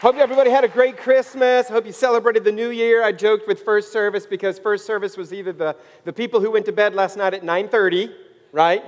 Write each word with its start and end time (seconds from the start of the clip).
Hope 0.00 0.16
everybody 0.16 0.50
had 0.50 0.64
a 0.64 0.68
great 0.68 0.98
Christmas. 0.98 1.68
Hope 1.68 1.86
you 1.86 1.92
celebrated 1.92 2.44
the 2.44 2.52
new 2.52 2.70
year. 2.70 3.02
I 3.02 3.12
joked 3.12 3.46
with 3.46 3.62
first 3.62 3.90
service 3.90 4.26
because 4.26 4.58
first 4.58 4.84
service 4.84 5.16
was 5.16 5.32
either 5.32 5.52
the, 5.52 5.76
the 6.04 6.12
people 6.12 6.40
who 6.40 6.50
went 6.50 6.66
to 6.66 6.72
bed 6.72 6.94
last 6.94 7.16
night 7.16 7.32
at 7.32 7.42
9:30, 7.42 8.12
right? 8.52 8.84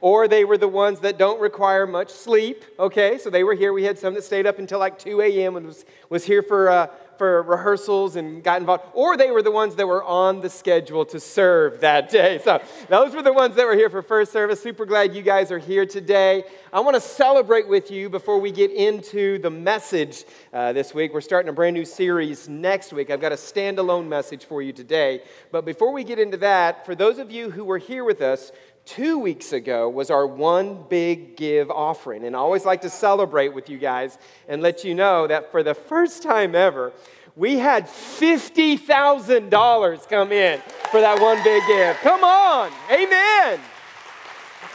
Or 0.00 0.26
they 0.26 0.44
were 0.44 0.56
the 0.56 0.68
ones 0.68 1.00
that 1.00 1.18
don't 1.18 1.40
require 1.40 1.86
much 1.86 2.10
sleep. 2.10 2.64
Okay, 2.78 3.18
so 3.18 3.30
they 3.30 3.42
were 3.42 3.54
here. 3.54 3.72
We 3.72 3.84
had 3.84 3.98
some 3.98 4.14
that 4.14 4.24
stayed 4.24 4.46
up 4.46 4.58
until 4.58 4.78
like 4.78 4.98
2 4.98 5.20
a.m. 5.22 5.56
and 5.56 5.66
was, 5.66 5.84
was 6.08 6.24
here 6.24 6.42
for 6.42 6.70
uh, 6.70 6.86
for 7.18 7.42
rehearsals 7.42 8.16
and 8.16 8.42
got 8.42 8.60
involved, 8.60 8.84
or 8.92 9.16
they 9.16 9.30
were 9.30 9.42
the 9.42 9.50
ones 9.50 9.74
that 9.76 9.86
were 9.86 10.04
on 10.04 10.40
the 10.40 10.50
schedule 10.50 11.04
to 11.06 11.20
serve 11.20 11.80
that 11.80 12.08
day. 12.08 12.40
So 12.44 12.60
those 12.88 13.14
were 13.14 13.22
the 13.22 13.32
ones 13.32 13.56
that 13.56 13.66
were 13.66 13.74
here 13.74 13.90
for 13.90 14.02
first 14.02 14.32
service. 14.32 14.62
Super 14.62 14.86
glad 14.86 15.14
you 15.14 15.22
guys 15.22 15.50
are 15.50 15.58
here 15.58 15.86
today. 15.86 16.44
I 16.72 16.80
want 16.80 16.94
to 16.94 17.00
celebrate 17.00 17.68
with 17.68 17.90
you 17.90 18.08
before 18.08 18.38
we 18.38 18.50
get 18.50 18.70
into 18.70 19.38
the 19.38 19.50
message 19.50 20.24
uh, 20.52 20.72
this 20.72 20.92
week. 20.92 21.14
We're 21.14 21.20
starting 21.20 21.48
a 21.48 21.52
brand 21.52 21.74
new 21.74 21.84
series 21.84 22.48
next 22.48 22.92
week. 22.92 23.10
I've 23.10 23.20
got 23.20 23.32
a 23.32 23.36
standalone 23.36 24.08
message 24.08 24.44
for 24.44 24.62
you 24.62 24.72
today. 24.72 25.22
But 25.52 25.64
before 25.64 25.92
we 25.92 26.04
get 26.04 26.18
into 26.18 26.36
that, 26.38 26.84
for 26.84 26.94
those 26.94 27.18
of 27.18 27.30
you 27.30 27.50
who 27.50 27.64
were 27.64 27.78
here 27.78 28.04
with 28.04 28.20
us, 28.20 28.52
two 28.84 29.18
weeks 29.18 29.52
ago 29.52 29.88
was 29.88 30.10
our 30.10 30.26
one 30.26 30.84
big 30.88 31.36
give 31.36 31.70
offering. 31.70 32.24
And 32.24 32.34
I 32.36 32.38
always 32.38 32.64
like 32.64 32.80
to 32.82 32.90
celebrate 32.90 33.54
with 33.54 33.68
you 33.68 33.78
guys 33.78 34.18
and 34.48 34.62
let 34.62 34.84
you 34.84 34.94
know 34.94 35.26
that 35.26 35.50
for 35.50 35.62
the 35.62 35.74
first 35.74 36.22
time 36.22 36.54
ever, 36.54 36.92
we 37.36 37.58
had 37.58 37.86
$50,000 37.86 40.08
come 40.08 40.32
in 40.32 40.60
for 40.90 41.00
that 41.00 41.20
one 41.20 41.42
big 41.42 41.62
give. 41.66 41.96
Come 41.96 42.22
on, 42.22 42.70
amen. 42.90 43.58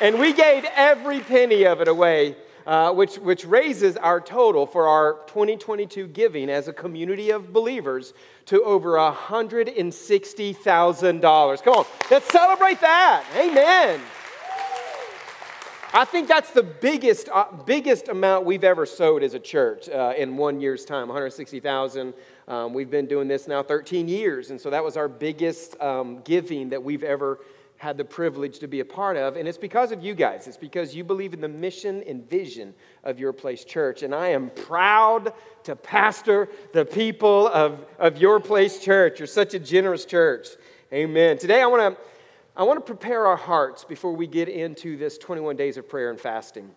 And 0.01 0.19
we 0.19 0.33
gave 0.33 0.65
every 0.75 1.21
penny 1.21 1.65
of 1.65 1.81
it 1.81 1.87
away 1.87 2.35
uh, 2.69 2.93
which, 2.93 3.17
which 3.17 3.45
raises 3.45 3.97
our 3.97 4.21
total 4.21 4.67
for 4.67 4.87
our 4.87 5.21
2022 5.25 6.05
giving 6.05 6.51
as 6.51 6.67
a 6.67 6.73
community 6.73 7.31
of 7.31 7.51
believers 7.51 8.13
to 8.49 8.62
over 8.63 8.94
$160,000. 8.94 11.64
Come 11.64 11.73
on, 11.73 11.86
let's 12.09 12.31
celebrate 12.31 12.81
that. 12.81 13.23
Amen. 13.38 14.02
I 15.94 16.03
think 16.03 16.28
that's 16.28 16.50
the 16.50 16.64
biggest, 16.64 17.30
uh, 17.30 17.45
biggest 17.67 18.08
amount 18.08 18.45
we've 18.45 18.64
ever 18.64 18.88
sowed 18.88 19.22
as 19.22 19.36
a 19.36 19.39
church 19.39 19.88
uh, 19.88 20.14
in 20.17 20.36
one 20.36 20.59
year's 20.59 20.83
time 20.83 21.09
160,000. 21.09 22.11
Um, 22.47 22.73
we've 22.73 22.89
been 22.89 23.06
doing 23.06 23.28
this 23.28 23.47
now 23.47 23.61
13 23.61 24.08
years, 24.08 24.50
and 24.50 24.59
so 24.59 24.72
that 24.72 24.84
was 24.84 24.97
our 24.97 25.08
biggest 25.08 25.80
um, 25.80 26.22
giving 26.23 26.69
that 26.69 26.81
we've 26.81 27.03
ever 27.03 27.41
had 27.78 27.97
the 27.97 28.06
privilege 28.06 28.58
to 28.59 28.67
be 28.67 28.80
a 28.80 28.86
part 28.86 29.16
of. 29.16 29.38
And 29.38 29.47
it's 29.47 29.59
because 29.59 29.91
of 29.91 30.03
you 30.03 30.16
guys. 30.16 30.47
It's 30.47 30.58
because 30.58 30.95
you 30.95 31.03
believe 31.03 31.36
in 31.36 31.41
the 31.41 31.47
mission 31.47 32.02
and 32.08 32.28
vision 32.28 32.73
of 33.03 33.19
your 33.19 33.33
place 33.33 33.64
church. 33.64 34.03
And 34.03 34.14
I 34.14 34.30
am 34.30 34.50
proud 34.50 35.33
to 35.64 35.75
pastor 35.75 36.50
the 36.73 36.86
people 36.86 37.47
of, 37.47 37.86
of 37.97 38.17
your 38.17 38.39
place 38.39 38.80
church. 38.80 39.19
You're 39.19 39.28
such 39.28 39.53
a 39.53 39.59
generous 39.59 40.06
church. 40.06 40.47
Amen. 40.91 41.38
Today 41.38 41.61
I 41.61 41.66
want 41.66 41.95
to 41.95 42.02
I 42.59 42.64
want 42.64 42.78
to 42.78 42.86
prepare 42.86 43.25
our 43.25 43.38
hearts 43.38 43.86
before 43.86 44.11
we 44.11 44.28
get 44.28 44.50
into 44.50 44.97
this 44.97 45.17
21 45.17 45.56
days 45.56 45.78
of 45.78 45.88
prayer 45.88 46.09
and 46.09 46.19
fasting. 46.19 46.69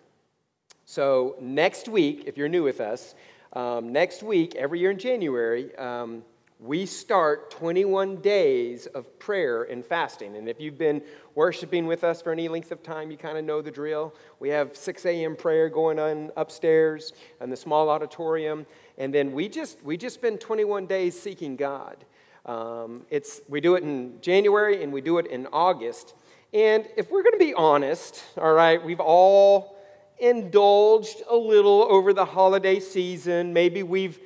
So, 0.85 1.35
next 1.41 1.89
week, 1.89 2.23
if 2.25 2.37
you're 2.37 2.47
new 2.47 2.63
with 2.63 2.79
us, 2.79 3.15
um, 3.51 3.91
next 3.91 4.23
week, 4.23 4.55
every 4.55 4.79
year 4.79 4.91
in 4.91 4.97
January, 4.97 5.75
um, 5.75 6.23
we 6.63 6.85
start 6.85 7.51
21 7.51 8.17
days 8.17 8.85
of 8.85 9.19
prayer 9.19 9.63
and 9.63 9.85
fasting. 9.85 10.37
And 10.37 10.47
if 10.47 10.61
you've 10.61 10.77
been 10.77 11.01
worshiping 11.35 11.87
with 11.87 12.05
us 12.05 12.21
for 12.21 12.31
any 12.31 12.47
length 12.47 12.71
of 12.71 12.81
time, 12.81 13.11
you 13.11 13.17
kind 13.17 13.37
of 13.37 13.43
know 13.43 13.61
the 13.61 13.69
drill. 13.69 14.15
We 14.39 14.47
have 14.49 14.77
6 14.77 15.05
a.m. 15.05 15.35
prayer 15.35 15.67
going 15.67 15.99
on 15.99 16.31
upstairs 16.37 17.11
in 17.41 17.49
the 17.49 17.57
small 17.57 17.89
auditorium. 17.89 18.65
And 18.97 19.13
then 19.13 19.33
we 19.33 19.49
just, 19.49 19.83
we 19.83 19.97
just 19.97 20.15
spend 20.15 20.39
21 20.39 20.85
days 20.85 21.19
seeking 21.19 21.57
God. 21.57 21.97
Um, 22.45 23.01
it's, 23.09 23.41
we 23.49 23.59
do 23.59 23.75
it 23.75 23.83
in 23.83 24.21
January 24.21 24.83
and 24.83 24.93
we 24.93 25.01
do 25.01 25.17
it 25.17 25.27
in 25.27 25.47
August. 25.47 26.13
And 26.53 26.87
if 26.95 27.11
we're 27.11 27.23
going 27.23 27.33
to 27.33 27.45
be 27.45 27.53
honest, 27.53 28.23
all 28.37 28.53
right, 28.53 28.81
we've 28.81 29.01
all 29.01 29.77
indulged 30.17 31.23
a 31.29 31.35
little 31.35 31.85
over 31.89 32.13
the 32.13 32.23
holiday 32.23 32.79
season. 32.79 33.51
Maybe 33.51 33.83
we've 33.83 34.17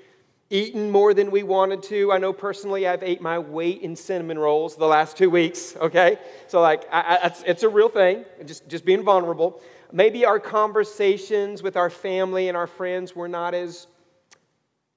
eaten 0.50 0.90
more 0.92 1.14
than 1.14 1.30
we 1.32 1.44
wanted 1.44 1.84
to. 1.84 2.12
I 2.12 2.18
know 2.18 2.32
personally 2.32 2.88
I've 2.88 3.04
ate 3.04 3.22
my 3.22 3.40
weight 3.40 3.82
in 3.82 3.96
cinnamon 3.96 4.40
rolls 4.40 4.76
the 4.76 4.86
last 4.86 5.18
two 5.18 5.30
weeks, 5.30 5.76
okay? 5.78 6.18
So, 6.48 6.62
like, 6.62 6.84
I, 6.92 7.20
I, 7.24 7.36
it's, 7.46 7.64
a 7.64 7.70
real 7.70 7.90
thing, 7.90 8.24
just, 8.46 8.68
just 8.70 8.86
being 8.86 9.04
vulnerable. 9.04 9.62
Maybe 9.92 10.26
our 10.26 10.40
conversations 10.40 11.62
with 11.62 11.76
our 11.76 11.90
family 11.90 12.48
and 12.48 12.58
our 12.58 12.68
friends 12.68 13.16
were 13.16 13.28
not 13.28 13.54
as 13.54 13.88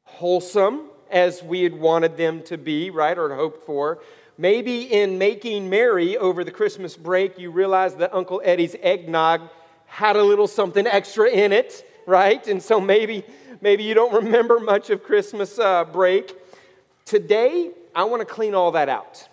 wholesome 0.05 0.87
as 1.11 1.43
we 1.43 1.63
had 1.63 1.75
wanted 1.75 2.17
them 2.17 2.43
to 2.45 2.57
be, 2.57 2.91
right, 2.91 3.17
or 3.19 3.35
hoped 3.35 3.65
for. 3.65 4.01
Maybe 4.39 4.83
in 4.83 5.19
making 5.19 5.69
merry 5.69 6.17
over 6.17 6.45
the 6.45 6.51
Christmas 6.51 6.97
break, 6.97 7.39
you 7.39 7.51
realized 7.51 7.99
that 7.99 8.15
Uncle 8.15 8.41
Eddie's 8.45 8.77
eggnog 8.81 9.43
had 9.87 10.17
a 10.17 10.23
little 10.23 10.47
something 10.47 10.87
extra 10.87 11.29
in 11.29 11.53
it, 11.53 11.85
right? 12.11 12.47
And 12.49 12.63
so 12.63 12.81
maybe 12.81 13.25
Maybe 13.63 13.83
you 13.83 13.93
don't 13.93 14.15
remember 14.15 14.59
much 14.59 14.89
of 14.89 15.03
Christmas 15.03 15.59
uh, 15.59 15.85
break. 15.85 16.35
Today, 17.05 17.73
I 17.95 18.05
want 18.05 18.21
to 18.21 18.27
clean 18.27 18.55
all 18.55 18.73
that 18.73 18.89
out. 18.89 19.29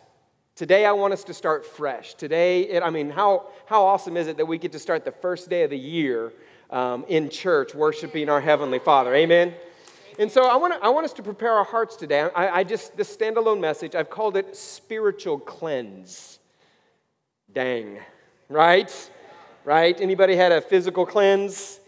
Today, 0.53 0.85
I 0.85 0.91
want 0.91 1.13
us 1.13 1.23
to 1.25 1.33
start 1.33 1.65
fresh. 1.65 2.13
Today, 2.15 2.63
it, 2.63 2.83
I 2.83 2.89
mean, 2.89 3.09
how, 3.09 3.47
how 3.67 3.85
awesome 3.85 4.17
is 4.17 4.27
it 4.27 4.35
that 4.35 4.45
we 4.45 4.57
get 4.57 4.73
to 4.73 4.79
start 4.79 5.05
the 5.05 5.13
first 5.13 5.49
day 5.49 5.63
of 5.63 5.69
the 5.69 5.77
year 5.77 6.33
um, 6.71 7.05
in 7.07 7.29
church 7.29 7.73
worshiping 7.73 8.27
our 8.27 8.41
Heavenly 8.41 8.79
Father? 8.79 9.15
Amen? 9.15 9.53
And 10.19 10.29
so 10.29 10.43
I 10.43 10.57
want, 10.57 10.73
to, 10.73 10.85
I 10.85 10.89
want 10.89 11.05
us 11.05 11.13
to 11.13 11.23
prepare 11.23 11.53
our 11.53 11.63
hearts 11.63 11.95
today. 11.95 12.27
I, 12.35 12.49
I 12.49 12.63
just, 12.65 12.97
this 12.97 13.15
standalone 13.15 13.61
message, 13.61 13.95
I've 13.95 14.09
called 14.09 14.35
it 14.35 14.57
spiritual 14.57 15.39
cleanse. 15.39 16.39
Dang, 17.53 17.99
right? 18.49 19.09
Right? 19.63 20.01
Anybody 20.01 20.35
had 20.35 20.51
a 20.51 20.59
physical 20.59 21.05
cleanse? 21.05 21.79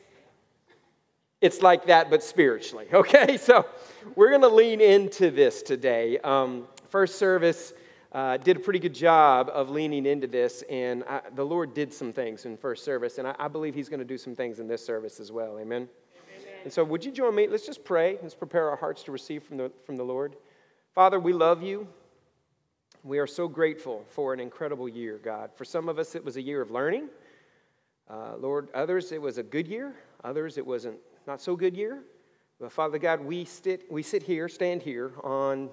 It's 1.42 1.62
like 1.62 1.86
that, 1.86 2.10
but 2.10 2.24
spiritually, 2.24 2.88
okay? 2.94 3.38
So 3.38 3.66
we're 4.16 4.30
going 4.30 4.42
to 4.42 4.50
lean 4.50 4.82
into 4.82 5.32
this 5.32 5.62
today. 5.62 6.18
Um, 6.20 6.68
first 6.90 7.18
service 7.18 7.74
uh, 8.12 8.38
did 8.38 8.58
a 8.58 8.60
pretty 8.60 8.80
good 8.80 8.94
job 8.94 9.50
of 9.54 9.70
leaning 9.70 10.06
into 10.06 10.28
this, 10.28 10.64
and 10.70 11.04
I, 11.04 11.22
the 11.36 11.46
Lord 11.46 11.74
did 11.74 11.94
some 11.94 12.12
things 12.12 12.46
in 12.46 12.58
first 12.58 12.84
service, 12.84 13.20
and 13.20 13.28
I, 13.28 13.36
I 13.40 13.48
believe 13.48 13.76
He's 13.76 13.90
going 13.90 14.00
to 14.00 14.06
do 14.06 14.18
some 14.18 14.36
things 14.36 14.60
in 14.60 14.68
this 14.68 14.84
service 14.84 15.20
as 15.20 15.32
well. 15.32 15.60
Amen? 15.60 15.88
Amen? 15.88 16.54
And 16.64 16.74
so, 16.74 16.84
would 16.84 17.06
you 17.06 17.12
join 17.12 17.36
me? 17.36 17.48
Let's 17.48 17.66
just 17.66 17.86
pray. 17.86 18.18
Let's 18.22 18.36
prepare 18.36 18.70
our 18.70 18.76
hearts 18.76 19.04
to 19.04 19.12
receive 19.12 19.44
from 19.44 19.58
the, 19.58 19.72
from 19.86 19.96
the 19.96 20.04
Lord. 20.04 20.36
Father, 20.94 21.20
we 21.20 21.34
love 21.34 21.62
you. 21.62 21.88
We 23.04 23.20
are 23.20 23.28
so 23.28 23.48
grateful 23.48 24.04
for 24.10 24.34
an 24.34 24.42
incredible 24.42 24.90
year, 24.90 25.20
God. 25.24 25.52
For 25.56 25.64
some 25.64 25.88
of 25.88 26.00
us, 26.00 26.16
it 26.16 26.26
was 26.26 26.36
a 26.36 26.42
year 26.42 26.62
of 26.62 26.72
learning. 26.72 27.08
Uh, 28.10 28.36
Lord, 28.38 28.70
others, 28.74 29.12
it 29.12 29.22
was 29.22 29.38
a 29.38 29.44
good 29.44 29.68
year. 29.68 29.94
Others, 30.24 30.58
it 30.58 30.66
wasn't 30.66 30.98
not 31.30 31.40
so 31.40 31.56
good 31.56 31.78
year. 31.78 32.02
But 32.60 32.72
Father 32.72 32.98
God, 32.98 33.22
we 33.22 33.46
sit, 33.46 33.90
we 33.92 34.02
sit 34.02 34.24
here, 34.24 34.50
stand 34.50 34.82
here 34.82 35.12
on 35.24 35.70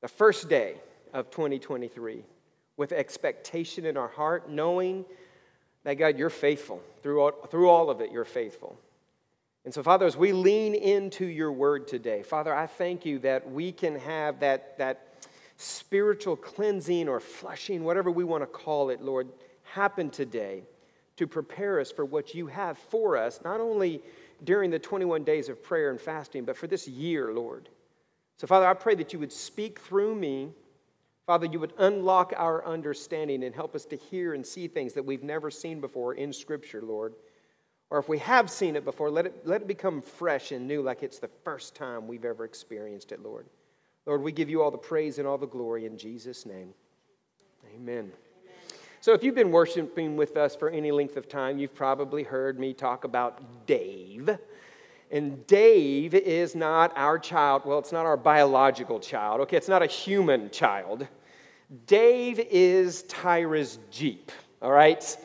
the 0.00 0.08
first 0.08 0.48
day 0.48 0.76
of 1.12 1.30
2023 1.30 2.24
with 2.78 2.92
expectation 2.92 3.84
in 3.84 3.98
our 3.98 4.08
heart, 4.08 4.48
knowing 4.48 5.04
that 5.84 5.94
God, 5.94 6.16
you're 6.16 6.30
faithful. 6.30 6.82
Through 7.02 7.20
all, 7.20 7.32
through 7.32 7.68
all 7.68 7.90
of 7.90 8.00
it, 8.00 8.10
you're 8.10 8.24
faithful. 8.24 8.80
And 9.66 9.74
so, 9.74 9.82
Father, 9.82 10.06
as 10.06 10.16
we 10.16 10.32
lean 10.32 10.74
into 10.74 11.26
your 11.26 11.52
word 11.52 11.86
today, 11.86 12.22
Father, 12.22 12.54
I 12.54 12.66
thank 12.66 13.04
you 13.04 13.18
that 13.18 13.50
we 13.50 13.70
can 13.70 13.98
have 13.98 14.40
that, 14.40 14.78
that 14.78 15.26
spiritual 15.58 16.36
cleansing 16.36 17.06
or 17.06 17.20
flushing, 17.20 17.84
whatever 17.84 18.10
we 18.10 18.24
want 18.24 18.44
to 18.44 18.46
call 18.46 18.88
it, 18.88 19.02
Lord, 19.02 19.28
happen 19.74 20.08
today 20.08 20.62
to 21.16 21.26
prepare 21.26 21.80
us 21.80 21.92
for 21.92 22.06
what 22.06 22.34
you 22.34 22.46
have 22.46 22.78
for 22.78 23.18
us, 23.18 23.40
not 23.44 23.60
only 23.60 24.00
during 24.44 24.70
the 24.70 24.78
21 24.78 25.24
days 25.24 25.48
of 25.48 25.62
prayer 25.62 25.90
and 25.90 26.00
fasting, 26.00 26.44
but 26.44 26.56
for 26.56 26.66
this 26.66 26.86
year, 26.88 27.32
Lord. 27.32 27.68
So, 28.36 28.46
Father, 28.46 28.66
I 28.66 28.74
pray 28.74 28.94
that 28.96 29.12
you 29.12 29.18
would 29.18 29.32
speak 29.32 29.80
through 29.80 30.14
me. 30.14 30.50
Father, 31.26 31.46
you 31.46 31.58
would 31.60 31.74
unlock 31.78 32.32
our 32.36 32.64
understanding 32.64 33.44
and 33.44 33.54
help 33.54 33.74
us 33.74 33.84
to 33.86 33.96
hear 33.96 34.34
and 34.34 34.46
see 34.46 34.68
things 34.68 34.94
that 34.94 35.04
we've 35.04 35.24
never 35.24 35.50
seen 35.50 35.80
before 35.80 36.14
in 36.14 36.32
Scripture, 36.32 36.80
Lord. 36.80 37.14
Or 37.90 37.98
if 37.98 38.08
we 38.08 38.18
have 38.18 38.50
seen 38.50 38.76
it 38.76 38.84
before, 38.84 39.10
let 39.10 39.26
it, 39.26 39.46
let 39.46 39.62
it 39.62 39.68
become 39.68 40.02
fresh 40.02 40.52
and 40.52 40.68
new 40.68 40.82
like 40.82 41.02
it's 41.02 41.18
the 41.18 41.30
first 41.44 41.74
time 41.74 42.06
we've 42.06 42.24
ever 42.24 42.44
experienced 42.44 43.12
it, 43.12 43.22
Lord. 43.22 43.46
Lord, 44.06 44.22
we 44.22 44.32
give 44.32 44.48
you 44.48 44.62
all 44.62 44.70
the 44.70 44.78
praise 44.78 45.18
and 45.18 45.26
all 45.26 45.38
the 45.38 45.46
glory 45.46 45.84
in 45.84 45.98
Jesus' 45.98 46.46
name. 46.46 46.72
Amen. 47.74 48.12
So, 49.08 49.14
if 49.14 49.24
you've 49.24 49.34
been 49.34 49.52
worshiping 49.52 50.18
with 50.18 50.36
us 50.36 50.54
for 50.54 50.68
any 50.68 50.90
length 50.90 51.16
of 51.16 51.30
time, 51.30 51.56
you've 51.58 51.74
probably 51.74 52.24
heard 52.24 52.60
me 52.60 52.74
talk 52.74 53.04
about 53.04 53.66
Dave. 53.66 54.28
And 55.10 55.46
Dave 55.46 56.12
is 56.12 56.54
not 56.54 56.92
our 56.94 57.18
child. 57.18 57.62
Well, 57.64 57.78
it's 57.78 57.90
not 57.90 58.04
our 58.04 58.18
biological 58.18 59.00
child. 59.00 59.40
Okay, 59.40 59.56
it's 59.56 59.66
not 59.66 59.82
a 59.82 59.86
human 59.86 60.50
child. 60.50 61.08
Dave 61.86 62.38
is 62.38 63.04
Tyra's 63.04 63.78
Jeep, 63.90 64.30
all 64.60 64.72
right? 64.72 64.98
It's 64.98 65.16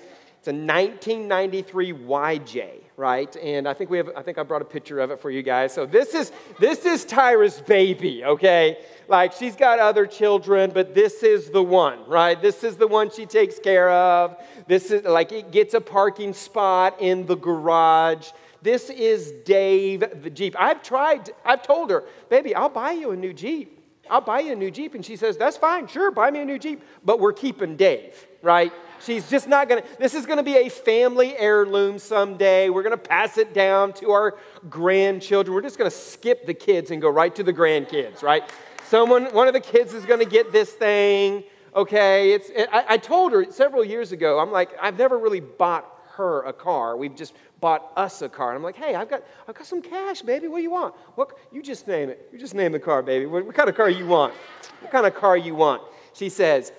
a 0.48 0.54
1993 0.54 1.92
YJ, 1.92 2.83
right? 2.98 3.36
And 3.38 3.68
I 3.68 3.74
think 3.74 3.90
we 3.90 3.98
have 3.98 4.10
I 4.16 4.22
think 4.22 4.38
I 4.38 4.44
brought 4.44 4.62
a 4.62 4.66
picture 4.66 5.00
of 5.00 5.12
it 5.12 5.20
for 5.20 5.32
you 5.32 5.44
guys. 5.44 5.74
So 5.74 5.86
this 5.86 6.14
is 6.14 6.32
this 6.60 6.86
is 6.86 7.06
Tyra's 7.06 7.62
baby, 7.62 8.24
okay? 8.24 8.78
Like 9.08 9.34
she's 9.34 9.56
got 9.56 9.80
other 9.80 10.06
children, 10.06 10.72
but 10.74 10.94
this 10.94 11.24
is 11.24 11.50
the 11.50 11.64
one, 11.64 12.08
right? 12.08 12.42
This 12.42 12.64
is 12.64 12.78
the 12.78 12.88
one 12.88 13.10
she 13.10 13.26
takes 13.26 13.60
care 13.60 13.90
of. 13.92 14.38
This 14.68 14.92
is 14.92 15.04
like 15.04 15.32
it 15.32 15.52
gets 15.52 15.74
a 15.74 15.82
parking 15.82 16.34
spot 16.34 16.98
in 17.00 17.26
the 17.26 17.36
garage. 17.36 18.30
This 18.64 18.90
is 18.90 19.34
Dave 19.44 20.00
the 20.24 20.30
Jeep. 20.30 20.56
I've 20.58 20.82
tried, 20.82 21.30
I've 21.44 21.64
told 21.64 21.90
her, 21.90 22.06
baby, 22.30 22.56
I'll 22.56 22.70
buy 22.70 22.94
you 22.94 23.12
a 23.12 23.16
new 23.16 23.34
Jeep. 23.34 23.82
I'll 24.10 24.22
buy 24.22 24.40
you 24.40 24.54
a 24.54 24.56
new 24.56 24.72
Jeep. 24.72 24.96
And 24.96 25.06
she 25.06 25.18
says, 25.18 25.38
that's 25.38 25.58
fine, 25.58 25.88
sure, 25.88 26.12
buy 26.12 26.32
me 26.32 26.40
a 26.40 26.46
new 26.46 26.58
Jeep. 26.58 26.82
But 27.04 27.20
we're 27.20 27.34
keeping 27.34 27.76
Dave, 27.76 28.26
right? 28.42 28.72
She's 29.06 29.30
just 29.30 29.48
not 29.48 29.68
gonna, 29.68 29.84
this 30.00 30.14
is 30.14 30.26
gonna 30.26 30.44
be 30.44 30.56
a 30.58 30.70
family 30.70 31.38
heirloom 31.38 32.00
someday. 32.00 32.70
We're 32.70 32.84
gonna 32.84 32.98
pass 32.98 33.38
it 33.38 33.54
down 33.54 33.94
to 33.94 34.12
our 34.12 34.38
grandchildren. 34.70 35.54
We're 35.54 35.62
just 35.62 35.78
gonna 35.78 35.92
skip 35.92 36.46
the 36.46 36.54
kids 36.54 36.92
and 36.92 37.02
go 37.02 37.10
right 37.10 37.34
to 37.36 37.44
the 37.44 37.54
grandkids, 37.54 38.24
right? 38.24 38.44
Someone, 38.86 39.26
one 39.34 39.48
of 39.48 39.54
the 39.54 39.60
kids 39.60 39.94
is 39.94 40.06
gonna 40.06 40.26
get 40.26 40.52
this 40.52 40.72
thing, 40.72 41.44
okay? 41.76 42.32
It's, 42.32 42.50
it, 42.50 42.70
I, 42.72 42.86
I 42.90 42.98
told 42.98 43.34
her 43.34 43.52
several 43.52 43.84
years 43.84 44.12
ago, 44.12 44.40
I'm 44.40 44.52
like, 44.52 44.72
I've 44.82 44.98
never 44.98 45.18
really 45.18 45.42
bought 45.42 45.90
her 46.16 46.44
a 46.44 46.54
car. 46.54 46.96
We've 46.96 47.16
just 47.16 47.34
bought 47.60 47.92
us 47.96 48.22
a 48.22 48.30
car. 48.30 48.50
And 48.50 48.58
I'm 48.58 48.64
like, 48.64 48.76
hey, 48.76 48.94
I've 48.96 49.10
got, 49.10 49.24
I've 49.48 49.56
got 49.56 49.66
some 49.66 49.82
cash, 49.82 50.22
baby. 50.22 50.48
What 50.48 50.58
do 50.58 50.64
you 50.64 50.72
want? 50.72 50.94
What, 51.16 51.38
you 51.52 51.64
just 51.64 51.88
name 51.88 52.10
it. 52.10 52.30
You 52.32 52.38
just 52.38 52.54
name 52.54 52.72
the 52.72 52.80
car, 52.80 53.02
baby. 53.02 53.26
What, 53.26 53.46
what 53.46 53.56
kind 53.56 53.68
of 53.68 53.76
car 53.76 53.90
you 53.90 54.06
want? 54.06 54.34
What 54.82 54.92
kind 54.92 55.08
of 55.08 55.16
car 55.16 55.36
you 55.36 55.56
want? 55.56 55.82
She 56.14 56.30
says, 56.30 56.72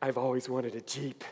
I've 0.00 0.16
always 0.16 0.48
wanted 0.48 0.74
a 0.74 0.80
Jeep. 0.80 1.24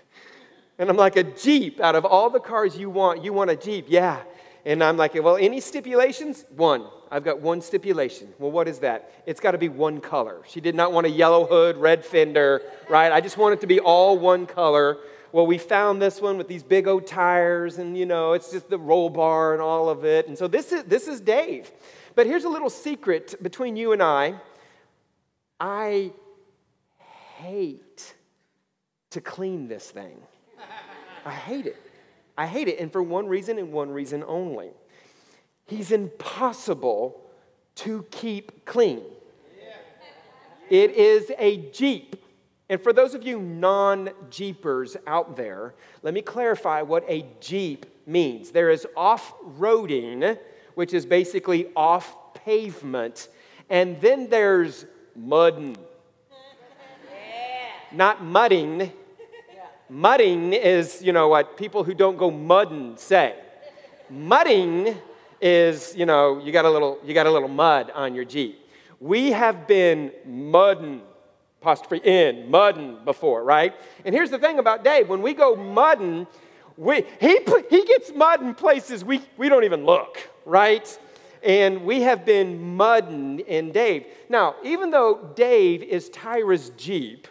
And 0.78 0.88
I'm 0.88 0.96
like, 0.96 1.16
a 1.16 1.24
Jeep? 1.24 1.80
Out 1.80 1.96
of 1.96 2.04
all 2.04 2.30
the 2.30 2.40
cars 2.40 2.76
you 2.76 2.90
want, 2.90 3.24
you 3.24 3.32
want 3.32 3.50
a 3.50 3.56
Jeep? 3.56 3.86
Yeah. 3.88 4.22
And 4.64 4.82
I'm 4.82 4.96
like, 4.96 5.14
well, 5.14 5.36
any 5.36 5.60
stipulations? 5.60 6.44
One. 6.54 6.86
I've 7.10 7.24
got 7.24 7.40
one 7.40 7.62
stipulation. 7.62 8.28
Well, 8.38 8.50
what 8.50 8.68
is 8.68 8.80
that? 8.80 9.10
It's 9.24 9.40
got 9.40 9.52
to 9.52 9.58
be 9.58 9.70
one 9.70 10.00
color. 10.00 10.42
She 10.46 10.60
did 10.60 10.74
not 10.74 10.92
want 10.92 11.06
a 11.06 11.10
yellow 11.10 11.46
hood, 11.46 11.78
red 11.78 12.04
fender, 12.04 12.62
right? 12.88 13.10
I 13.10 13.20
just 13.20 13.38
want 13.38 13.54
it 13.54 13.60
to 13.62 13.66
be 13.66 13.80
all 13.80 14.18
one 14.18 14.46
color 14.46 14.98
well, 15.30 15.46
we 15.46 15.58
found 15.58 16.00
this 16.00 16.22
one 16.22 16.38
with 16.38 16.48
these 16.48 16.62
big 16.62 16.88
old 16.88 17.06
tires, 17.06 17.78
and 17.78 17.96
you 17.96 18.06
know, 18.06 18.32
it's 18.32 18.50
just 18.50 18.70
the 18.70 18.78
roll 18.78 19.10
bar 19.10 19.52
and 19.52 19.60
all 19.60 19.90
of 19.90 20.04
it. 20.04 20.26
And 20.26 20.38
so 20.38 20.48
this 20.48 20.72
is, 20.72 20.84
this 20.84 21.06
is 21.06 21.20
Dave. 21.20 21.70
But 22.14 22.26
here's 22.26 22.44
a 22.44 22.48
little 22.48 22.70
secret 22.70 23.34
between 23.42 23.76
you 23.76 23.92
and 23.92 24.02
I 24.02 24.34
I 25.60 26.12
hate 27.36 28.14
to 29.10 29.20
clean 29.20 29.68
this 29.68 29.90
thing. 29.90 30.18
I 31.24 31.32
hate 31.32 31.66
it. 31.66 31.76
I 32.36 32.46
hate 32.46 32.68
it. 32.68 32.78
And 32.78 32.92
for 32.92 33.02
one 33.02 33.26
reason 33.26 33.58
and 33.58 33.72
one 33.72 33.90
reason 33.90 34.24
only 34.26 34.70
He's 35.68 35.92
impossible 35.92 37.20
to 37.76 38.06
keep 38.10 38.64
clean. 38.64 39.02
It 40.70 40.92
is 40.92 41.30
a 41.38 41.70
Jeep. 41.70 42.16
And 42.70 42.80
for 42.82 42.92
those 42.92 43.14
of 43.14 43.22
you 43.22 43.38
non 43.38 44.10
Jeepers 44.30 44.96
out 45.06 45.36
there, 45.36 45.74
let 46.02 46.14
me 46.14 46.22
clarify 46.22 46.82
what 46.82 47.04
a 47.08 47.26
Jeep 47.40 47.86
means. 48.06 48.50
There 48.50 48.70
is 48.70 48.86
off 48.96 49.34
roading, 49.42 50.38
which 50.74 50.94
is 50.94 51.06
basically 51.06 51.68
off 51.76 52.34
pavement, 52.34 53.28
and 53.70 54.00
then 54.00 54.28
there's 54.28 54.86
mudding. 55.14 55.76
Yeah. 57.10 57.96
Not 57.96 58.22
mudding. 58.22 58.92
Mudding 59.90 60.52
is, 60.52 61.02
you 61.02 61.12
know, 61.12 61.28
what 61.28 61.56
people 61.56 61.82
who 61.82 61.94
don't 61.94 62.18
go 62.18 62.30
mudding 62.30 62.96
say. 62.98 63.34
mudding 64.10 64.94
is, 65.40 65.94
you 65.96 66.04
know, 66.04 66.38
you 66.44 66.52
got 66.52 66.66
a 66.66 66.70
little, 66.70 66.98
you 67.04 67.14
got 67.14 67.26
a 67.26 67.30
little 67.30 67.48
mud 67.48 67.90
on 67.94 68.14
your 68.14 68.26
Jeep. 68.26 68.60
We 69.00 69.30
have 69.30 69.66
been 69.66 70.12
mudding 70.26 71.00
apostrophe 71.62 71.98
in, 72.04 72.50
mudding 72.50 72.98
before, 73.04 73.42
right? 73.42 73.74
And 74.04 74.14
here's 74.14 74.30
the 74.30 74.38
thing 74.38 74.58
about 74.58 74.84
Dave 74.84 75.08
when 75.08 75.22
we 75.22 75.32
go 75.32 75.56
mudding, 75.56 76.26
we, 76.76 77.04
he, 77.18 77.38
he 77.70 77.84
gets 77.84 78.12
mud 78.14 78.42
in 78.42 78.54
places 78.54 79.04
we, 79.04 79.22
we 79.38 79.48
don't 79.48 79.64
even 79.64 79.86
look, 79.86 80.18
right? 80.44 80.98
And 81.42 81.84
we 81.84 82.02
have 82.02 82.26
been 82.26 82.76
mudding 82.76 83.40
in 83.40 83.72
Dave. 83.72 84.06
Now, 84.28 84.56
even 84.62 84.90
though 84.90 85.32
Dave 85.34 85.82
is 85.82 86.10
Tyra's 86.10 86.70
Jeep, 86.76 87.26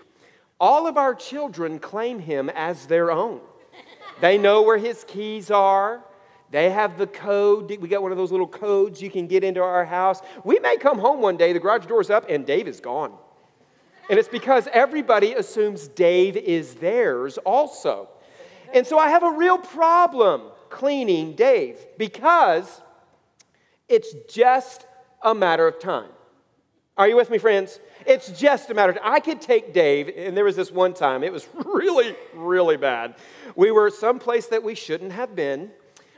all 0.60 0.88
of 0.88 0.98
our 0.98 1.14
children 1.14 1.80
claim 1.80 2.20
him 2.20 2.50
as 2.50 2.88
their 2.88 3.12
own. 3.12 3.42
They 4.22 4.38
know 4.38 4.64
where 4.64 4.78
his 4.78 5.04
keys 5.08 5.52
are. 5.52 6.04
They 6.50 6.70
have 6.70 6.98
the 6.98 7.08
code. 7.08 7.70
We 7.80 7.88
got 7.88 8.02
one 8.02 8.12
of 8.12 8.18
those 8.18 8.32
little 8.32 8.48
codes 8.48 9.02
you 9.02 9.10
can 9.10 9.28
get 9.28 9.44
into 9.44 9.62
our 9.62 9.86
house. 9.86 10.22
We 10.44 10.60
may 10.60 10.78
come 10.78 10.98
home 10.98 11.22
one 11.22 11.38
day, 11.38 11.54
the 11.54 11.60
garage 11.60 11.86
door's 11.86 12.10
up, 12.10 12.26
and 12.30 12.46
Dave 12.46 12.68
is 12.68 12.80
gone. 12.80 13.14
And 14.10 14.18
it's 14.18 14.30
because 14.30 14.68
everybody 14.72 15.34
assumes 15.34 15.90
Dave 15.90 16.38
is 16.38 16.76
theirs 16.76 17.38
also. 17.40 18.10
And 18.74 18.88
so 18.88 18.98
I 18.98 19.10
have 19.10 19.24
a 19.24 19.32
real 19.32 19.58
problem 19.58 20.44
cleaning 20.70 21.36
Dave 21.36 21.78
because 21.98 22.82
it's 23.90 24.14
just 24.30 24.86
a 25.22 25.36
matter 25.36 25.68
of 25.68 25.80
time. 25.80 26.10
Are 26.98 27.08
you 27.08 27.16
with 27.16 27.30
me, 27.30 27.38
friends? 27.38 27.80
It's 28.08 28.30
just 28.30 28.70
a 28.70 28.74
matter 28.74 28.94
of. 28.94 29.00
I 29.04 29.20
could 29.20 29.42
take 29.42 29.74
Dave, 29.74 30.10
and 30.16 30.36
there 30.36 30.46
was 30.46 30.56
this 30.56 30.72
one 30.72 30.94
time, 30.94 31.24
it 31.24 31.32
was 31.32 31.48
really, 31.66 32.16
really 32.34 32.78
bad. 32.78 33.16
We 33.56 33.72
were 33.72 33.90
someplace 33.90 34.48
that 34.48 34.64
we 34.64 34.76
shouldn't 34.76 35.12
have 35.12 35.36
been. 35.36 35.72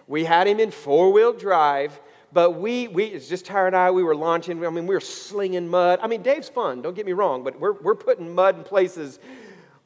We 0.07 0.23
had 0.23 0.47
him 0.47 0.59
in 0.59 0.71
four 0.71 1.11
wheel 1.11 1.33
drive, 1.33 1.99
but 2.31 2.51
we, 2.51 2.87
we, 2.87 3.05
it's 3.05 3.27
just 3.27 3.45
Tyra 3.45 3.67
and 3.67 3.75
I, 3.75 3.91
we 3.91 4.03
were 4.03 4.15
launching. 4.15 4.63
I 4.63 4.69
mean, 4.69 4.85
we 4.85 4.93
were 4.93 5.01
slinging 5.01 5.67
mud. 5.67 5.99
I 6.01 6.07
mean, 6.07 6.21
Dave's 6.21 6.49
fun, 6.49 6.81
don't 6.81 6.95
get 6.95 7.05
me 7.05 7.13
wrong, 7.13 7.43
but 7.43 7.59
we're, 7.59 7.73
we're 7.73 7.95
putting 7.95 8.33
mud 8.33 8.57
in 8.57 8.63
places 8.63 9.19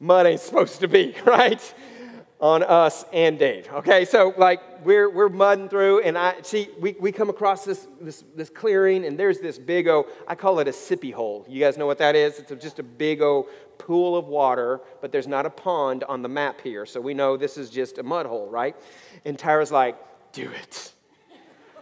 mud 0.00 0.26
ain't 0.26 0.40
supposed 0.40 0.80
to 0.80 0.88
be, 0.88 1.14
right? 1.24 1.74
On 2.44 2.62
us 2.62 3.06
and 3.10 3.38
Dave. 3.38 3.66
Okay, 3.72 4.04
so 4.04 4.34
like 4.36 4.60
we're, 4.84 5.08
we're 5.08 5.30
mudding 5.30 5.70
through, 5.70 6.00
and 6.00 6.18
I 6.18 6.34
see 6.42 6.68
we, 6.78 6.94
we 7.00 7.10
come 7.10 7.30
across 7.30 7.64
this, 7.64 7.88
this, 8.02 8.22
this 8.36 8.50
clearing, 8.50 9.06
and 9.06 9.18
there's 9.18 9.40
this 9.40 9.58
big 9.58 9.88
o, 9.88 10.06
I 10.28 10.34
call 10.34 10.58
it 10.58 10.68
a 10.68 10.70
sippy 10.70 11.10
hole. 11.10 11.46
You 11.48 11.58
guys 11.58 11.78
know 11.78 11.86
what 11.86 11.96
that 11.96 12.14
is? 12.14 12.38
It's 12.38 12.62
just 12.62 12.80
a 12.80 12.82
big 12.82 13.22
o 13.22 13.48
pool 13.78 14.14
of 14.14 14.26
water, 14.26 14.82
but 15.00 15.10
there's 15.10 15.26
not 15.26 15.46
a 15.46 15.50
pond 15.50 16.04
on 16.04 16.20
the 16.20 16.28
map 16.28 16.60
here, 16.60 16.84
so 16.84 17.00
we 17.00 17.14
know 17.14 17.38
this 17.38 17.56
is 17.56 17.70
just 17.70 17.96
a 17.96 18.02
mud 18.02 18.26
hole, 18.26 18.50
right? 18.50 18.76
And 19.24 19.38
Tyra's 19.38 19.72
like, 19.72 19.96
do 20.32 20.50
it. 20.50 20.92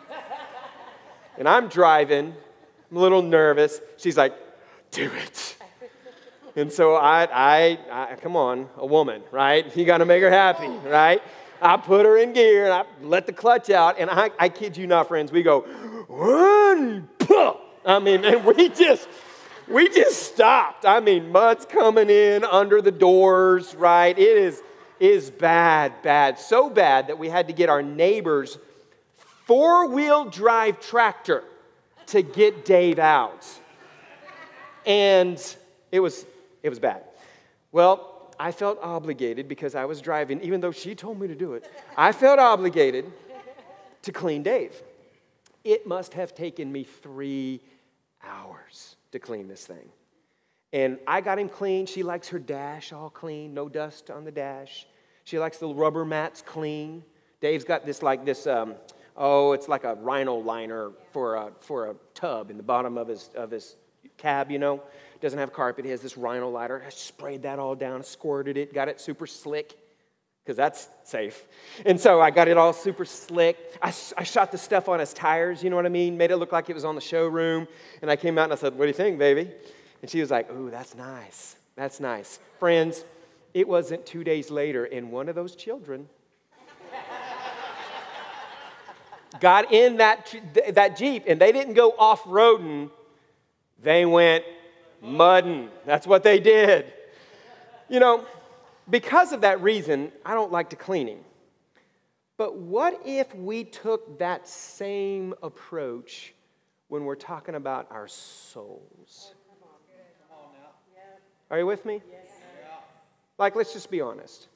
And 1.39 1.49
I'm 1.49 1.67
driving, 1.67 2.35
I'm 2.91 2.97
a 2.97 3.01
little 3.01 3.23
nervous. 3.23 3.81
She's 3.97 4.17
like, 4.17 4.35
do 4.93 5.11
it. 5.25 5.57
And 6.55 6.71
so 6.71 6.95
I, 6.97 7.29
I, 7.33 7.79
I 7.91 8.17
come 8.17 8.37
on, 8.37 8.69
a 8.77 8.87
woman, 8.87 9.23
right? 9.31 9.75
You 9.77 9.85
got 9.85 9.99
to 9.99 10.05
make 10.05 10.23
her 10.23 10.31
happy, 10.31 10.69
right? 10.89 11.23
I 11.63 11.77
put 11.77 12.05
her 12.05 12.19
in 12.19 12.33
gear 12.33 12.65
and 12.65 12.73
I 12.75 12.85
let 13.03 13.27
the 13.27 13.33
clutch 13.33 13.71
out, 13.71 13.99
and 13.99 14.11
I, 14.11 14.31
I 14.39 14.49
kid 14.49 14.77
you 14.77 14.87
not, 14.87 15.09
friends, 15.09 15.33
we 15.33 15.43
go, 15.43 15.65
I 17.85 17.99
mean, 18.01 18.25
and 18.25 18.45
we 18.45 18.69
just, 18.69 19.09
we 19.69 19.89
just 19.89 20.35
stopped. 20.35 20.85
I 20.85 21.01
mean, 21.01 21.31
mud's 21.31 21.65
coming 21.65 22.11
in 22.11 22.45
under 22.45 22.83
the 22.83 22.91
doors, 22.91 23.75
right? 23.75 24.17
It 24.19 24.37
is, 24.37 24.63
is 25.01 25.31
bad, 25.31 26.03
bad. 26.03 26.39
So 26.39 26.69
bad 26.69 27.07
that 27.07 27.19
we 27.19 27.29
had 27.29 27.47
to 27.47 27.53
get 27.53 27.69
our 27.69 27.83
neighbors 27.83 28.59
four 29.47 29.89
wheel 29.89 30.25
drive 30.25 30.81
tractor 30.81 31.45
to 32.07 32.23
get 32.23 32.65
Dave 32.65 32.99
out. 32.99 33.47
And 34.85 35.39
it 35.91 36.01
was, 36.01 36.25
it 36.63 36.69
was 36.69 36.79
bad. 36.79 37.05
Well, 37.71 38.33
I 38.39 38.53
felt 38.53 38.79
obligated 38.83 39.49
because 39.49 39.75
I 39.75 39.85
was 39.85 40.01
driving, 40.01 40.41
even 40.43 40.61
though 40.61 40.73
she 40.73 40.95
told 40.95 41.21
me 41.21 41.29
to 41.29 41.35
do 41.35 41.55
it. 41.55 41.71
I 41.97 42.13
felt 42.13 42.39
obligated 42.39 43.11
to 44.03 44.13
clean 44.13 44.43
Dave. 44.43 44.75
It 45.65 45.87
must 45.87 46.15
have 46.15 46.35
taken 46.35 46.73
me 46.73 46.85
three 46.85 47.61
hours 48.23 48.97
to 49.13 49.19
clean 49.19 49.49
this 49.49 49.67
thing. 49.67 49.89
And 50.73 50.99
I 51.07 51.21
got 51.21 51.39
him 51.39 51.49
clean. 51.49 51.87
She 51.87 52.03
likes 52.03 52.29
her 52.29 52.39
dash 52.39 52.93
all 52.93 53.11
clean, 53.11 53.55
no 53.55 53.69
dust 53.69 54.11
on 54.11 54.25
the 54.25 54.33
dash. 54.33 54.87
She 55.25 55.39
likes 55.39 55.59
the 55.59 55.69
rubber 55.69 56.05
mats 56.05 56.43
clean. 56.43 57.05
Dave's 57.41 57.65
got 57.65 57.85
this 57.85 58.03
like 58.03 58.25
this 58.25 58.47
um, 58.47 58.75
oh, 59.17 59.53
it's 59.53 59.69
like 59.69 59.85
a 59.85 59.95
rhino 59.95 60.37
liner 60.37 60.91
for 61.13 61.37
a, 61.37 61.53
for 61.61 61.91
a 61.91 61.95
tub 62.15 62.51
in 62.51 62.57
the 62.57 62.63
bottom 62.63 62.97
of 62.97 63.09
his, 63.09 63.31
of 63.35 63.51
his 63.51 63.77
cab, 64.17 64.51
you 64.51 64.59
know. 64.59 64.83
Doesn't 65.23 65.39
have 65.39 65.53
carpet. 65.53 65.85
He 65.85 65.93
has 65.93 66.03
this 66.03 66.19
rhino 66.19 66.51
liner. 66.51 66.83
I 66.85 66.91
sprayed 66.91 67.43
that 67.43 67.61
all 67.61 67.77
down, 67.77 68.03
squirted 68.03 68.57
it, 68.57 68.75
got 68.75 68.89
it 68.89 69.01
super 69.01 69.29
slick 69.29 69.73
because 70.45 70.57
that's 70.57 70.89
safe. 71.05 71.45
And 71.87 72.01
so 72.01 72.21
I 72.21 72.33
got 72.33 72.49
it 72.49 72.57
all 72.57 72.73
super 72.73 73.05
slick. 73.05 73.57
I, 73.81 73.95
I 74.17 74.25
shot 74.25 74.51
the 74.51 74.59
stuff 74.59 74.89
on 74.89 74.99
his 74.99 75.13
tires, 75.13 75.63
you 75.63 75.71
know 75.71 75.77
what 75.77 75.87
I 75.87 75.91
mean? 75.91 76.19
Made 76.19 76.33
it 76.33 76.39
look 76.39 76.51
like 76.51 76.69
it 76.69 76.75
was 76.75 76.85
on 76.85 76.97
the 76.97 77.01
showroom. 77.01 77.69
And 78.03 78.11
I 78.11 78.17
came 78.17 78.37
out 78.37 78.45
and 78.45 78.53
I 78.53 78.57
said, 78.57 78.77
What 78.77 78.87
do 78.87 78.89
you 78.89 78.95
think, 78.95 79.17
baby? 79.17 79.49
And 80.03 80.11
she 80.11 80.21
was 80.21 80.33
like, 80.33 80.51
Ooh, 80.51 80.71
that's 80.71 80.97
nice. 80.97 81.55
That's 81.77 82.01
nice. 82.01 82.41
Friends, 82.59 83.05
it 83.55 83.69
wasn't 83.69 84.05
two 84.05 84.25
days 84.25 84.51
later, 84.51 84.87
and 84.87 85.13
one 85.13 85.29
of 85.29 85.37
those 85.37 85.55
children 85.55 86.09
got 89.41 89.73
in 89.73 89.99
that, 89.99 90.35
that 90.71 90.97
Jeep 90.97 91.25
and 91.29 91.41
they 91.41 91.53
didn't 91.53 91.75
go 91.75 91.95
off 91.97 92.25
roading, 92.25 92.91
they 93.81 94.05
went 94.05 94.45
mudding. 95.03 95.69
That's 95.85 96.07
what 96.07 96.23
they 96.23 96.41
did. 96.41 96.87
You 97.89 98.01
know, 98.01 98.25
because 98.89 99.33
of 99.33 99.43
that 99.43 99.61
reason, 99.61 100.13
I 100.25 100.35
don't 100.35 100.53
like 100.53 100.71
to 100.71 100.77
cleaning. 100.77 101.23
But 102.39 102.57
what 102.57 103.01
if 103.05 103.35
we 103.35 103.65
took 103.65 104.19
that 104.19 104.49
same 104.49 105.35
approach 105.43 106.33
when 106.89 107.05
we're 107.05 107.15
talking 107.15 107.55
about 107.55 107.89
our 107.91 108.09
souls? 108.09 109.35
Are 111.51 111.59
you 111.59 111.67
with 111.67 111.85
me? 111.85 112.01
Like, 113.39 113.55
let's 113.57 113.73
just 113.73 113.91
be 113.91 114.01
honest. 114.01 114.49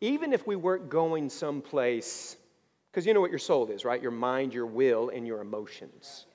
Even 0.00 0.32
if 0.32 0.46
we 0.46 0.56
weren't 0.56 0.88
going 0.88 1.28
someplace, 1.28 2.36
because 2.90 3.06
you 3.06 3.14
know 3.14 3.20
what 3.20 3.30
your 3.30 3.38
soul 3.38 3.68
is, 3.68 3.84
right? 3.84 4.02
Your 4.02 4.10
mind, 4.10 4.52
your 4.52 4.66
will, 4.66 5.10
and 5.10 5.26
your 5.26 5.40
emotions. 5.40 6.26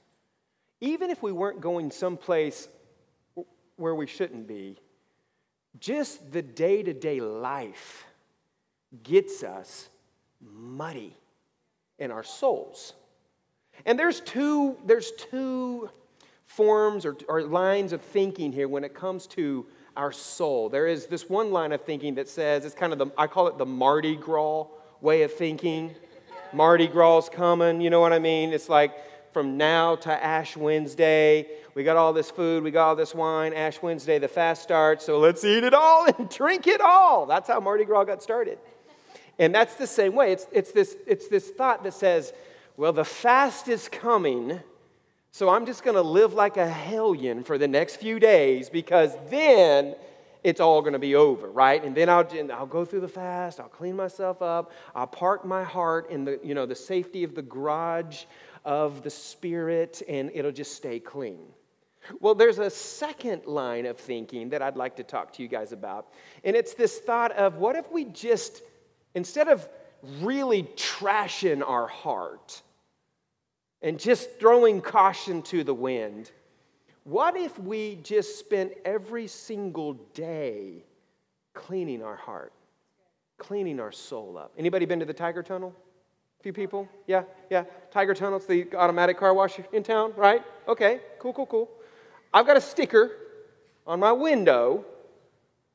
Even 0.79 1.09
if 1.09 1.21
we 1.21 1.31
weren't 1.31 1.59
going 1.59 1.91
someplace 1.91 2.69
where 3.77 3.95
we 3.95 4.07
shouldn't 4.07 4.47
be, 4.47 4.77
just 5.79 6.31
the 6.31 6.41
day 6.41 6.83
to 6.83 6.93
day 6.93 7.19
life 7.19 8.05
gets 9.03 9.43
us 9.43 9.89
muddy 10.41 11.15
in 11.99 12.11
our 12.11 12.23
souls. 12.23 12.93
And 13.85 13.99
there's 13.99 14.21
two, 14.21 14.77
there's 14.85 15.11
two 15.11 15.89
forms 16.45 17.05
or, 17.05 17.17
or 17.27 17.41
lines 17.41 17.91
of 17.91 18.01
thinking 18.01 18.51
here 18.51 18.67
when 18.67 18.83
it 18.83 18.93
comes 18.93 19.27
to 19.27 19.65
our 19.97 20.11
soul. 20.11 20.69
There 20.69 20.87
is 20.87 21.07
this 21.07 21.29
one 21.29 21.51
line 21.51 21.71
of 21.71 21.81
thinking 21.81 22.15
that 22.15 22.29
says, 22.29 22.65
it's 22.65 22.75
kind 22.75 22.93
of 22.93 22.99
the, 22.99 23.07
I 23.17 23.27
call 23.27 23.47
it 23.47 23.57
the 23.57 23.65
Mardi 23.65 24.15
Gras 24.15 24.67
way 25.01 25.23
of 25.23 25.33
thinking. 25.33 25.95
Mardi 26.53 26.87
Gras 26.87 27.29
coming, 27.29 27.81
you 27.81 27.89
know 27.89 27.99
what 27.99 28.13
I 28.13 28.19
mean? 28.19 28.53
It's 28.53 28.69
like 28.69 28.93
from 29.35 29.57
now 29.57 29.97
to 29.97 30.23
Ash 30.23 30.55
Wednesday, 30.55 31.45
we 31.73 31.83
got 31.83 31.97
all 31.97 32.13
this 32.13 32.31
food, 32.31 32.63
we 32.63 32.71
got 32.71 32.87
all 32.87 32.95
this 32.95 33.13
wine. 33.13 33.51
Ash 33.51 33.81
Wednesday, 33.81 34.17
the 34.17 34.29
fast 34.29 34.63
starts, 34.63 35.05
so 35.05 35.19
let's 35.19 35.43
eat 35.43 35.65
it 35.65 35.73
all 35.73 36.07
and 36.17 36.29
drink 36.29 36.67
it 36.67 36.79
all. 36.79 37.25
That's 37.25 37.49
how 37.49 37.59
Mardi 37.59 37.83
Gras 37.83 38.05
got 38.05 38.23
started. 38.23 38.57
And 39.37 39.53
that's 39.53 39.75
the 39.75 39.87
same 39.87 40.15
way. 40.15 40.31
It's, 40.31 40.47
it's, 40.53 40.71
this, 40.71 40.95
it's 41.05 41.27
this 41.27 41.49
thought 41.49 41.83
that 41.83 41.93
says, 41.93 42.31
well, 42.77 42.93
the 42.93 43.03
fast 43.03 43.67
is 43.67 43.89
coming 43.89 44.61
so 45.33 45.49
I'm 45.49 45.65
just 45.65 45.83
going 45.83 45.97
to 45.97 46.01
live 46.01 46.33
like 46.33 46.55
a 46.55 46.65
hellion 46.65 47.43
for 47.43 47.57
the 47.57 47.67
next 47.67 47.97
few 47.97 48.21
days 48.21 48.69
because 48.69 49.11
then 49.29 49.95
it's 50.45 50.61
all 50.61 50.79
going 50.79 50.93
to 50.93 50.99
be 50.99 51.15
over, 51.15 51.49
right? 51.49 51.83
And 51.83 51.93
then 51.93 52.07
I'll, 52.07 52.25
I'll 52.53 52.65
go 52.65 52.85
through 52.85 53.01
the 53.01 53.09
fast, 53.09 53.59
I'll 53.59 53.67
clean 53.67 53.97
myself 53.97 54.41
up, 54.41 54.71
I'll 54.95 55.07
park 55.07 55.43
my 55.43 55.61
heart 55.61 56.09
in 56.09 56.23
the, 56.23 56.39
you 56.41 56.53
know, 56.53 56.65
the 56.65 56.73
safety 56.75 57.25
of 57.25 57.35
the 57.35 57.41
garage 57.41 58.23
of 58.65 59.03
the 59.03 59.09
Spirit, 59.09 60.01
and 60.09 60.31
it'll 60.33 60.51
just 60.51 60.75
stay 60.75 60.99
clean. 60.99 61.45
Well, 62.19 62.35
there's 62.35 62.59
a 62.59 62.69
second 62.69 63.45
line 63.45 63.85
of 63.85 63.97
thinking 63.97 64.49
that 64.49 64.61
I'd 64.61 64.75
like 64.75 64.95
to 64.97 65.03
talk 65.03 65.33
to 65.33 65.41
you 65.41 65.47
guys 65.47 65.71
about, 65.71 66.07
and 66.43 66.55
it's 66.55 66.73
this 66.73 66.99
thought 66.99 67.31
of 67.31 67.57
what 67.57 67.75
if 67.75 67.91
we 67.91 68.05
just, 68.05 68.61
instead 69.13 69.47
of 69.47 69.67
really 70.21 70.63
trashing 70.75 71.67
our 71.67 71.87
heart, 71.87 72.61
and 73.81 73.99
just 73.99 74.39
throwing 74.39 74.81
caution 74.81 75.41
to 75.43 75.63
the 75.63 75.73
wind, 75.73 76.31
what 77.03 77.37
if 77.37 77.57
we 77.59 77.99
just 78.01 78.39
spent 78.39 78.73
every 78.83 79.27
single 79.27 79.93
day 80.15 80.83
cleaning 81.53 82.01
our 82.01 82.15
heart, 82.15 82.51
cleaning 83.37 83.79
our 83.79 83.91
soul 83.91 84.37
up? 84.39 84.51
Anybody 84.57 84.85
been 84.85 84.99
to 84.99 85.05
the 85.05 85.13
Tiger 85.13 85.43
Tunnel? 85.43 85.75
Few 86.45 86.53
people? 86.53 86.87
Yeah, 87.07 87.23
yeah. 87.49 87.63
Tiger 87.89 88.13
Tunnel, 88.13 88.37
it's 88.37 88.45
the 88.45 88.67
automatic 88.75 89.17
car 89.17 89.33
wash 89.33 89.59
in 89.73 89.81
town, 89.81 90.13
right? 90.15 90.43
Okay, 90.67 90.99
cool, 91.17 91.33
cool, 91.33 91.47
cool. 91.47 91.71
I've 92.31 92.45
got 92.45 92.55
a 92.55 92.61
sticker 92.61 93.13
on 93.87 93.99
my 93.99 94.11
window 94.11 94.85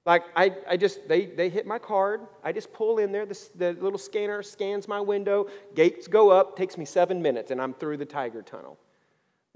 like, 0.06 0.22
I, 0.36 0.54
I 0.68 0.76
just, 0.76 1.08
they, 1.08 1.26
they 1.26 1.48
hit 1.48 1.66
my 1.66 1.80
card. 1.80 2.20
I 2.44 2.52
just 2.52 2.72
pull 2.72 2.98
in 2.98 3.10
there. 3.10 3.26
The, 3.26 3.48
the 3.56 3.72
little 3.72 3.98
scanner 3.98 4.44
scans 4.44 4.86
my 4.86 5.00
window. 5.00 5.48
Gates 5.74 6.06
go 6.06 6.30
up. 6.30 6.56
Takes 6.56 6.78
me 6.78 6.84
seven 6.84 7.20
minutes, 7.20 7.50
and 7.50 7.60
I'm 7.60 7.74
through 7.74 7.96
the 7.96 8.06
Tiger 8.06 8.40
Tunnel. 8.40 8.78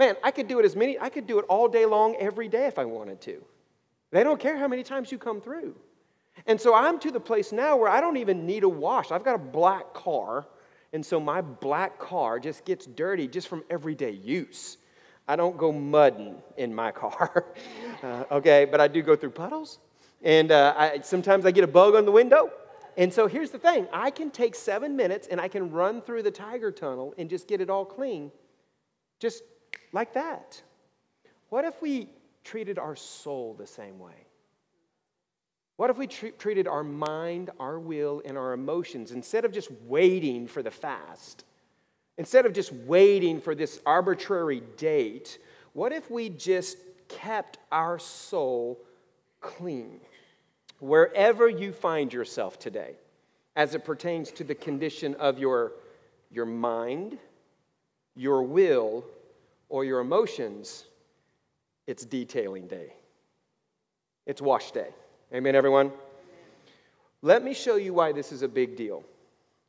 Man, 0.00 0.16
I 0.25 0.33
could 0.33 0.49
do 0.49 0.59
it 0.59 0.64
as 0.64 0.75
many, 0.75 0.99
I 0.99 1.11
could 1.11 1.28
do 1.28 1.38
it 1.38 1.44
all 1.49 1.68
day 1.68 1.87
long, 1.87 2.16
every 2.16 2.49
day 2.49 2.66
if 2.66 2.76
I 2.76 2.87
wanted 2.87 3.21
to. 3.21 3.40
They 4.11 4.25
don't 4.25 4.40
care 4.40 4.56
how 4.56 4.66
many 4.66 4.83
times 4.83 5.12
you 5.12 5.18
come 5.18 5.40
through. 5.40 5.76
And 6.49 6.61
so 6.61 6.75
I'm 6.75 6.99
to 6.99 7.12
the 7.12 7.21
place 7.21 7.52
now 7.52 7.76
where 7.76 7.88
I 7.88 8.00
don't 8.00 8.16
even 8.16 8.47
need 8.47 8.64
a 8.64 8.68
wash. 8.68 9.12
I've 9.12 9.23
got 9.23 9.37
a 9.37 9.38
black 9.38 9.94
car, 9.94 10.49
and 10.94 11.04
so 11.04 11.18
my 11.18 11.40
black 11.40 11.98
car 11.98 12.38
just 12.38 12.64
gets 12.64 12.86
dirty 12.86 13.26
just 13.26 13.48
from 13.48 13.64
everyday 13.68 14.12
use. 14.12 14.78
I 15.26 15.34
don't 15.34 15.58
go 15.58 15.72
mudding 15.72 16.36
in 16.56 16.72
my 16.72 16.92
car, 16.92 17.46
uh, 18.02 18.24
okay, 18.30 18.64
but 18.64 18.80
I 18.80 18.86
do 18.86 19.02
go 19.02 19.16
through 19.16 19.30
puddles. 19.30 19.80
And 20.22 20.52
uh, 20.52 20.72
I, 20.76 21.00
sometimes 21.00 21.44
I 21.44 21.50
get 21.50 21.64
a 21.64 21.68
bug 21.68 21.96
on 21.96 22.04
the 22.04 22.12
window. 22.12 22.50
And 22.96 23.12
so 23.12 23.26
here's 23.26 23.50
the 23.50 23.58
thing 23.58 23.88
I 23.92 24.10
can 24.10 24.30
take 24.30 24.54
seven 24.54 24.96
minutes 24.96 25.26
and 25.28 25.40
I 25.40 25.48
can 25.48 25.72
run 25.72 26.00
through 26.00 26.22
the 26.22 26.30
tiger 26.30 26.70
tunnel 26.70 27.12
and 27.18 27.28
just 27.28 27.48
get 27.48 27.60
it 27.60 27.68
all 27.68 27.84
clean, 27.84 28.30
just 29.18 29.42
like 29.92 30.14
that. 30.14 30.62
What 31.48 31.64
if 31.64 31.82
we 31.82 32.08
treated 32.44 32.78
our 32.78 32.94
soul 32.94 33.54
the 33.58 33.66
same 33.66 33.98
way? 33.98 34.24
What 35.76 35.90
if 35.90 35.99
we 35.99 36.07
treated 36.07 36.69
our 36.69 36.85
mind, 36.85 37.50
our 37.59 37.78
will, 37.78 38.23
and 38.25 38.38
our 38.38 38.52
emotions 38.52 39.11
instead 39.11 39.45
of 39.45 39.52
just 39.52 39.71
waiting 39.87 40.47
for 40.47 40.62
the 40.62 40.71
fast, 40.71 41.45
instead 42.16 42.47
of 42.47 42.52
just 42.52 42.73
waiting 42.73 43.40
for 43.40 43.54
this 43.54 43.81
arbitrary 43.85 44.62
date? 44.76 45.38
What 45.73 45.93
if 45.93 46.11
we 46.11 46.28
just 46.28 46.78
kept 47.09 47.59
our 47.73 47.99
soul 47.99 48.78
clean? 49.40 50.00
wherever 50.85 51.49
you 51.49 51.73
find 51.73 52.12
yourself 52.12 52.59
today, 52.59 52.95
as 53.57 53.75
it 53.75 53.85
pertains 53.85 54.31
to 54.33 54.45
the 54.45 54.54
condition 54.54 55.14
of 55.14 55.38
your, 55.38 55.73
your 56.31 56.45
mind, 56.45 57.16
your 58.14 58.43
will, 58.43 59.04
or 59.71 59.85
your 59.85 60.00
emotions, 60.00 60.85
it's 61.87 62.04
detailing 62.04 62.66
day. 62.66 62.93
It's 64.26 64.43
wash 64.43 64.73
day. 64.73 64.88
Amen, 65.35 65.57
everyone? 65.57 65.91
Let 67.21 67.43
me 67.43 67.55
show 67.55 67.75
you 67.75 67.93
why 67.93 68.12
this 68.12 68.31
is 68.31 68.43
a 68.43 68.49
big 68.49 68.76
deal. 68.76 69.03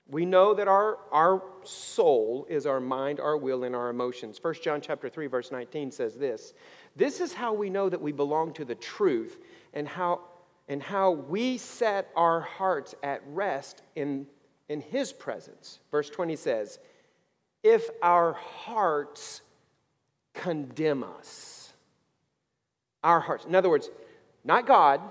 We 0.08 0.24
know 0.24 0.54
that 0.54 0.68
our, 0.68 1.00
our 1.12 1.42
soul 1.64 2.46
is 2.48 2.68
our 2.68 2.80
mind, 2.80 3.20
our 3.20 3.36
will, 3.36 3.64
and 3.64 3.76
our 3.76 3.90
emotions. 3.90 4.38
1 4.40 4.54
John 4.62 4.80
chapter 4.80 5.10
3, 5.10 5.26
verse 5.26 5.52
19 5.52 5.90
says 5.90 6.18
this. 6.18 6.54
This 6.96 7.20
is 7.20 7.34
how 7.34 7.52
we 7.52 7.72
know 7.72 7.90
that 7.90 8.00
we 8.00 8.12
belong 8.12 8.54
to 8.54 8.66
the 8.66 8.76
truth 8.76 9.40
and 9.74 9.88
how 9.88 10.22
and 10.68 10.84
how 10.84 11.10
we 11.10 11.58
set 11.58 12.12
our 12.16 12.42
hearts 12.42 12.94
at 13.02 13.24
rest 13.26 13.82
in, 13.96 14.28
in 14.70 14.82
His 14.82 15.12
presence. 15.12 15.80
Verse 15.90 16.12
20 16.12 16.36
says, 16.36 16.78
If 17.64 17.90
our 18.04 18.34
hearts 18.34 19.42
condemn 20.36 21.04
us, 21.04 21.74
our 23.04 23.20
hearts, 23.20 23.46
in 23.46 23.56
other 23.56 23.70
words, 23.70 23.90
not 24.44 24.68
God, 24.68 25.02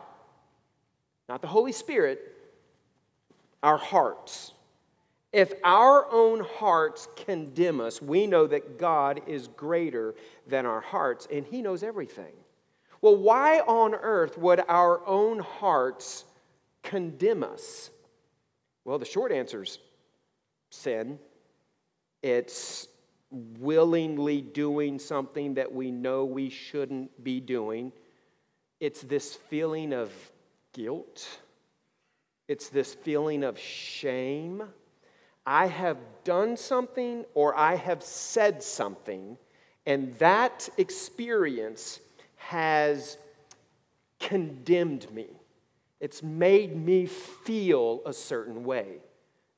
not 1.28 1.40
the 1.40 1.48
Holy 1.48 1.72
Spirit, 1.72 2.20
our 3.62 3.78
hearts. 3.78 4.52
If 5.32 5.52
our 5.64 6.10
own 6.12 6.44
hearts 6.44 7.08
condemn 7.16 7.80
us, 7.80 8.00
we 8.00 8.26
know 8.26 8.46
that 8.46 8.78
God 8.78 9.22
is 9.26 9.48
greater 9.48 10.14
than 10.46 10.64
our 10.64 10.80
hearts 10.80 11.26
and 11.32 11.44
He 11.44 11.60
knows 11.60 11.82
everything. 11.82 12.32
Well, 13.00 13.16
why 13.16 13.60
on 13.60 13.94
earth 13.94 14.38
would 14.38 14.62
our 14.68 15.06
own 15.06 15.40
hearts 15.40 16.24
condemn 16.82 17.42
us? 17.42 17.90
Well, 18.84 18.98
the 18.98 19.04
short 19.04 19.32
answer 19.32 19.62
is 19.62 19.78
sin. 20.70 21.18
It's 22.22 22.86
willingly 23.30 24.40
doing 24.40 24.98
something 24.98 25.54
that 25.54 25.72
we 25.72 25.90
know 25.90 26.24
we 26.24 26.48
shouldn't 26.48 27.22
be 27.22 27.40
doing. 27.40 27.92
It's 28.80 29.02
this 29.02 29.34
feeling 29.34 29.92
of 29.92 30.10
guilt. 30.74 31.26
It's 32.46 32.68
this 32.68 32.92
feeling 32.92 33.42
of 33.42 33.58
shame. 33.58 34.62
I 35.46 35.66
have 35.66 35.96
done 36.24 36.58
something 36.58 37.24
or 37.32 37.56
I 37.56 37.76
have 37.76 38.02
said 38.02 38.62
something, 38.62 39.38
and 39.86 40.14
that 40.18 40.68
experience 40.76 42.00
has 42.36 43.16
condemned 44.20 45.10
me. 45.10 45.28
It's 46.00 46.22
made 46.22 46.76
me 46.76 47.06
feel 47.06 48.02
a 48.04 48.12
certain 48.12 48.64
way. 48.64 48.98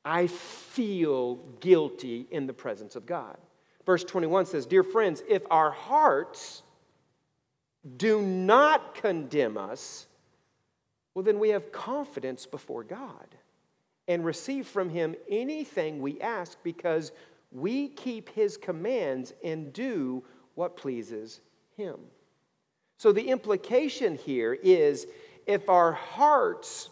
I 0.05 0.29
feel 0.29 1.37
guilty 1.59 2.29
in 2.31 2.47
the 2.47 2.53
presence 2.53 2.95
of 2.95 3.07
God. 3.07 3.37
Verse 3.85 4.05
21 4.05 4.47
says, 4.47 4.67
Dear 4.67 4.85
friends, 4.85 5.23
if 5.29 5.43
our 5.51 5.73
hearts 5.73 6.63
do 7.97 8.23
not 8.23 8.95
condemn 8.95 9.57
us, 9.57 10.06
well, 11.17 11.23
then 11.25 11.39
we 11.39 11.49
have 11.49 11.73
confidence 11.73 12.45
before 12.45 12.85
God 12.85 13.27
and 14.07 14.23
receive 14.23 14.67
from 14.67 14.91
Him 14.91 15.17
anything 15.31 16.03
we 16.03 16.21
ask 16.21 16.63
because 16.63 17.11
we 17.51 17.89
keep 17.89 18.29
his 18.29 18.59
commands 18.59 19.33
and 19.43 19.73
do 19.73 20.23
what 20.55 20.77
pleases 20.77 21.41
him. 21.77 21.97
So 22.99 23.13
the 23.13 23.29
implication 23.29 24.17
here 24.17 24.53
is 24.53 25.07
if 25.47 25.71
our 25.71 25.93
hearts 25.93 26.91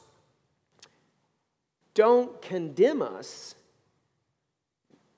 don't 1.93 2.41
condemn 2.41 3.03
us, 3.03 3.55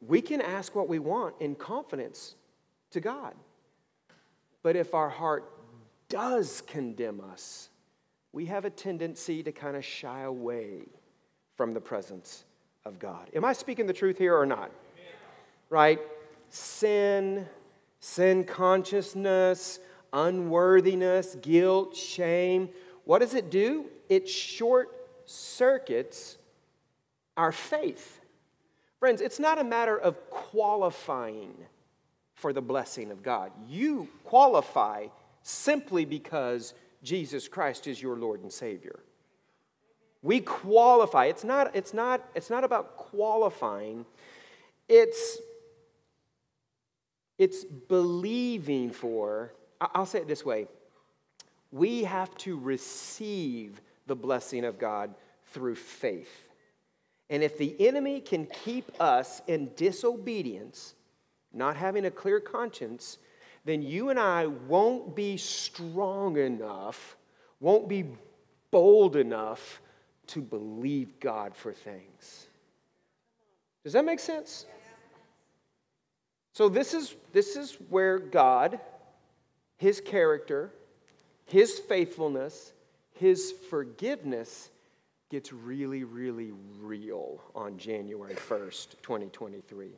we 0.00 0.20
can 0.20 0.40
ask 0.40 0.75
what 0.75 0.88
we 0.88 0.98
want 0.98 1.34
in 1.40 1.54
confidence 1.54 2.34
to 2.90 3.00
God. 3.00 3.34
But 4.62 4.76
if 4.76 4.94
our 4.94 5.08
heart 5.08 5.50
does 6.08 6.60
condemn 6.66 7.20
us, 7.20 7.68
we 8.33 8.47
have 8.47 8.64
a 8.64 8.71
tendency 8.71 9.42
to 9.42 9.52
kind 9.52 9.76
of 9.76 9.85
shy 9.85 10.23
away 10.23 10.87
from 11.56 11.75
the 11.75 11.80
presence 11.80 12.45
of 12.85 12.99
God. 12.99 13.28
Am 13.35 13.45
I 13.45 13.52
speaking 13.52 13.87
the 13.87 13.92
truth 13.92 14.18
here 14.18 14.37
or 14.37 14.47
not? 14.47 14.71
Right? 15.68 16.00
Sin, 16.49 17.47
sin 17.99 18.45
consciousness, 18.45 19.80
unworthiness, 20.12 21.37
guilt, 21.37 21.97
shame. 21.97 22.68
What 23.04 23.21
does 23.21 23.35
it 23.35 23.50
do? 23.50 23.87
It 24.09 24.28
short 24.28 24.90
circuits 25.25 26.38
our 27.37 27.52
faith. 27.52 28.21
Friends, 28.99 29.21
it's 29.21 29.38
not 29.38 29.59
a 29.59 29.64
matter 29.64 29.99
of 29.99 30.30
qualifying 30.30 31.54
for 32.35 32.52
the 32.52 32.62
blessing 32.62 33.11
of 33.11 33.23
God. 33.23 33.50
You 33.68 34.09
qualify 34.25 35.06
simply 35.42 36.04
because 36.04 36.75
Jesus 37.06 37.46
Christ 37.46 37.86
is 37.86 38.02
your 38.02 38.16
Lord 38.16 38.42
and 38.42 38.52
Savior. 38.52 38.98
We 40.22 40.40
qualify. 40.40 41.26
It's 41.26 41.44
not, 41.44 41.75
it's 41.76 41.94
not, 41.94 42.28
it's 42.34 42.50
not 42.50 42.64
about 42.64 42.96
qualifying, 42.96 44.04
it's, 44.88 45.38
it's 47.38 47.64
believing 47.64 48.90
for. 48.90 49.52
I'll 49.80 50.06
say 50.06 50.18
it 50.18 50.28
this 50.28 50.44
way 50.44 50.66
we 51.70 52.04
have 52.04 52.36
to 52.38 52.58
receive 52.58 53.80
the 54.06 54.16
blessing 54.16 54.64
of 54.64 54.78
God 54.78 55.14
through 55.52 55.76
faith. 55.76 56.44
And 57.30 57.42
if 57.42 57.56
the 57.56 57.75
enemy 57.86 58.20
can 58.20 58.46
keep 58.46 58.90
us 59.00 59.42
in 59.46 59.70
disobedience, 59.76 60.94
not 61.52 61.76
having 61.76 62.04
a 62.04 62.10
clear 62.10 62.40
conscience, 62.40 63.18
then 63.66 63.82
you 63.82 64.11
and 64.11 64.18
I 64.18 64.46
won't 64.46 65.16
be 65.16 65.37
strong 65.37 66.38
enough, 66.38 67.16
won't 67.58 67.88
be 67.88 68.04
bold 68.70 69.16
enough 69.16 69.82
to 70.28 70.40
believe 70.40 71.18
God 71.18 71.54
for 71.54 71.73
things. 71.73 72.46
Does 73.82 73.92
that 73.92 74.04
make 74.04 74.20
sense? 74.20 74.66
So 76.52 76.68
this 76.68 76.94
is 76.94 77.16
this 77.32 77.56
is 77.56 77.76
where 77.90 78.18
God, 78.18 78.80
his 79.76 80.00
character, 80.00 80.73
his 81.46 81.78
faithfulness, 81.80 82.73
his 83.14 83.52
forgiveness 83.68 84.70
gets 85.28 85.52
really 85.52 86.04
really 86.04 86.52
real 86.80 87.42
on 87.54 87.78
January 87.78 88.35
1st, 88.35 89.02
2023. 89.02 89.90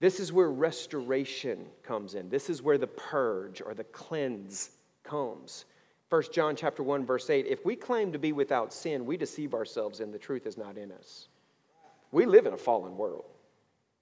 This 0.00 0.20
is 0.20 0.32
where 0.32 0.50
restoration 0.50 1.66
comes 1.82 2.14
in. 2.14 2.28
This 2.28 2.48
is 2.48 2.62
where 2.62 2.78
the 2.78 2.86
purge 2.86 3.60
or 3.60 3.74
the 3.74 3.84
cleanse 3.84 4.70
comes. 5.02 5.64
1 6.10 6.22
John 6.32 6.56
chapter 6.56 6.82
1 6.82 7.04
verse 7.04 7.28
8, 7.28 7.46
if 7.46 7.64
we 7.64 7.76
claim 7.76 8.12
to 8.12 8.18
be 8.18 8.32
without 8.32 8.72
sin, 8.72 9.04
we 9.04 9.16
deceive 9.16 9.54
ourselves 9.54 10.00
and 10.00 10.14
the 10.14 10.18
truth 10.18 10.46
is 10.46 10.56
not 10.56 10.78
in 10.78 10.92
us. 10.92 11.28
We 12.12 12.24
live 12.24 12.46
in 12.46 12.54
a 12.54 12.58
fallen 12.58 12.96
world. 12.96 13.24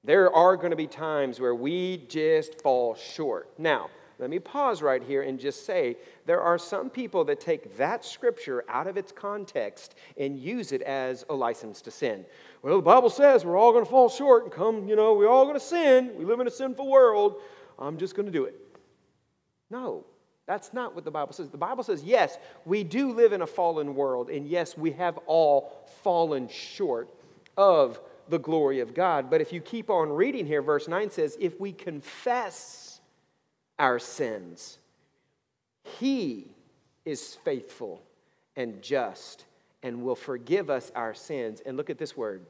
There 0.04 0.32
are 0.32 0.56
going 0.56 0.70
to 0.70 0.76
be 0.76 0.86
times 0.86 1.40
where 1.40 1.54
we 1.54 2.04
just 2.08 2.60
fall 2.62 2.94
short. 2.94 3.58
Now, 3.58 3.90
let 4.18 4.30
me 4.30 4.38
pause 4.38 4.80
right 4.80 5.02
here 5.02 5.22
and 5.22 5.38
just 5.38 5.66
say 5.66 5.96
there 6.24 6.40
are 6.40 6.56
some 6.58 6.88
people 6.88 7.24
that 7.26 7.40
take 7.40 7.76
that 7.76 8.04
scripture 8.04 8.64
out 8.68 8.86
of 8.86 8.96
its 8.96 9.12
context 9.12 9.94
and 10.18 10.38
use 10.38 10.72
it 10.72 10.80
as 10.82 11.24
a 11.28 11.34
license 11.34 11.82
to 11.82 11.90
sin. 11.90 12.24
Well, 12.62 12.76
the 12.76 12.82
Bible 12.82 13.10
says 13.10 13.44
we're 13.44 13.58
all 13.58 13.72
going 13.72 13.84
to 13.84 13.90
fall 13.90 14.08
short 14.08 14.44
and 14.44 14.52
come, 14.52 14.88
you 14.88 14.96
know, 14.96 15.14
we're 15.14 15.28
all 15.28 15.44
going 15.44 15.56
to 15.56 15.60
sin. 15.60 16.12
We 16.16 16.24
live 16.24 16.40
in 16.40 16.46
a 16.46 16.50
sinful 16.50 16.88
world. 16.88 17.42
I'm 17.78 17.98
just 17.98 18.16
going 18.16 18.26
to 18.26 18.32
do 18.32 18.44
it. 18.44 18.54
No, 19.70 20.04
that's 20.46 20.72
not 20.72 20.94
what 20.94 21.04
the 21.04 21.10
Bible 21.10 21.34
says. 21.34 21.50
The 21.50 21.58
Bible 21.58 21.84
says, 21.84 22.02
yes, 22.02 22.38
we 22.64 22.84
do 22.84 23.12
live 23.12 23.32
in 23.32 23.42
a 23.42 23.46
fallen 23.46 23.94
world, 23.94 24.30
and 24.30 24.46
yes, 24.46 24.78
we 24.78 24.92
have 24.92 25.18
all 25.26 25.86
fallen 26.02 26.48
short 26.48 27.10
of 27.56 28.00
the 28.28 28.38
glory 28.38 28.80
of 28.80 28.94
God. 28.94 29.28
But 29.28 29.40
if 29.40 29.52
you 29.52 29.60
keep 29.60 29.90
on 29.90 30.08
reading 30.08 30.46
here, 30.46 30.62
verse 30.62 30.88
9 30.88 31.10
says, 31.10 31.36
if 31.40 31.60
we 31.60 31.72
confess 31.72 32.85
our 33.78 33.98
sins, 33.98 34.78
He 35.98 36.48
is 37.04 37.34
faithful 37.44 38.02
and 38.56 38.82
just 38.82 39.44
and 39.82 40.02
will 40.02 40.16
forgive 40.16 40.70
us 40.70 40.90
our 40.94 41.14
sins. 41.14 41.62
And 41.64 41.76
look 41.76 41.90
at 41.90 41.98
this 41.98 42.16
word 42.16 42.44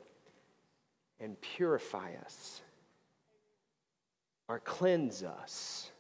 and 1.21 1.41
purify 1.41 2.13
us 2.25 2.63
or 4.49 4.61
cleanse 4.61 5.23
us 5.23 5.91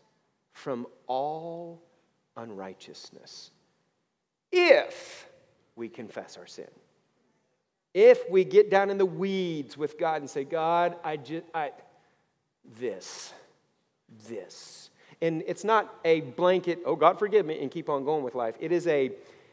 from 0.52 0.86
all 1.06 1.82
unrighteousness 2.36 3.50
if 4.52 5.28
we 5.74 5.88
confess 5.88 6.36
our 6.36 6.46
sin. 6.46 6.68
If 7.92 8.28
we 8.30 8.44
get 8.44 8.70
down 8.70 8.90
in 8.90 8.98
the 8.98 9.06
weeds 9.06 9.76
with 9.76 9.98
God 9.98 10.20
and 10.20 10.30
say, 10.30 10.44
God, 10.44 10.96
I 11.02 11.16
just, 11.16 11.46
I, 11.54 11.72
this, 12.78 13.32
this. 14.28 14.90
And 15.22 15.42
it's 15.46 15.64
not 15.64 15.94
a 16.04 16.20
blanket, 16.20 16.80
oh, 16.84 16.96
God, 16.96 17.18
forgive 17.18 17.46
me, 17.46 17.60
and 17.60 17.70
keep 17.70 17.88
on 17.88 18.04
going 18.04 18.22
with 18.22 18.34
life. 18.34 18.54
It 18.60 18.72
is 18.72 18.86
a, 18.86 19.10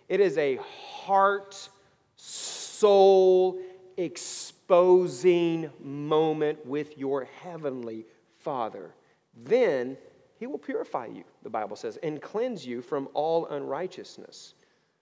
it 0.09 0.19
is 0.19 0.37
a 0.37 0.57
heart, 0.57 1.69
soul 2.15 3.59
exposing 3.97 5.69
moment 5.79 6.65
with 6.65 6.97
your 6.97 7.25
heavenly 7.41 8.05
Father. 8.39 8.93
Then 9.35 9.97
he 10.39 10.47
will 10.47 10.57
purify 10.57 11.05
you, 11.05 11.23
the 11.43 11.49
Bible 11.49 11.75
says, 11.75 11.97
and 12.03 12.21
cleanse 12.21 12.65
you 12.65 12.81
from 12.81 13.07
all 13.13 13.45
unrighteousness. 13.45 14.55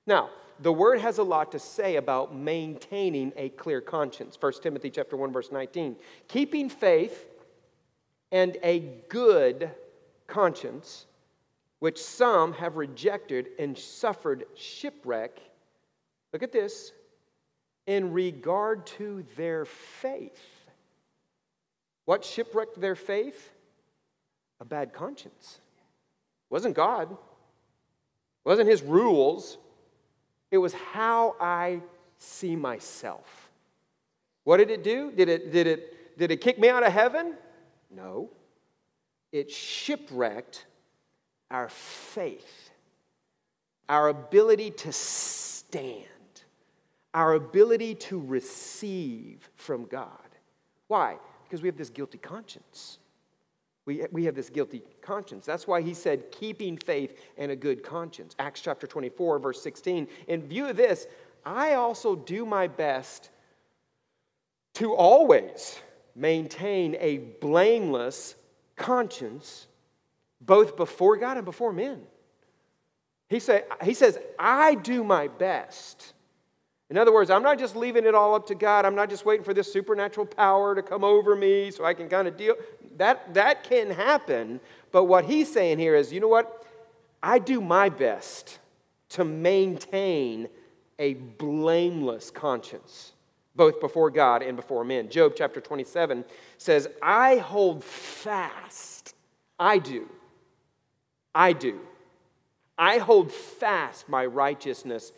Now, 0.06 0.30
the 0.60 0.72
word 0.72 1.00
has 1.00 1.18
a 1.18 1.24
lot 1.24 1.52
to 1.54 1.60
say 1.60 1.96
about 1.96 2.36
maintaining 2.36 3.34
a 3.36 3.50
clear 3.50 3.82
conscience. 3.82 4.38
1 4.40 4.54
Timothy 4.62 4.92
chapter 4.92 5.18
1 5.18 5.32
verse 5.32 5.52
19. 5.52 5.96
Keeping 6.28 6.70
faith 6.70 7.26
and 8.32 8.58
a 8.62 8.80
good 9.10 9.72
conscience, 10.32 11.06
which 11.80 12.02
some 12.02 12.54
have 12.54 12.78
rejected 12.78 13.50
and 13.60 13.78
suffered 13.78 14.46
shipwreck. 14.56 15.40
Look 16.34 16.42
at 16.42 16.52
this. 16.52 16.92
In 17.86 18.14
regard 18.14 18.88
to 18.98 19.24
their 19.36 19.66
faith. 19.66 20.42
What 22.06 22.24
shipwrecked 22.26 22.82
their 22.82 22.96
faith? 22.96 23.52
a 24.62 24.66
bad 24.66 24.94
conscience. 24.94 25.60
It 25.80 26.54
wasn't 26.54 26.76
God, 26.76 27.12
it 27.12 27.18
wasn't 28.46 28.70
his 28.70 28.82
rules, 28.82 29.58
it 30.52 30.60
was 30.60 30.74
how 30.74 31.36
I 31.42 31.82
see 32.18 32.56
myself. 32.56 33.50
What 34.44 34.58
did 34.58 34.70
it 34.70 34.84
do? 34.84 35.12
Did 35.12 35.30
it, 35.30 35.52
did 35.52 35.68
it, 35.68 36.18
did 36.18 36.32
it 36.32 36.38
kick 36.38 36.60
me 36.60 36.70
out 36.70 36.86
of 36.86 36.94
heaven? 36.94 37.36
No. 37.90 38.30
It 39.32 39.50
shipwrecked 39.50 40.66
our 41.50 41.70
faith, 41.70 42.72
our 43.88 44.10
ability 44.10 44.72
to 44.72 44.92
stand, 44.92 46.06
our 47.14 47.34
ability 47.34 47.96
to 47.96 48.20
receive 48.20 49.50
from 49.56 49.86
God. 49.86 50.08
Why? 50.88 51.18
Because 51.44 51.62
we 51.62 51.68
have 51.68 51.78
this 51.78 51.90
guilty 51.90 52.18
conscience. 52.18 52.98
We, 53.86 54.06
we 54.12 54.26
have 54.26 54.36
this 54.36 54.50
guilty 54.50 54.84
conscience. 55.02 55.46
That's 55.46 55.68
why 55.68 55.82
he 55.82 55.94
said, 55.94 56.32
keeping 56.32 56.78
faith 56.78 57.20
and 57.38 57.52
a 57.52 57.56
good 57.56 57.84
conscience. 57.84 58.36
Acts 58.40 58.62
chapter 58.62 58.88
24, 58.88 59.40
verse 59.40 59.62
16. 59.62 60.08
In 60.28 60.48
view 60.48 60.68
of 60.68 60.78
this, 60.78 61.08
I 61.46 61.74
also 61.74 62.16
do 62.16 62.46
my 62.46 62.68
best 62.68 63.30
to 64.76 64.94
always 64.94 65.80
maintain 66.16 66.96
a 67.00 67.18
blameless 67.18 68.36
conscience, 68.82 69.68
both 70.40 70.76
before 70.76 71.18
God 71.18 71.38
and 71.38 71.46
before 71.46 71.72
men. 71.72 72.02
He, 73.30 73.40
say, 73.40 73.64
he 73.84 73.94
says, 73.94 74.18
I 74.38 74.76
do 74.76 75.04
my 75.04 75.28
best. 75.28 76.14
In 76.90 76.98
other 76.98 77.14
words, 77.14 77.30
I'm 77.30 77.44
not 77.44 77.58
just 77.58 77.78
leaving 77.78 78.06
it 78.06 78.14
all 78.14 78.36
up 78.36 78.48
to 78.48 78.56
God. 78.56 78.86
I'm 78.86 78.96
not 78.96 79.10
just 79.10 79.26
waiting 79.26 79.46
for 79.46 79.54
this 79.54 79.72
supernatural 79.72 80.26
power 80.26 80.76
to 80.76 80.82
come 80.82 81.06
over 81.06 81.38
me 81.38 81.72
so 81.72 81.86
I 81.86 81.94
can 81.94 82.10
kind 82.10 82.28
of 82.28 82.36
deal 82.36 82.56
that, 82.98 83.34
that 83.34 83.64
can 83.64 83.90
happen. 83.90 84.60
But 84.92 85.06
what 85.06 85.26
he's 85.26 85.52
saying 85.52 85.80
here 85.80 85.96
is 85.96 86.12
you 86.12 86.20
know 86.20 86.28
what? 86.28 86.66
I 87.24 87.40
do 87.40 87.62
my 87.62 87.90
best 87.90 88.60
to 89.10 89.24
maintain 89.24 90.50
a 91.00 91.14
blameless 91.14 92.32
conscience. 92.32 93.14
Both 93.56 93.80
before 93.80 94.10
God 94.10 94.42
and 94.42 94.56
before 94.56 94.84
men. 94.84 95.10
Job 95.10 95.34
chapter 95.36 95.60
27 95.60 96.26
says, 96.58 96.88
I 97.02 97.38
hold 97.38 97.84
fast. 97.84 99.16
I 99.60 99.78
do. 99.78 100.08
I 101.34 101.54
do. 101.54 101.80
I 102.78 102.98
hold 102.98 103.32
fast 103.32 104.10
my 104.10 104.26
righteousness, 104.26 105.12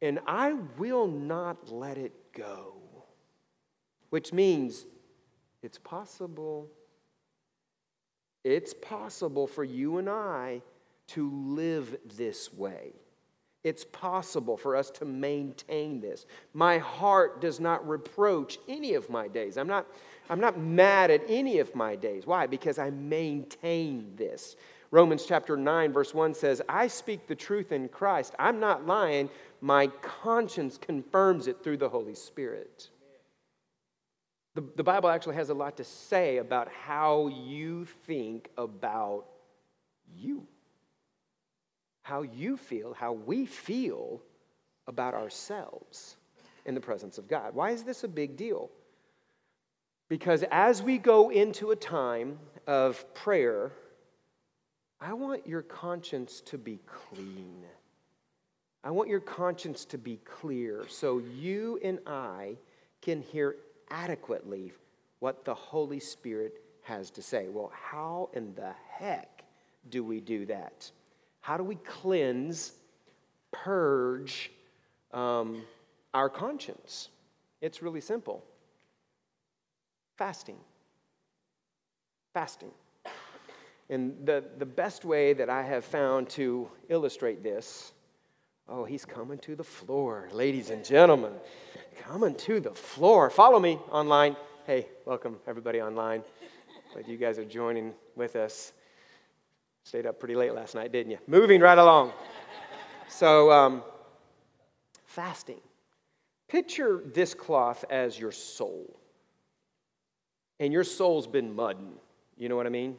and 0.00 0.18
I 0.26 0.54
will 0.78 1.06
not 1.06 1.70
let 1.70 1.98
it 1.98 2.14
go. 2.32 2.74
Which 4.08 4.32
means 4.32 4.86
it's 5.62 5.78
possible. 5.78 6.68
It's 8.44 8.72
possible 8.72 9.46
for 9.46 9.62
you 9.62 9.98
and 9.98 10.08
I 10.08 10.62
to 11.08 11.30
live 11.30 11.98
this 12.16 12.52
way. 12.52 12.92
It's 13.62 13.84
possible 13.84 14.56
for 14.56 14.74
us 14.74 14.90
to 14.92 15.04
maintain 15.04 16.00
this. 16.00 16.24
My 16.54 16.78
heart 16.78 17.40
does 17.40 17.60
not 17.60 17.86
reproach 17.86 18.58
any 18.68 18.94
of 18.94 19.10
my 19.10 19.28
days. 19.28 19.58
I'm 19.58 19.66
not, 19.66 19.86
I'm 20.30 20.40
not 20.40 20.58
mad 20.58 21.10
at 21.10 21.22
any 21.28 21.58
of 21.58 21.74
my 21.74 21.94
days. 21.94 22.26
Why? 22.26 22.46
Because 22.46 22.78
I 22.78 22.90
maintain 22.90 24.14
this. 24.16 24.56
Romans 24.90 25.26
chapter 25.26 25.56
9, 25.56 25.92
verse 25.92 26.14
1 26.14 26.34
says, 26.34 26.62
I 26.68 26.88
speak 26.88 27.26
the 27.26 27.34
truth 27.34 27.70
in 27.70 27.88
Christ. 27.88 28.34
I'm 28.38 28.60
not 28.60 28.86
lying. 28.86 29.28
My 29.60 29.88
conscience 30.00 30.78
confirms 30.78 31.46
it 31.46 31.62
through 31.62 31.76
the 31.76 31.88
Holy 31.88 32.14
Spirit. 32.14 32.88
The, 34.54 34.64
the 34.74 34.82
Bible 34.82 35.10
actually 35.10 35.36
has 35.36 35.50
a 35.50 35.54
lot 35.54 35.76
to 35.76 35.84
say 35.84 36.38
about 36.38 36.68
how 36.72 37.28
you 37.28 37.84
think 38.06 38.48
about 38.56 39.26
you 40.16 40.46
how 42.10 42.22
you 42.22 42.56
feel, 42.56 42.92
how 42.92 43.12
we 43.12 43.46
feel 43.46 44.20
about 44.88 45.14
ourselves 45.14 46.16
in 46.66 46.74
the 46.74 46.80
presence 46.80 47.18
of 47.18 47.28
God. 47.28 47.54
Why 47.54 47.70
is 47.70 47.84
this 47.84 48.02
a 48.02 48.08
big 48.08 48.36
deal? 48.36 48.68
Because 50.08 50.42
as 50.50 50.82
we 50.82 50.98
go 50.98 51.30
into 51.30 51.70
a 51.70 51.76
time 51.76 52.40
of 52.66 53.14
prayer, 53.14 53.70
I 55.00 55.12
want 55.12 55.46
your 55.46 55.62
conscience 55.62 56.40
to 56.46 56.58
be 56.58 56.80
clean. 56.84 57.62
I 58.82 58.90
want 58.90 59.08
your 59.08 59.20
conscience 59.20 59.84
to 59.84 59.96
be 59.96 60.16
clear 60.24 60.86
so 60.88 61.22
you 61.36 61.78
and 61.84 62.00
I 62.08 62.56
can 63.02 63.22
hear 63.22 63.54
adequately 63.88 64.72
what 65.20 65.44
the 65.44 65.54
Holy 65.54 66.00
Spirit 66.00 66.60
has 66.82 67.08
to 67.12 67.22
say. 67.22 67.46
Well, 67.48 67.70
how 67.72 68.30
in 68.32 68.52
the 68.56 68.72
heck 68.98 69.44
do 69.88 70.02
we 70.02 70.20
do 70.20 70.44
that? 70.46 70.90
How 71.40 71.56
do 71.56 71.64
we 71.64 71.76
cleanse, 71.76 72.72
purge 73.52 74.50
um, 75.12 75.62
our 76.14 76.28
conscience? 76.28 77.08
It's 77.60 77.82
really 77.82 78.00
simple 78.00 78.44
fasting. 80.16 80.58
Fasting. 82.34 82.70
And 83.88 84.14
the, 84.26 84.44
the 84.58 84.66
best 84.66 85.06
way 85.06 85.32
that 85.32 85.48
I 85.48 85.62
have 85.62 85.82
found 85.82 86.28
to 86.30 86.68
illustrate 86.90 87.42
this 87.42 87.92
oh, 88.68 88.84
he's 88.84 89.04
coming 89.04 89.38
to 89.38 89.56
the 89.56 89.64
floor, 89.64 90.28
ladies 90.32 90.70
and 90.70 90.84
gentlemen. 90.84 91.32
Coming 91.98 92.36
to 92.36 92.60
the 92.60 92.70
floor. 92.70 93.28
Follow 93.28 93.58
me 93.58 93.78
online. 93.90 94.36
Hey, 94.64 94.86
welcome 95.04 95.38
everybody 95.46 95.80
online. 95.82 96.22
Glad 96.92 97.08
you 97.08 97.16
guys 97.16 97.38
are 97.38 97.44
joining 97.44 97.92
with 98.14 98.36
us. 98.36 98.72
Stayed 99.84 100.06
up 100.06 100.18
pretty 100.18 100.34
late 100.34 100.54
last 100.54 100.74
night, 100.74 100.92
didn't 100.92 101.10
you? 101.12 101.18
Moving 101.26 101.60
right 101.60 101.78
along. 101.78 102.12
So, 103.08 103.50
um, 103.50 103.82
fasting. 105.04 105.60
Picture 106.48 107.02
this 107.04 107.34
cloth 107.34 107.84
as 107.90 108.18
your 108.18 108.32
soul. 108.32 108.98
And 110.58 110.72
your 110.72 110.84
soul's 110.84 111.26
been 111.26 111.54
mudding. 111.54 111.94
You 112.36 112.48
know 112.48 112.56
what 112.56 112.66
I 112.66 112.70
mean? 112.70 112.96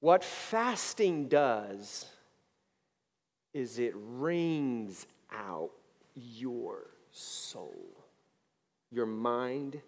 What 0.00 0.22
fasting 0.22 1.28
does 1.28 2.06
is 3.52 3.78
it 3.78 3.92
wrings 3.96 5.06
out 5.32 5.70
your 6.14 6.90
soul, 7.10 7.74
your 8.90 9.06
mind, 9.06 9.80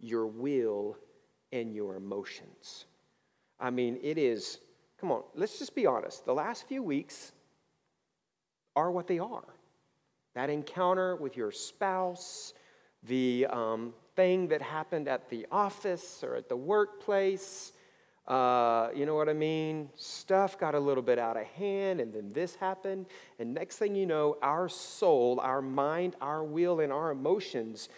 your 0.00 0.26
will, 0.26 0.96
and 1.52 1.74
your 1.74 1.96
emotions. 1.96 2.86
I 3.60 3.70
mean, 3.70 3.98
it 4.02 4.18
is 4.18 4.60
Come 5.00 5.12
on, 5.12 5.22
let's 5.34 5.58
just 5.58 5.74
be 5.74 5.86
honest. 5.86 6.24
The 6.24 6.34
last 6.34 6.66
few 6.66 6.82
weeks 6.82 7.32
are 8.74 8.90
what 8.90 9.06
they 9.06 9.18
are. 9.18 9.44
That 10.34 10.50
encounter 10.50 11.16
with 11.16 11.36
your 11.36 11.52
spouse, 11.52 12.52
the 13.04 13.46
um, 13.50 13.94
thing 14.16 14.48
that 14.48 14.60
happened 14.60 15.08
at 15.08 15.28
the 15.30 15.46
office 15.52 16.22
or 16.24 16.34
at 16.34 16.48
the 16.48 16.56
workplace, 16.56 17.72
uh, 18.26 18.90
you 18.94 19.06
know 19.06 19.14
what 19.14 19.28
I 19.28 19.32
mean? 19.32 19.88
Stuff 19.94 20.58
got 20.58 20.74
a 20.74 20.80
little 20.80 21.02
bit 21.02 21.18
out 21.18 21.38
of 21.38 21.46
hand, 21.46 22.00
and 22.00 22.12
then 22.12 22.30
this 22.32 22.54
happened. 22.56 23.06
And 23.38 23.54
next 23.54 23.76
thing 23.76 23.94
you 23.94 24.04
know, 24.04 24.36
our 24.42 24.68
soul, 24.68 25.40
our 25.40 25.62
mind, 25.62 26.14
our 26.20 26.44
will, 26.44 26.80
and 26.80 26.92
our 26.92 27.10
emotions 27.10 27.88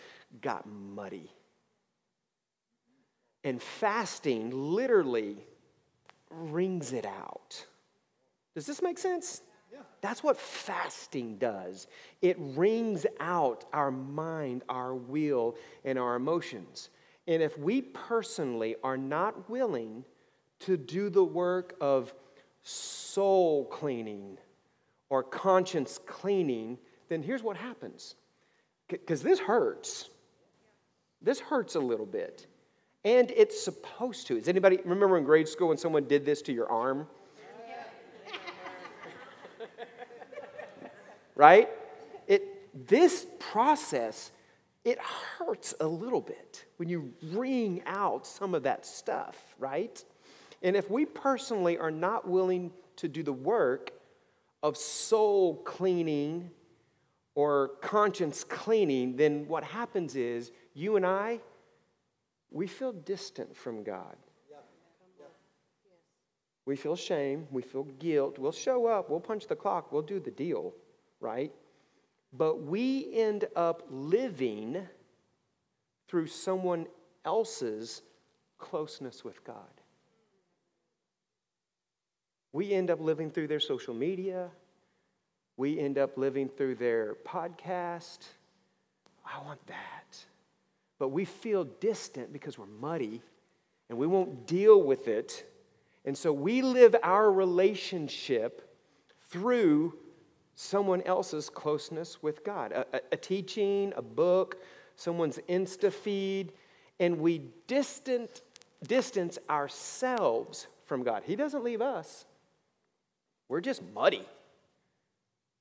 got 0.40 0.68
muddy. 0.68 1.32
And 3.42 3.60
fasting 3.60 4.50
literally 4.52 5.38
wrings 6.31 6.93
it 6.93 7.07
out. 7.07 7.64
Does 8.55 8.66
this 8.66 8.83
make 8.83 8.99
sense? 8.99 9.43
Yeah. 9.73 9.81
That's 10.01 10.23
what 10.23 10.37
fasting 10.37 11.37
does. 11.38 11.87
It 12.23 12.37
wrings 12.38 13.07
out 13.21 13.64
our 13.73 13.90
mind, 13.90 14.62
our 14.69 14.95
will, 14.95 15.57
and 15.85 15.99
our 15.99 16.16
emotions. 16.16 16.90
And 17.27 17.43
if 17.43 17.57
we 17.59 17.83
personally 17.83 18.77
are 18.83 18.97
not 18.97 19.49
willing 19.49 20.05
to 20.61 20.77
do 20.77 21.11
the 21.11 21.23
work 21.23 21.77
of 21.81 22.12
soul 22.62 23.64
cleaning 23.66 24.38
or 25.09 25.23
conscience 25.23 25.99
cleaning, 26.07 26.79
then 27.09 27.23
here's 27.23 27.43
what 27.43 27.57
happens. 27.57 28.16
Because 28.88 29.23
this 29.23 29.38
hurts. 29.38 30.11
This 31.23 31.38
hurts 31.38 31.75
a 31.75 31.81
little 31.81 32.07
bit. 32.07 32.47
And 33.04 33.30
it's 33.30 33.60
supposed 33.62 34.26
to. 34.26 34.38
Does 34.38 34.48
anybody 34.48 34.78
remember 34.84 35.16
in 35.16 35.24
grade 35.24 35.48
school 35.48 35.68
when 35.68 35.78
someone 35.78 36.04
did 36.04 36.24
this 36.26 36.42
to 36.42 36.52
your 36.52 36.70
arm? 36.70 37.06
right? 41.34 41.70
It, 42.26 42.86
this 42.86 43.26
process, 43.38 44.30
it 44.84 44.98
hurts 44.98 45.74
a 45.80 45.86
little 45.86 46.20
bit 46.20 46.66
when 46.76 46.90
you 46.90 47.14
wring 47.32 47.82
out 47.86 48.26
some 48.26 48.54
of 48.54 48.64
that 48.64 48.84
stuff, 48.84 49.54
right? 49.58 50.04
And 50.62 50.76
if 50.76 50.90
we 50.90 51.06
personally 51.06 51.78
are 51.78 51.90
not 51.90 52.28
willing 52.28 52.70
to 52.96 53.08
do 53.08 53.22
the 53.22 53.32
work 53.32 53.92
of 54.62 54.76
soul 54.76 55.56
cleaning 55.64 56.50
or 57.34 57.68
conscience 57.80 58.44
cleaning, 58.44 59.16
then 59.16 59.48
what 59.48 59.64
happens 59.64 60.16
is 60.16 60.52
you 60.74 60.96
and 60.96 61.06
I, 61.06 61.40
we 62.50 62.66
feel 62.66 62.92
distant 62.92 63.56
from 63.56 63.82
God. 63.82 64.16
We 66.66 66.76
feel 66.76 66.94
shame, 66.94 67.46
we 67.50 67.62
feel 67.62 67.84
guilt. 67.98 68.38
We'll 68.38 68.52
show 68.52 68.86
up, 68.86 69.10
we'll 69.10 69.20
punch 69.20 69.46
the 69.46 69.56
clock, 69.56 69.90
we'll 69.92 70.02
do 70.02 70.20
the 70.20 70.30
deal, 70.30 70.74
right? 71.20 71.52
But 72.32 72.62
we 72.62 73.12
end 73.12 73.46
up 73.56 73.82
living 73.90 74.86
through 76.06 76.28
someone 76.28 76.86
else's 77.24 78.02
closeness 78.58 79.24
with 79.24 79.42
God. 79.42 79.56
We 82.52 82.72
end 82.72 82.90
up 82.90 83.00
living 83.00 83.30
through 83.30 83.48
their 83.48 83.60
social 83.60 83.94
media. 83.94 84.50
We 85.56 85.78
end 85.78 85.98
up 85.98 86.18
living 86.18 86.48
through 86.48 86.76
their 86.76 87.16
podcast. 87.24 88.18
I 89.24 89.44
want 89.44 89.64
that 89.66 90.24
but 91.00 91.08
we 91.08 91.24
feel 91.24 91.64
distant 91.64 92.30
because 92.30 92.58
we're 92.58 92.66
muddy 92.66 93.22
and 93.88 93.98
we 93.98 94.06
won't 94.06 94.46
deal 94.46 94.80
with 94.80 95.08
it. 95.08 95.50
And 96.04 96.16
so 96.16 96.30
we 96.30 96.60
live 96.60 96.94
our 97.02 97.32
relationship 97.32 98.76
through 99.30 99.94
someone 100.54 101.00
else's 101.02 101.48
closeness 101.48 102.22
with 102.22 102.44
God 102.44 102.72
a, 102.72 102.86
a, 102.92 103.00
a 103.12 103.16
teaching, 103.16 103.94
a 103.96 104.02
book, 104.02 104.62
someone's 104.94 105.38
Insta 105.48 105.90
feed, 105.90 106.52
and 107.00 107.18
we 107.18 107.46
distant, 107.66 108.42
distance 108.86 109.38
ourselves 109.48 110.66
from 110.84 111.02
God. 111.02 111.22
He 111.24 111.34
doesn't 111.34 111.64
leave 111.64 111.80
us, 111.80 112.26
we're 113.48 113.62
just 113.62 113.82
muddy. 113.94 114.28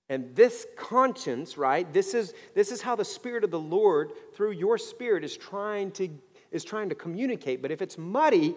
And 0.10 0.36
this 0.36 0.66
conscience, 0.76 1.58
right? 1.58 1.92
This 1.94 2.16
is, 2.16 2.34
this 2.56 2.72
is 2.72 2.82
how 2.82 2.96
the 2.96 3.06
Spirit 3.06 3.44
of 3.44 3.52
the 3.52 3.60
Lord, 3.60 4.12
through 4.34 4.52
your 4.52 4.78
spirit, 4.80 5.24
is 5.24 5.38
trying 5.38 5.92
to 5.92 6.10
is 6.52 6.64
trying 6.64 6.90
to 6.90 6.96
communicate. 6.96 7.62
But 7.62 7.72
if 7.72 7.82
it's 7.82 7.98
muddy, 7.98 8.56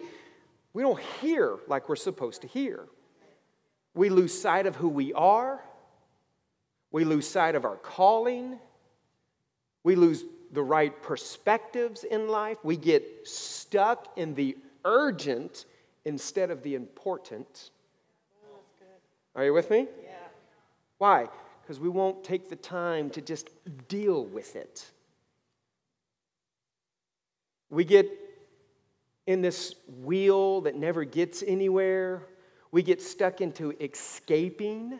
we 0.73 0.81
don't 0.81 0.99
hear 1.21 1.57
like 1.67 1.89
we're 1.89 1.95
supposed 1.95 2.41
to 2.41 2.47
hear. 2.47 2.87
We 3.93 4.09
lose 4.09 4.39
sight 4.39 4.65
of 4.65 4.75
who 4.75 4.89
we 4.89 5.13
are. 5.13 5.63
We 6.91 7.05
lose 7.05 7.27
sight 7.27 7.55
of 7.55 7.65
our 7.65 7.75
calling. 7.75 8.59
We 9.83 9.95
lose 9.95 10.23
the 10.51 10.63
right 10.63 10.99
perspectives 11.01 12.03
in 12.03 12.27
life. 12.27 12.57
We 12.63 12.77
get 12.77 13.27
stuck 13.27 14.07
in 14.15 14.33
the 14.35 14.57
urgent 14.85 15.65
instead 16.05 16.51
of 16.51 16.63
the 16.63 16.75
important. 16.75 17.71
Are 19.35 19.43
you 19.45 19.53
with 19.53 19.69
me? 19.71 19.87
Yeah. 20.03 20.11
Why? 20.99 21.27
Because 21.63 21.79
we 21.79 21.89
won't 21.89 22.23
take 22.23 22.49
the 22.49 22.55
time 22.55 23.09
to 23.11 23.21
just 23.21 23.49
deal 23.87 24.25
with 24.25 24.55
it. 24.55 24.85
We 27.69 27.85
get 27.85 28.11
in 29.25 29.41
this 29.41 29.73
wheel 30.03 30.61
that 30.61 30.75
never 30.75 31.05
gets 31.05 31.41
anywhere. 31.41 32.27
We 32.71 32.83
get 32.83 33.01
stuck 33.01 33.39
into 33.39 33.71
escaping, 33.79 34.99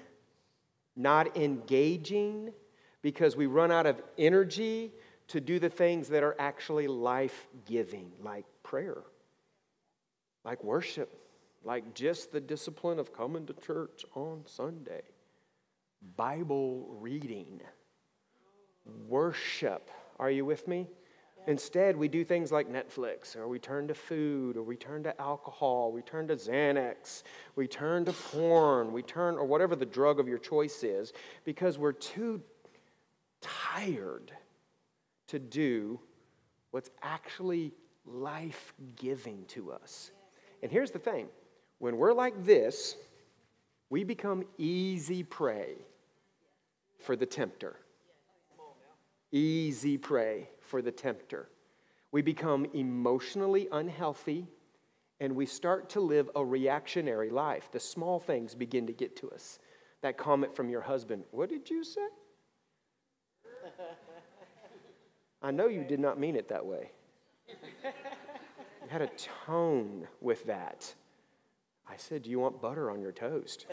not 0.95 1.36
engaging, 1.38 2.54
because 3.02 3.36
we 3.36 3.45
run 3.45 3.71
out 3.71 3.86
of 3.86 4.02
energy 4.17 4.93
to 5.28 5.41
do 5.41 5.60
the 5.60 5.69
things 5.69 6.08
that 6.10 6.23
are 6.23 6.36
actually 6.39 6.88
life 6.88 7.47
giving, 7.65 8.12
like 8.23 8.45
prayer, 8.63 9.04
like 10.45 10.63
worship, 10.63 11.13
like 11.63 11.93
just 11.93 12.32
the 12.32 12.41
discipline 12.41 12.99
of 12.99 13.13
coming 13.13 13.45
to 13.45 13.54
church 13.54 14.06
on 14.15 14.43
Sunday, 14.45 15.02
Bible 16.15 16.87
reading, 16.99 17.61
worship. 19.07 19.89
Are 20.19 20.29
you 20.29 20.45
with 20.45 20.67
me? 20.67 20.87
Instead, 21.47 21.97
we 21.97 22.07
do 22.07 22.23
things 22.23 22.51
like 22.51 22.71
Netflix, 22.71 23.35
or 23.35 23.47
we 23.47 23.59
turn 23.59 23.87
to 23.89 23.93
food, 23.93 24.55
or 24.55 24.63
we 24.63 24.77
turn 24.77 25.03
to 25.03 25.19
alcohol, 25.19 25.91
we 25.91 26.01
turn 26.01 26.27
to 26.27 26.35
Xanax, 26.35 27.23
we 27.55 27.67
turn 27.67 28.05
to 28.05 28.13
porn, 28.13 28.93
we 28.93 29.01
turn, 29.01 29.35
or 29.35 29.43
whatever 29.43 29.75
the 29.75 29.85
drug 29.85 30.19
of 30.19 30.27
your 30.27 30.37
choice 30.37 30.83
is, 30.83 31.11
because 31.43 31.77
we're 31.77 31.91
too 31.91 32.41
tired 33.41 34.31
to 35.27 35.39
do 35.39 35.99
what's 36.71 36.89
actually 37.01 37.73
life 38.05 38.73
giving 38.95 39.45
to 39.47 39.71
us. 39.73 40.11
And 40.61 40.71
here's 40.71 40.91
the 40.91 40.99
thing 40.99 41.27
when 41.79 41.97
we're 41.97 42.13
like 42.13 42.45
this, 42.45 42.95
we 43.89 44.05
become 44.05 44.45
easy 44.57 45.23
prey 45.23 45.75
for 47.03 47.15
the 47.15 47.25
tempter. 47.25 47.77
Easy 49.31 49.97
prey 49.97 50.49
for 50.61 50.81
the 50.81 50.91
tempter. 50.91 51.49
We 52.11 52.21
become 52.21 52.65
emotionally 52.73 53.67
unhealthy 53.71 54.47
and 55.19 55.35
we 55.35 55.45
start 55.45 55.89
to 55.91 55.99
live 56.01 56.29
a 56.35 56.43
reactionary 56.43 57.29
life. 57.29 57.69
The 57.71 57.79
small 57.79 58.19
things 58.19 58.55
begin 58.55 58.87
to 58.87 58.93
get 58.93 59.15
to 59.17 59.29
us. 59.31 59.59
That 60.01 60.17
comment 60.17 60.55
from 60.55 60.69
your 60.69 60.81
husband, 60.81 61.23
What 61.31 61.49
did 61.49 61.69
you 61.69 61.83
say? 61.83 62.07
I 65.41 65.51
know 65.51 65.67
you 65.67 65.83
did 65.83 65.99
not 65.99 66.19
mean 66.19 66.35
it 66.35 66.47
that 66.49 66.65
way. 66.65 66.91
You 67.47 68.89
had 68.89 69.01
a 69.01 69.09
tone 69.45 70.07
with 70.21 70.45
that. 70.45 70.93
I 71.87 71.95
said, 71.97 72.23
Do 72.23 72.29
you 72.29 72.39
want 72.39 72.61
butter 72.61 72.91
on 72.91 73.01
your 73.01 73.11
toast? 73.11 73.65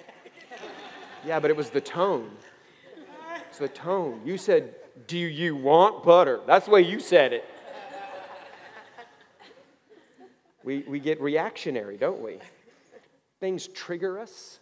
yeah, 1.26 1.38
but 1.40 1.50
it 1.50 1.56
was 1.56 1.70
the 1.70 1.80
tone. 1.80 2.30
The 3.60 3.68
tone. 3.68 4.22
You 4.24 4.38
said, 4.38 4.74
Do 5.06 5.18
you 5.18 5.54
want 5.54 6.02
butter? 6.02 6.40
That's 6.46 6.64
the 6.64 6.72
way 6.72 6.80
you 6.80 6.98
said 6.98 7.34
it. 7.34 7.44
We, 10.64 10.78
we 10.80 10.98
get 10.98 11.20
reactionary, 11.20 11.96
don't 11.96 12.20
we? 12.20 12.38
Things 13.38 13.68
trigger 13.68 14.18
us. 14.18 14.58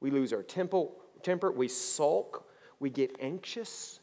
We 0.00 0.10
lose 0.10 0.32
our 0.32 0.42
temper, 0.42 0.86
temper. 1.22 1.50
We 1.52 1.68
sulk. 1.68 2.48
We 2.80 2.90
get 2.90 3.16
anxious. 3.20 4.00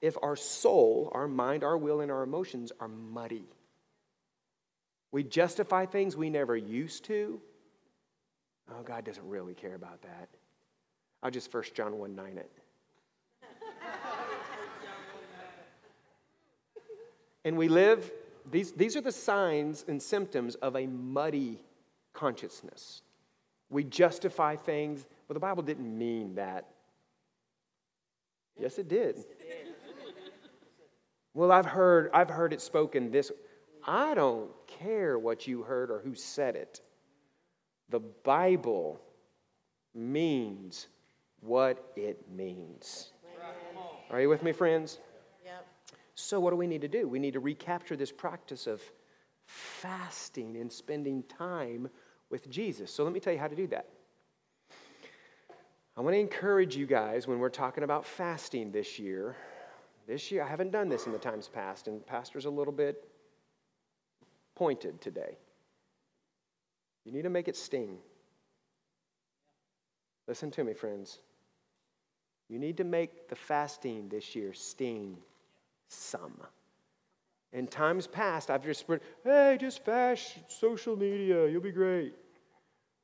If 0.00 0.16
our 0.22 0.36
soul, 0.36 1.10
our 1.12 1.26
mind, 1.26 1.64
our 1.64 1.78
will, 1.78 2.00
and 2.00 2.10
our 2.10 2.22
emotions 2.22 2.72
are 2.78 2.88
muddy, 2.88 3.46
we 5.12 5.22
justify 5.22 5.86
things 5.86 6.16
we 6.16 6.28
never 6.28 6.56
used 6.56 7.04
to. 7.04 7.40
Oh, 8.70 8.82
God 8.82 9.04
doesn't 9.04 9.26
really 9.28 9.54
care 9.54 9.74
about 9.74 10.02
that. 10.02 10.28
I'll 11.22 11.30
just 11.30 11.50
First 11.50 11.74
John 11.74 11.98
1 11.98 12.14
9 12.14 12.38
it. 12.38 12.50
and 17.44 17.56
we 17.56 17.68
live, 17.68 18.10
these, 18.50 18.72
these 18.72 18.96
are 18.96 19.00
the 19.00 19.12
signs 19.12 19.84
and 19.88 20.02
symptoms 20.02 20.54
of 20.56 20.76
a 20.76 20.86
muddy 20.86 21.60
consciousness. 22.12 23.02
We 23.70 23.84
justify 23.84 24.56
things, 24.56 25.06
but 25.28 25.34
the 25.34 25.40
Bible 25.40 25.62
didn't 25.62 25.96
mean 25.96 26.34
that. 26.36 26.68
Yes, 28.58 28.78
it 28.78 28.88
did. 28.88 29.24
Well, 31.34 31.50
I've 31.50 31.66
heard, 31.66 32.10
I've 32.14 32.30
heard 32.30 32.52
it 32.52 32.60
spoken 32.60 33.10
this. 33.10 33.32
I 33.86 34.14
don't 34.14 34.50
care 34.66 35.18
what 35.18 35.46
you 35.46 35.62
heard 35.62 35.90
or 35.90 35.98
who 35.98 36.14
said 36.14 36.54
it. 36.54 36.80
The 37.90 38.00
Bible 38.00 39.00
means 39.94 40.88
what 41.40 41.92
it 41.96 42.24
means. 42.30 43.12
Are 44.10 44.20
you 44.20 44.28
with 44.28 44.42
me, 44.42 44.52
friends? 44.52 44.98
Yep. 45.44 45.66
So, 46.14 46.40
what 46.40 46.50
do 46.50 46.56
we 46.56 46.66
need 46.66 46.82
to 46.82 46.88
do? 46.88 47.08
We 47.08 47.18
need 47.18 47.32
to 47.32 47.40
recapture 47.40 47.96
this 47.96 48.12
practice 48.12 48.66
of 48.66 48.82
fasting 49.46 50.56
and 50.56 50.72
spending 50.72 51.22
time 51.24 51.88
with 52.30 52.48
Jesus. 52.50 52.90
So, 52.92 53.04
let 53.04 53.12
me 53.12 53.20
tell 53.20 53.32
you 53.32 53.38
how 53.38 53.48
to 53.48 53.56
do 53.56 53.66
that. 53.68 53.88
I 55.96 56.00
want 56.00 56.14
to 56.14 56.20
encourage 56.20 56.76
you 56.76 56.86
guys 56.86 57.26
when 57.26 57.38
we're 57.38 57.48
talking 57.50 57.84
about 57.84 58.04
fasting 58.04 58.72
this 58.72 58.98
year. 58.98 59.36
This 60.06 60.30
year, 60.30 60.42
I 60.42 60.48
haven't 60.48 60.70
done 60.70 60.88
this 60.88 61.06
in 61.06 61.12
the 61.12 61.18
times 61.18 61.48
past, 61.48 61.88
and 61.88 62.04
Pastor's 62.04 62.44
a 62.44 62.50
little 62.50 62.72
bit 62.72 63.08
pointed 64.54 65.00
today. 65.00 65.38
You 67.04 67.12
need 67.12 67.22
to 67.22 67.30
make 67.30 67.48
it 67.48 67.56
sting. 67.56 67.98
Listen 70.26 70.50
to 70.52 70.64
me, 70.64 70.72
friends. 70.72 71.18
You 72.48 72.58
need 72.58 72.76
to 72.78 72.84
make 72.84 73.28
the 73.28 73.36
fasting 73.36 74.08
this 74.08 74.34
year 74.34 74.52
sting 74.52 75.16
some. 75.88 76.40
In 77.52 77.66
times 77.66 78.06
past, 78.06 78.50
I've 78.50 78.64
just 78.64 78.80
spread, 78.80 79.00
hey, 79.22 79.56
just 79.60 79.84
fast 79.84 80.38
social 80.48 80.96
media, 80.96 81.46
you'll 81.48 81.60
be 81.60 81.70
great. 81.70 82.14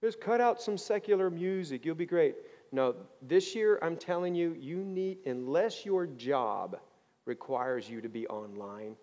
Just 0.02 0.20
cut 0.20 0.40
out 0.40 0.60
some 0.60 0.78
secular 0.78 1.30
music, 1.30 1.84
you'll 1.84 1.94
be 1.94 2.06
great. 2.06 2.36
No, 2.72 2.94
this 3.22 3.54
year, 3.54 3.78
I'm 3.82 3.96
telling 3.96 4.34
you, 4.34 4.56
you 4.58 4.78
need, 4.78 5.18
unless 5.26 5.84
your 5.84 6.06
job 6.06 6.78
requires 7.26 7.88
you 7.88 8.00
to 8.00 8.08
be 8.08 8.26
online, 8.28 8.96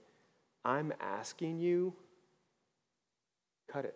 I'm 0.65 0.91
asking 0.99 1.60
you, 1.60 1.93
cut 3.71 3.86
it. 3.86 3.95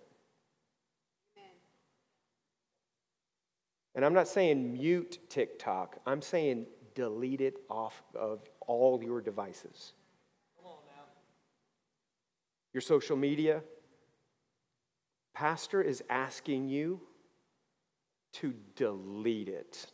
And 3.95 4.06
I'm 4.06 4.13
not 4.13 4.27
saying 4.27 4.73
mute 4.73 5.19
TikTok, 5.30 5.99
I'm 6.06 6.21
saying 6.21 6.65
delete 6.95 7.41
it 7.41 7.58
off 7.69 8.01
of 8.15 8.41
all 8.62 9.01
your 9.04 9.21
devices. 9.21 9.93
Your 12.73 12.82
social 12.82 13.17
media. 13.17 13.62
Pastor 15.34 15.82
is 15.82 16.04
asking 16.10 16.69
you 16.69 17.01
to 18.34 18.54
delete 18.75 19.49
it. 19.49 19.88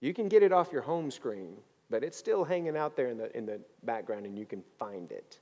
You 0.00 0.12
can 0.12 0.28
get 0.28 0.42
it 0.42 0.52
off 0.52 0.72
your 0.72 0.82
home 0.82 1.10
screen, 1.10 1.56
but 1.88 2.04
it's 2.04 2.18
still 2.18 2.44
hanging 2.44 2.76
out 2.76 2.96
there 2.96 3.08
in 3.08 3.16
the, 3.16 3.34
in 3.36 3.46
the 3.46 3.60
background 3.84 4.26
and 4.26 4.38
you 4.38 4.44
can 4.44 4.62
find 4.78 5.10
it. 5.10 5.40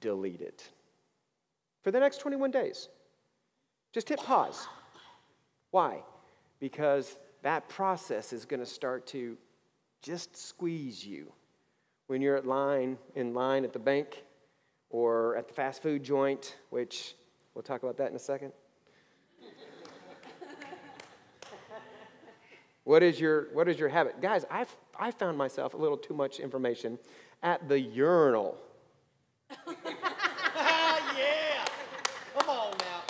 Delete 0.00 0.40
it. 0.40 0.68
For 1.82 1.90
the 1.90 1.98
next 1.98 2.18
21 2.18 2.50
days, 2.50 2.88
just 3.92 4.08
hit 4.08 4.20
pause. 4.20 4.68
Why? 5.70 6.02
Because 6.58 7.18
that 7.42 7.68
process 7.68 8.32
is 8.32 8.44
going 8.44 8.60
to 8.60 8.66
start 8.66 9.06
to 9.08 9.36
just 10.02 10.36
squeeze 10.36 11.06
you. 11.06 11.32
When 12.06 12.20
you're 12.20 12.36
at 12.36 12.46
line, 12.46 12.98
in 13.14 13.34
line 13.34 13.64
at 13.64 13.72
the 13.72 13.78
bank 13.78 14.24
or 14.90 15.36
at 15.36 15.46
the 15.46 15.54
fast 15.54 15.82
food 15.82 16.02
joint, 16.02 16.56
which 16.70 17.14
we'll 17.54 17.62
talk 17.62 17.82
about 17.82 17.96
that 17.98 18.10
in 18.10 18.16
a 18.16 18.20
second. 18.20 18.52
what 22.84 23.02
is 23.04 23.20
your, 23.20 23.46
what 23.52 23.68
is 23.68 23.78
your 23.78 23.88
habit? 23.88 24.20
Guys, 24.20 24.44
I've, 24.50 24.74
I 24.98 25.12
found 25.12 25.38
myself 25.38 25.74
a 25.74 25.76
little 25.76 25.96
too 25.96 26.14
much 26.14 26.40
information 26.40 26.98
at 27.42 27.68
the 27.68 27.78
urinal. 27.78 28.58
yeah. 29.66 29.76
Come 32.36 32.48
on 32.48 32.72
now. 32.78 33.02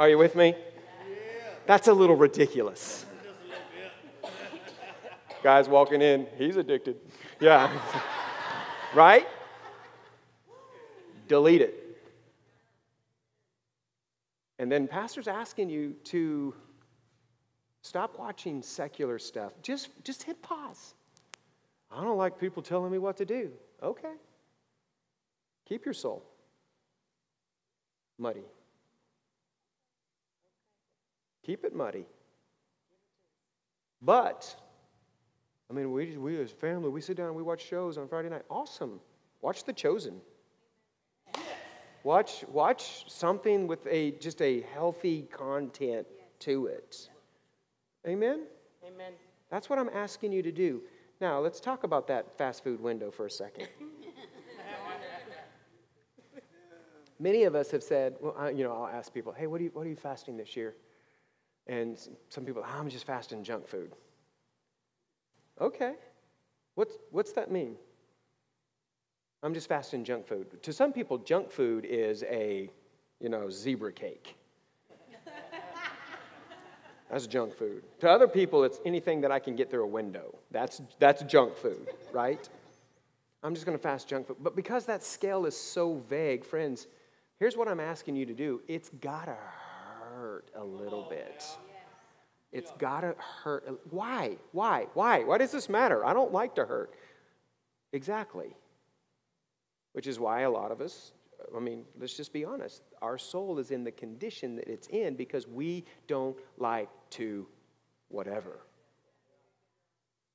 Are 0.00 0.08
you 0.08 0.16
with 0.16 0.34
me? 0.34 0.54
That's 1.66 1.86
a 1.86 1.92
little 1.92 2.16
ridiculous. 2.16 3.04
Guys 5.42 5.68
walking 5.68 6.00
in, 6.00 6.26
he's 6.38 6.56
addicted. 6.56 6.96
Yeah. 7.38 7.70
right? 8.94 9.26
delete 11.28 11.60
it. 11.60 11.98
And 14.58 14.72
then 14.72 14.88
pastor's 14.88 15.28
asking 15.28 15.68
you 15.68 15.92
to 16.04 16.54
stop 17.82 18.18
watching 18.18 18.62
secular 18.62 19.18
stuff. 19.18 19.52
Just, 19.60 19.90
just 20.02 20.22
hit 20.22 20.40
pause. 20.40 20.94
I 21.90 22.02
don't 22.02 22.16
like 22.16 22.40
people 22.40 22.62
telling 22.62 22.90
me 22.90 22.96
what 22.96 23.18
to 23.18 23.26
do. 23.26 23.52
Okay. 23.82 24.14
Keep 25.66 25.84
your 25.84 25.92
soul 25.92 26.24
muddy. 28.18 28.44
Keep 31.44 31.64
it 31.64 31.74
muddy. 31.74 32.06
But, 34.02 34.54
I 35.68 35.74
mean, 35.74 35.92
we, 35.92 36.16
we 36.16 36.40
as 36.40 36.50
family, 36.50 36.88
we 36.88 37.00
sit 37.00 37.16
down 37.16 37.28
and 37.28 37.36
we 37.36 37.42
watch 37.42 37.66
shows 37.66 37.98
on 37.98 38.08
Friday 38.08 38.28
night. 38.28 38.42
Awesome. 38.50 39.00
Watch 39.42 39.64
The 39.64 39.72
Chosen. 39.72 40.20
Watch, 42.02 42.44
watch 42.48 43.04
something 43.10 43.66
with 43.66 43.86
a 43.86 44.12
just 44.12 44.40
a 44.40 44.62
healthy 44.72 45.28
content 45.30 46.06
to 46.40 46.66
it. 46.66 47.10
Amen? 48.06 48.44
Amen. 48.86 49.12
That's 49.50 49.68
what 49.68 49.78
I'm 49.78 49.90
asking 49.90 50.32
you 50.32 50.42
to 50.42 50.52
do. 50.52 50.82
Now, 51.20 51.40
let's 51.40 51.60
talk 51.60 51.84
about 51.84 52.06
that 52.06 52.38
fast 52.38 52.64
food 52.64 52.80
window 52.80 53.10
for 53.10 53.26
a 53.26 53.30
second. 53.30 53.68
Many 57.18 57.44
of 57.44 57.54
us 57.54 57.70
have 57.70 57.82
said, 57.82 58.16
well, 58.18 58.34
I, 58.38 58.48
you 58.48 58.64
know, 58.64 58.72
I'll 58.72 58.86
ask 58.86 59.12
people, 59.12 59.34
hey, 59.34 59.46
what 59.46 59.60
are, 59.60 59.64
you, 59.64 59.70
what 59.74 59.86
are 59.86 59.90
you 59.90 59.96
fasting 59.96 60.38
this 60.38 60.56
year? 60.56 60.74
And 61.70 61.96
some 62.30 62.44
people, 62.44 62.64
oh, 62.66 62.78
I'm 62.78 62.88
just 62.88 63.06
fasting 63.06 63.44
junk 63.44 63.68
food. 63.68 63.92
Okay. 65.60 65.94
What's, 66.74 66.98
what's 67.12 67.30
that 67.34 67.52
mean? 67.52 67.76
I'm 69.44 69.54
just 69.54 69.68
fasting 69.68 70.02
junk 70.02 70.26
food. 70.26 70.60
To 70.64 70.72
some 70.72 70.92
people, 70.92 71.18
junk 71.18 71.48
food 71.48 71.84
is 71.84 72.24
a, 72.24 72.68
you 73.20 73.28
know, 73.28 73.50
zebra 73.50 73.92
cake. 73.92 74.34
That's 77.10 77.28
junk 77.28 77.56
food. 77.56 77.84
To 78.00 78.10
other 78.10 78.26
people, 78.26 78.64
it's 78.64 78.80
anything 78.84 79.20
that 79.20 79.30
I 79.30 79.38
can 79.38 79.54
get 79.54 79.70
through 79.70 79.84
a 79.84 79.86
window. 79.86 80.34
That's, 80.50 80.82
that's 80.98 81.22
junk 81.22 81.56
food, 81.56 81.86
right? 82.12 82.48
I'm 83.44 83.54
just 83.54 83.64
going 83.64 83.78
to 83.78 83.82
fast 83.82 84.08
junk 84.08 84.26
food. 84.26 84.38
But 84.40 84.56
because 84.56 84.86
that 84.86 85.04
scale 85.04 85.46
is 85.46 85.56
so 85.56 86.02
vague, 86.10 86.44
friends, 86.44 86.88
here's 87.38 87.56
what 87.56 87.68
I'm 87.68 87.80
asking 87.80 88.16
you 88.16 88.26
to 88.26 88.34
do 88.34 88.60
it's 88.66 88.88
got 89.00 89.26
to 89.26 89.36
hurt 90.40 90.62
a 90.62 90.64
little 90.64 91.06
bit. 91.08 91.44
It's 92.52 92.72
got 92.78 93.02
to 93.02 93.14
hurt. 93.18 93.80
Why? 93.90 94.36
Why? 94.52 94.86
Why? 94.94 95.22
Why 95.22 95.38
does 95.38 95.52
this 95.52 95.68
matter? 95.68 96.04
I 96.04 96.12
don't 96.12 96.32
like 96.32 96.56
to 96.56 96.64
hurt. 96.64 96.94
Exactly. 97.92 98.56
Which 99.92 100.06
is 100.06 100.18
why 100.18 100.42
a 100.42 100.50
lot 100.50 100.72
of 100.72 100.80
us, 100.80 101.12
I 101.56 101.60
mean, 101.60 101.84
let's 101.98 102.16
just 102.16 102.32
be 102.32 102.44
honest, 102.44 102.82
our 103.02 103.18
soul 103.18 103.58
is 103.58 103.70
in 103.70 103.84
the 103.84 103.92
condition 103.92 104.56
that 104.56 104.68
it's 104.68 104.88
in 104.88 105.14
because 105.14 105.46
we 105.46 105.84
don't 106.06 106.36
like 106.58 106.88
to 107.10 107.46
whatever. 108.08 108.60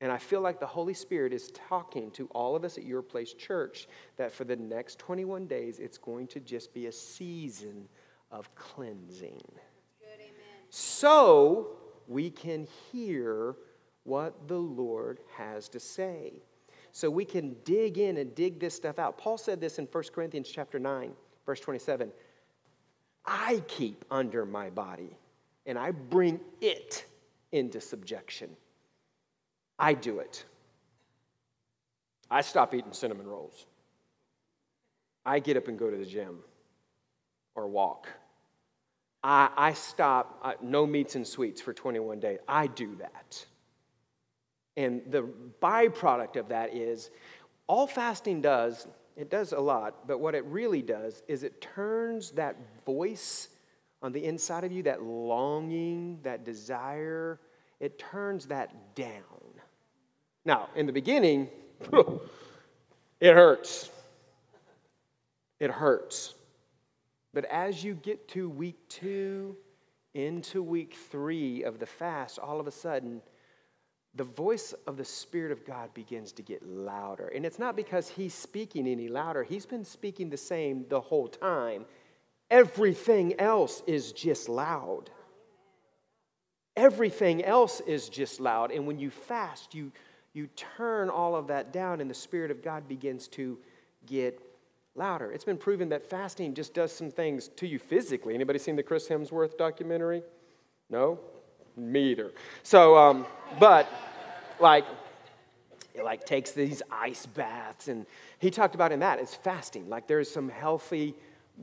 And 0.01 0.11
I 0.11 0.17
feel 0.17 0.41
like 0.41 0.59
the 0.59 0.65
Holy 0.67 0.93
Spirit 0.93 1.33
is 1.33 1.51
talking 1.51 2.11
to 2.11 2.27
all 2.27 2.55
of 2.55 2.63
us 2.63 2.77
at 2.77 2.85
Your 2.85 3.01
Place 3.01 3.33
Church 3.33 3.87
that 4.17 4.31
for 4.31 4.43
the 4.43 4.55
next 4.55 4.99
21 4.99 5.47
days, 5.47 5.79
it's 5.79 5.97
going 5.97 6.27
to 6.27 6.39
just 6.39 6.73
be 6.73 6.87
a 6.87 6.91
season 6.91 7.87
of 8.31 8.53
cleansing. 8.55 9.41
So 10.77 11.69
we 12.05 12.29
can 12.29 12.67
hear 12.91 13.55
what 14.03 14.49
the 14.49 14.57
Lord 14.57 15.21
has 15.38 15.69
to 15.69 15.79
say 15.79 16.33
so 16.91 17.09
we 17.09 17.23
can 17.23 17.55
dig 17.63 17.97
in 17.97 18.17
and 18.17 18.35
dig 18.35 18.59
this 18.59 18.75
stuff 18.75 18.99
out. 18.99 19.17
Paul 19.17 19.38
said 19.38 19.61
this 19.61 19.79
in 19.79 19.85
1 19.85 20.03
Corinthians 20.13 20.49
chapter 20.49 20.77
9, 20.77 21.13
verse 21.45 21.61
27. 21.61 22.11
I 23.25 23.63
keep 23.69 24.03
under 24.11 24.45
my 24.45 24.69
body 24.69 25.17
and 25.65 25.79
I 25.79 25.91
bring 25.91 26.41
it 26.59 27.05
into 27.53 27.79
subjection. 27.79 28.49
I 29.79 29.93
do 29.93 30.19
it. 30.19 30.43
I 32.29 32.41
stop 32.41 32.73
eating 32.73 32.91
cinnamon 32.91 33.27
rolls. 33.27 33.65
I 35.25 35.39
get 35.39 35.55
up 35.55 35.69
and 35.69 35.79
go 35.79 35.89
to 35.89 35.95
the 35.95 36.05
gym 36.05 36.39
or 37.55 37.65
walk. 37.69 38.09
I, 39.25 39.49
I 39.57 39.73
stop, 39.73 40.39
uh, 40.43 40.53
no 40.61 40.85
meats 40.85 41.15
and 41.15 41.25
sweets 41.25 41.59
for 41.59 41.73
21 41.73 42.19
days. 42.19 42.38
I 42.47 42.67
do 42.67 42.95
that. 42.97 43.43
And 44.77 45.01
the 45.09 45.27
byproduct 45.59 46.35
of 46.35 46.49
that 46.49 46.75
is 46.75 47.09
all 47.65 47.88
fasting 47.88 48.41
does, 48.41 48.88
it 49.17 49.31
does 49.31 49.51
a 49.51 49.59
lot, 49.59 50.07
but 50.07 50.19
what 50.19 50.35
it 50.35 50.45
really 50.45 50.83
does 50.83 51.23
is 51.27 51.41
it 51.41 51.59
turns 51.59 52.31
that 52.31 52.55
voice 52.85 53.49
on 54.03 54.11
the 54.11 54.23
inside 54.23 54.63
of 54.63 54.71
you, 54.71 54.83
that 54.83 55.01
longing, 55.01 56.19
that 56.21 56.45
desire, 56.45 57.39
it 57.79 57.97
turns 57.97 58.45
that 58.45 58.93
down. 58.93 59.09
Now, 60.45 60.69
in 60.75 60.85
the 60.85 60.93
beginning, 60.93 61.49
it 63.19 63.33
hurts. 63.33 63.89
It 65.59 65.71
hurts. 65.71 66.35
But 67.36 67.45
as 67.52 67.84
you 67.84 67.95
get 67.95 68.30
to 68.30 68.50
week 68.50 68.78
two, 68.88 69.58
into 70.13 70.63
week 70.63 70.95
three 71.12 71.63
of 71.63 71.80
the 71.80 71.86
fast, 71.86 72.39
all 72.39 72.62
of 72.62 72.65
a 72.65 72.71
sudden, 72.71 73.21
the 74.15 74.24
voice 74.24 74.74
of 74.88 74.95
the 74.95 75.04
Spirit 75.04 75.52
of 75.52 75.65
God 75.65 75.93
begins 75.93 76.32
to 76.32 76.41
get 76.41 76.65
louder. 76.65 77.28
And 77.28 77.45
it's 77.45 77.60
not 77.60 77.76
because 77.76 78.08
he's 78.08 78.34
speaking 78.34 78.88
any 78.88 79.10
louder, 79.10 79.43
he's 79.43 79.65
been 79.65 79.84
speaking 79.84 80.30
the 80.30 80.38
same 80.38 80.86
the 80.88 81.02
whole 81.02 81.28
time. 81.28 81.86
Everything 82.50 83.38
else 83.38 83.84
is 83.86 84.13
just 84.13 84.48
loud. 84.48 85.10
Everything 86.78 87.43
else 87.43 87.82
is 87.82 88.08
just 88.08 88.39
loud. 88.39 88.71
And 88.71 88.88
when 88.88 88.98
you 88.98 89.10
fast, 89.10 89.76
you, 89.76 89.91
you 90.32 90.48
turn 90.78 91.10
all 91.10 91.36
of 91.36 91.48
that 91.48 91.74
down, 91.74 92.00
and 92.00 92.10
the 92.10 92.13
Spirit 92.15 92.50
of 92.50 92.63
God 92.63 92.88
begins 92.88 93.28
to 93.30 93.58
get 94.06 94.39
louder. 94.95 95.31
It's 95.31 95.43
been 95.43 95.58
proven 95.58 95.89
that 95.89 96.10
fasting 96.10 96.53
just 96.53 96.73
does 96.73 96.91
some 96.91 97.12
things 97.12 97.49
to 97.58 97.67
you 97.67 97.79
physically. 97.79 98.34
Anybody 98.34 98.60
seen 98.60 98.75
the 98.75 98.84
Chris 98.84 99.08
Hemsworth 99.08 99.58
documentary? 99.58 100.23
No? 100.89 101.19
Me 101.75 102.12
either. 102.12 102.31
So, 102.63 102.97
um, 102.97 103.25
but 103.60 103.88
like, 104.60 104.86
it 105.93 106.03
like 106.03 106.25
takes 106.25 106.51
these 106.51 106.81
ice 106.91 107.25
baths, 107.25 107.88
and 107.88 108.05
he 108.39 108.49
talked 108.49 108.75
about 108.75 108.91
in 108.91 108.99
that 108.99 109.19
is 109.19 109.34
fasting. 109.34 109.89
Like 109.89 110.08
there's 110.08 110.29
some 110.29 110.49
healthy, 110.49 111.15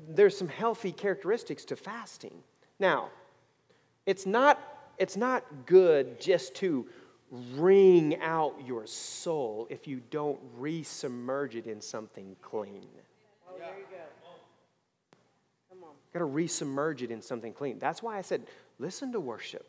there's 0.09 0.37
some 0.37 0.49
healthy 0.49 0.93
characteristics 0.93 1.65
to 1.67 1.77
fasting. 1.77 2.35
Now, 2.79 3.11
it's 4.07 4.27
not 4.27 4.59
it's 4.99 5.17
not 5.17 5.45
good 5.67 6.21
just 6.21 6.55
to 6.57 6.87
wring 7.55 8.21
out 8.21 8.55
your 8.67 8.87
soul 8.87 9.67
if 9.71 9.89
you 9.89 10.01
don't 10.11 10.39
resubmerge 10.61 11.55
it 11.55 11.67
in 11.67 11.81
something 11.81 12.37
clean. 12.43 12.87
Oh, 13.49 13.59
there 13.59 13.69
you 13.79 13.85
go. 13.91 13.97
Come 15.71 15.85
on. 15.85 15.95
Got 16.13 16.21
to 16.21 16.27
resubmerge 16.27 17.03
it 17.03 17.11
in 17.11 17.23
something 17.23 17.53
clean. 17.53 17.79
That's 17.79 18.03
why 18.03 18.19
I 18.19 18.23
said, 18.23 18.43
listen 18.79 19.13
to 19.13 19.21
worship. 19.21 19.67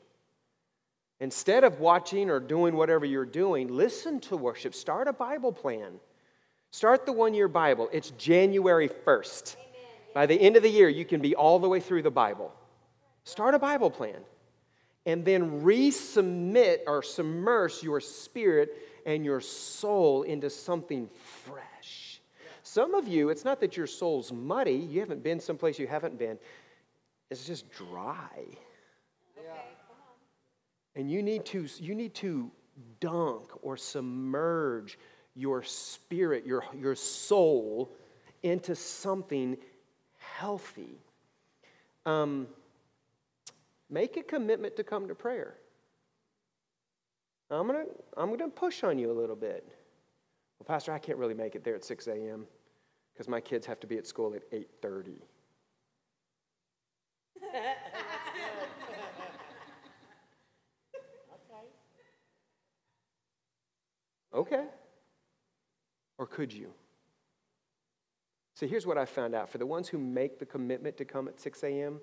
Instead 1.20 1.64
of 1.64 1.80
watching 1.80 2.30
or 2.30 2.40
doing 2.40 2.76
whatever 2.76 3.06
you're 3.06 3.26
doing, 3.26 3.70
listen 3.70 4.20
to 4.22 4.36
worship. 4.36 4.76
Start 4.76 5.08
a 5.08 5.14
Bible 5.14 5.54
plan. 5.54 5.94
Start 6.72 7.06
the 7.06 7.14
one 7.14 7.34
year 7.34 7.48
Bible. 7.48 7.88
It's 7.94 8.10
January 8.12 8.90
1st. 8.90 9.56
By 10.14 10.26
the 10.26 10.36
end 10.36 10.58
of 10.58 10.64
the 10.64 10.70
year, 10.70 10.90
you 10.90 11.06
can 11.06 11.22
be 11.22 11.36
all 11.36 11.60
the 11.60 11.70
way 11.70 11.80
through 11.80 12.02
the 12.02 12.12
Bible. 12.12 12.54
Start 13.24 13.56
a 13.56 13.60
Bible 13.60 13.90
plan. 13.90 14.18
And 15.06 15.24
then 15.24 15.62
resubmit 15.62 16.80
or 16.88 17.04
submerge 17.04 17.84
your 17.84 18.00
spirit 18.00 18.76
and 19.06 19.24
your 19.24 19.40
soul 19.42 20.24
into 20.24 20.50
something 20.50 21.10
fresh. 21.46 21.73
Some 22.74 22.96
of 22.96 23.08
you, 23.08 23.30
it's 23.30 23.46
not 23.46 23.60
that 23.60 23.78
your 23.78 23.86
soul's 23.86 24.32
muddy, 24.32 24.74
you 24.74 25.00
haven't 25.00 25.22
been 25.22 25.40
someplace 25.40 25.78
you 25.78 25.86
haven't 25.86 26.18
been, 26.18 26.40
it's 27.30 27.46
just 27.46 27.70
dry. 27.70 28.48
And 30.96 31.12
you 31.12 31.22
need 31.22 31.46
to, 31.46 31.68
you 31.78 31.94
need 31.94 32.16
to 32.16 32.50
dunk 33.00 33.52
or 33.62 33.78
submerge 33.78 34.98
your 35.36 35.62
spirit, 35.62 36.48
your, 36.48 36.64
your 36.76 36.96
soul, 36.96 37.92
into 38.42 38.74
something 38.74 39.56
healthy. 40.18 40.98
Um, 42.08 42.48
make 43.88 44.18
a 44.18 44.24
commitment 44.24 44.76
to 44.78 44.84
come 44.84 45.08
to 45.10 45.14
prayer. 45.14 45.58
I'm 47.52 47.68
going 47.68 47.86
to 47.86 47.92
I'm 48.18 48.30
going 48.30 48.40
to 48.40 48.48
push 48.48 48.84
on 48.84 48.98
you 48.98 49.12
a 49.12 49.14
little 49.14 49.36
bit. 49.36 49.64
Well, 50.58 50.66
Pastor, 50.66 50.92
I 50.92 50.98
can't 50.98 51.20
really 51.20 51.36
make 51.36 51.54
it 51.54 51.64
there 51.64 51.76
at 51.76 51.86
6 51.86 52.08
a.m. 52.08 52.48
because 53.14 53.28
my 53.28 53.40
kids 53.40 53.66
have 53.66 53.80
to 53.80 53.88
be 53.88 53.98
at 53.98 54.08
school 54.08 54.34
at 54.34 54.50
8.30. 54.52 55.22
Okay. 64.34 64.66
Or 66.18 66.26
could 66.26 66.52
you? 66.52 66.74
See, 68.56 68.68
here's 68.68 68.86
what 68.86 68.98
I 68.98 69.06
found 69.06 69.36
out 69.36 69.50
for 69.50 69.58
the 69.58 69.66
ones 69.66 69.88
who 69.88 69.98
make 69.98 70.40
the 70.40 70.46
commitment 70.46 70.98
to 70.98 71.06
come 71.06 71.28
at 71.28 71.40
6 71.40 71.64
a.m., 71.64 72.00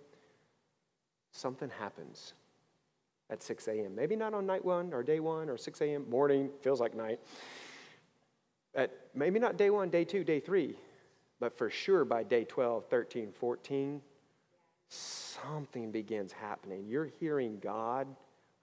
something 1.33 1.71
happens 1.71 2.35
at 3.31 3.43
6 3.43 3.69
a.m. 3.69 3.95
Maybe 3.95 4.17
not 4.17 4.35
on 4.35 4.47
night 4.47 4.65
one 4.65 4.93
or 4.93 5.03
day 5.03 5.21
one 5.21 5.49
or 5.49 5.57
6 5.57 5.81
a.m. 5.81 6.09
morning, 6.11 6.51
feels 6.63 6.81
like 6.81 6.95
night. 6.95 7.21
At 8.75 8.93
maybe 9.15 9.39
not 9.39 9.57
day 9.57 9.71
one, 9.71 9.91
day 9.91 10.05
two, 10.05 10.23
day 10.23 10.41
three, 10.41 10.77
but 11.41 11.57
for 11.57 11.71
sure 11.71 12.05
by 12.05 12.23
day 12.23 12.45
12, 12.45 12.87
13, 12.87 13.33
14, 13.33 14.01
something 14.89 15.91
begins 15.91 16.33
happening. 16.33 16.85
You're 16.87 17.11
hearing 17.19 17.59
God 17.61 18.07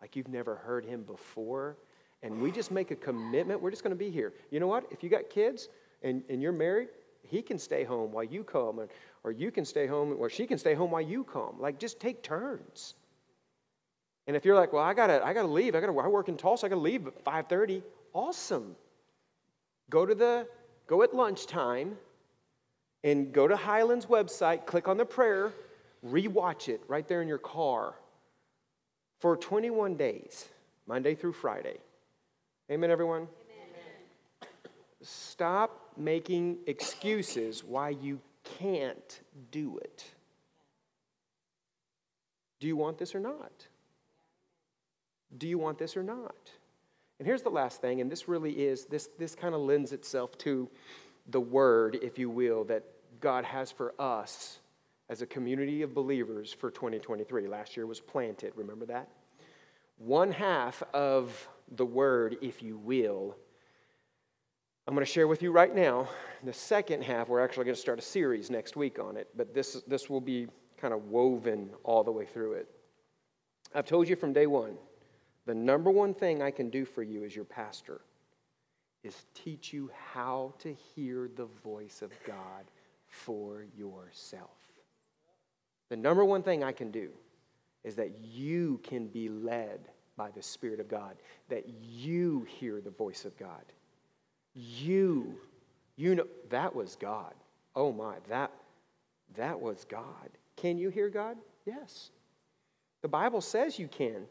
like 0.01 0.15
you've 0.15 0.27
never 0.27 0.55
heard 0.55 0.85
him 0.85 1.03
before. 1.03 1.77
And 2.23 2.41
we 2.41 2.51
just 2.51 2.71
make 2.71 2.91
a 2.91 2.95
commitment. 2.95 3.61
We're 3.61 3.71
just 3.71 3.83
going 3.83 3.95
to 3.95 3.97
be 3.97 4.09
here. 4.09 4.33
You 4.51 4.59
know 4.59 4.67
what? 4.67 4.85
If 4.91 5.03
you 5.03 5.09
got 5.09 5.29
kids 5.29 5.69
and, 6.03 6.23
and 6.29 6.41
you're 6.41 6.51
married, 6.51 6.89
he 7.21 7.41
can 7.41 7.57
stay 7.59 7.83
home 7.83 8.11
while 8.11 8.23
you 8.23 8.43
come, 8.43 8.79
or, 8.79 8.87
or 9.23 9.31
you 9.31 9.51
can 9.51 9.65
stay 9.65 9.85
home, 9.85 10.15
or 10.17 10.29
she 10.29 10.47
can 10.47 10.57
stay 10.57 10.73
home 10.73 10.91
while 10.91 11.01
you 11.01 11.23
come. 11.23 11.59
Like, 11.59 11.79
just 11.79 11.99
take 11.99 12.23
turns. 12.23 12.95
And 14.27 14.35
if 14.35 14.45
you're 14.45 14.55
like, 14.55 14.73
well, 14.73 14.83
I 14.83 14.93
gotta, 14.93 15.25
I 15.25 15.33
gotta 15.33 15.47
leave. 15.47 15.75
I 15.75 15.79
gotta, 15.79 15.97
I 15.97 16.07
work 16.07 16.29
in 16.29 16.37
Tulsa. 16.37 16.65
I 16.65 16.69
gotta 16.69 16.81
leave 16.81 17.07
at 17.07 17.23
5:30. 17.23 17.81
Awesome. 18.13 18.75
Go 19.89 20.05
to 20.05 20.13
the, 20.13 20.47
go 20.85 21.01
at 21.01 21.13
lunchtime, 21.13 21.97
and 23.07 23.31
go 23.31 23.47
to 23.47 23.55
Highland's 23.55 24.07
website. 24.07 24.65
Click 24.65 24.89
on 24.89 24.97
the 24.97 25.05
prayer. 25.05 25.53
Rewatch 26.05 26.67
it 26.67 26.81
right 26.89 27.07
there 27.07 27.21
in 27.21 27.27
your 27.27 27.37
car 27.37 27.95
for 29.19 29.37
21 29.37 29.95
days, 29.95 30.49
Monday 30.85 31.15
through 31.15 31.31
Friday. 31.31 31.77
Amen, 32.69 32.91
everyone. 32.91 33.27
Amen. 33.49 34.49
Stop 35.01 35.93
making 35.95 36.57
excuses 36.67 37.63
why 37.63 37.89
you 37.89 38.19
can't 38.59 39.21
do 39.51 39.77
it. 39.77 40.03
Do 42.59 42.67
you 42.67 42.75
want 42.75 42.97
this 42.97 43.15
or 43.15 43.19
not? 43.21 43.67
Do 45.37 45.47
you 45.47 45.57
want 45.57 45.77
this 45.77 45.95
or 45.95 46.03
not? 46.03 46.35
And 47.19 47.25
here's 47.25 47.41
the 47.41 47.49
last 47.49 47.79
thing, 47.79 48.01
and 48.01 48.11
this 48.11 48.27
really 48.27 48.51
is, 48.51 48.85
this, 48.85 49.09
this 49.17 49.33
kind 49.33 49.55
of 49.55 49.61
lends 49.61 49.93
itself 49.93 50.37
to 50.39 50.69
the 51.29 51.39
word, 51.39 51.97
if 52.01 52.19
you 52.19 52.29
will, 52.29 52.63
that 52.65 52.83
God 53.19 53.45
has 53.45 53.71
for 53.71 53.93
us 53.99 54.59
as 55.09 55.21
a 55.21 55.25
community 55.25 55.81
of 55.81 55.93
believers 55.93 56.53
for 56.53 56.69
2023. 56.69 57.47
Last 57.47 57.77
year 57.77 57.85
was 57.85 57.99
planted, 57.99 58.53
remember 58.55 58.85
that? 58.87 59.09
One 59.97 60.31
half 60.31 60.83
of 60.93 61.47
the 61.71 61.85
word, 61.85 62.37
if 62.41 62.61
you 62.61 62.77
will, 62.77 63.35
I'm 64.87 64.93
going 64.93 65.05
to 65.05 65.11
share 65.11 65.27
with 65.27 65.41
you 65.41 65.51
right 65.51 65.75
now. 65.75 66.07
The 66.43 66.53
second 66.53 67.03
half, 67.03 67.27
we're 67.27 67.43
actually 67.43 67.65
going 67.65 67.75
to 67.75 67.81
start 67.81 67.99
a 67.99 68.03
series 68.03 68.49
next 68.49 68.77
week 68.77 68.99
on 68.99 69.17
it, 69.17 69.27
but 69.35 69.53
this, 69.53 69.81
this 69.87 70.09
will 70.09 70.21
be 70.21 70.47
kind 70.77 70.93
of 70.93 71.05
woven 71.05 71.71
all 71.83 72.03
the 72.03 72.11
way 72.11 72.25
through 72.25 72.53
it. 72.53 72.69
I've 73.75 73.85
told 73.85 74.07
you 74.07 74.15
from 74.15 74.33
day 74.33 74.47
one 74.47 74.77
the 75.45 75.55
number 75.55 75.89
one 75.89 76.13
thing 76.13 76.41
I 76.41 76.51
can 76.51 76.69
do 76.69 76.83
for 76.85 77.03
you 77.03 77.23
as 77.23 77.35
your 77.35 77.45
pastor 77.45 78.01
is 79.03 79.25
teach 79.33 79.71
you 79.71 79.89
how 80.13 80.53
to 80.59 80.73
hear 80.73 81.29
the 81.35 81.47
voice 81.63 82.01
of 82.01 82.11
God 82.25 82.65
for 83.07 83.65
yourself. 83.75 84.49
The 85.89 85.97
number 85.97 86.25
one 86.25 86.43
thing 86.43 86.63
I 86.63 86.71
can 86.71 86.91
do 86.91 87.09
is 87.83 87.95
that 87.95 88.19
you 88.19 88.79
can 88.83 89.07
be 89.07 89.29
led 89.29 89.79
by 90.17 90.31
the 90.31 90.41
Spirit 90.41 90.79
of 90.79 90.89
God, 90.89 91.15
that 91.49 91.65
you 91.69 92.45
hear 92.59 92.81
the 92.81 92.89
voice 92.89 93.23
of 93.23 93.37
God. 93.37 93.63
You, 94.53 95.35
you 95.95 96.15
know, 96.15 96.27
that 96.49 96.75
was 96.75 96.95
God. 96.95 97.33
Oh 97.75 97.93
my, 97.93 98.15
that, 98.27 98.51
that 99.35 99.61
was 99.61 99.85
God. 99.85 100.29
Can 100.55 100.77
you 100.77 100.89
hear 100.89 101.09
God? 101.09 101.37
Yes. 101.65 102.09
The 103.03 103.07
Bible 103.07 103.41
says 103.41 103.77
you 103.77 103.87
can. 103.87 104.25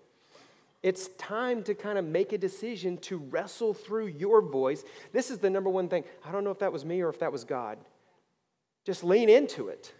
It's 0.82 1.08
time 1.16 1.62
to 1.64 1.74
kind 1.74 1.98
of 1.98 2.04
make 2.04 2.32
a 2.32 2.38
decision 2.38 2.98
to 2.98 3.18
wrestle 3.18 3.72
through 3.72 4.08
your 4.08 4.42
voice. 4.42 4.84
This 5.12 5.30
is 5.30 5.38
the 5.38 5.48
number 5.48 5.70
one 5.70 5.88
thing. 5.88 6.04
I 6.24 6.32
don't 6.32 6.44
know 6.44 6.50
if 6.50 6.58
that 6.58 6.72
was 6.72 6.84
me 6.84 7.00
or 7.00 7.08
if 7.08 7.20
that 7.20 7.32
was 7.32 7.44
God. 7.44 7.78
Just 8.86 9.02
lean 9.02 9.28
into 9.28 9.68
it. 9.68 9.92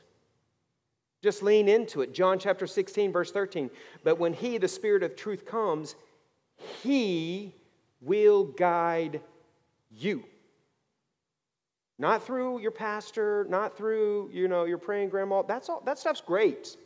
Just 1.21 1.43
lean 1.43 1.69
into 1.69 2.03
it. 2.03 2.15
John 2.15 2.39
chapter 2.39 2.69
16, 2.69 3.13
verse 3.13 3.33
13. 3.33 3.69
But 4.05 4.21
when 4.21 4.33
He, 4.33 4.59
the 4.59 4.69
Spirit 4.69 5.03
of 5.03 5.17
truth, 5.17 5.45
comes, 5.45 5.97
He 6.83 7.53
will 8.01 8.45
guide 8.45 9.21
you. 9.91 10.23
Not 11.99 12.25
through 12.25 12.61
your 12.61 12.71
pastor, 12.71 13.45
not 13.49 13.77
through, 13.77 14.31
you 14.33 14.47
know, 14.47 14.65
your 14.65 14.79
praying 14.79 15.09
grandma. 15.09 15.43
That's 15.43 15.69
all, 15.69 15.83
that 15.85 15.99
stuff's 15.99 16.21
great. 16.21 16.77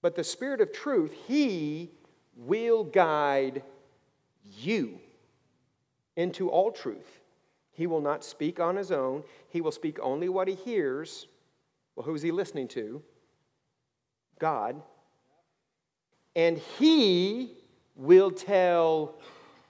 But 0.00 0.16
the 0.16 0.24
Spirit 0.24 0.62
of 0.62 0.72
truth, 0.72 1.12
He 1.26 1.90
will 2.36 2.84
guide 2.84 3.62
you 4.56 4.98
into 6.16 6.48
all 6.48 6.72
truth. 6.72 7.19
He 7.80 7.86
will 7.86 8.02
not 8.02 8.22
speak 8.22 8.60
on 8.60 8.76
his 8.76 8.92
own. 8.92 9.24
He 9.48 9.62
will 9.62 9.72
speak 9.72 9.98
only 10.02 10.28
what 10.28 10.48
he 10.48 10.54
hears. 10.54 11.28
Well, 11.96 12.04
who's 12.04 12.20
he 12.20 12.30
listening 12.30 12.68
to? 12.68 13.00
God, 14.38 14.82
and 16.36 16.58
He 16.58 17.54
will 17.96 18.32
tell 18.32 19.14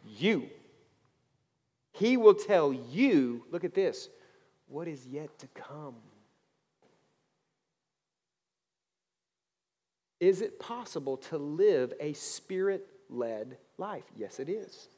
you. 0.05 0.49
He 1.93 2.17
will 2.17 2.35
tell 2.35 2.73
you, 2.73 3.45
look 3.53 3.63
at 3.63 3.75
this, 3.75 4.09
what 4.67 4.89
is 4.89 5.07
yet 5.07 5.39
to 5.39 5.47
come. 5.55 5.95
Is 10.19 10.41
it 10.41 10.59
possible 10.59 11.17
to 11.17 11.39
live 11.39 11.93
a 12.01 12.13
spirit 12.15 12.89
led 13.09 13.57
life? 13.79 14.11
Yes, 14.17 14.41
it 14.41 14.49
is. 14.49 14.89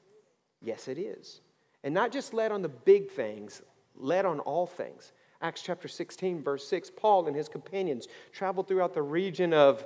Yes, 0.62 0.88
it 0.88 0.96
is. 0.96 1.42
And 1.84 1.92
not 1.94 2.12
just 2.12 2.32
led 2.32 2.52
on 2.52 2.62
the 2.62 2.68
big 2.68 3.10
things, 3.10 3.62
led 3.96 4.24
on 4.24 4.40
all 4.40 4.66
things. 4.66 5.12
Acts 5.40 5.62
chapter 5.62 5.88
16, 5.88 6.42
verse 6.42 6.66
6, 6.68 6.90
Paul 6.96 7.26
and 7.26 7.36
his 7.36 7.48
companions 7.48 8.06
traveled 8.32 8.68
throughout 8.68 8.94
the 8.94 9.02
region 9.02 9.52
of 9.52 9.84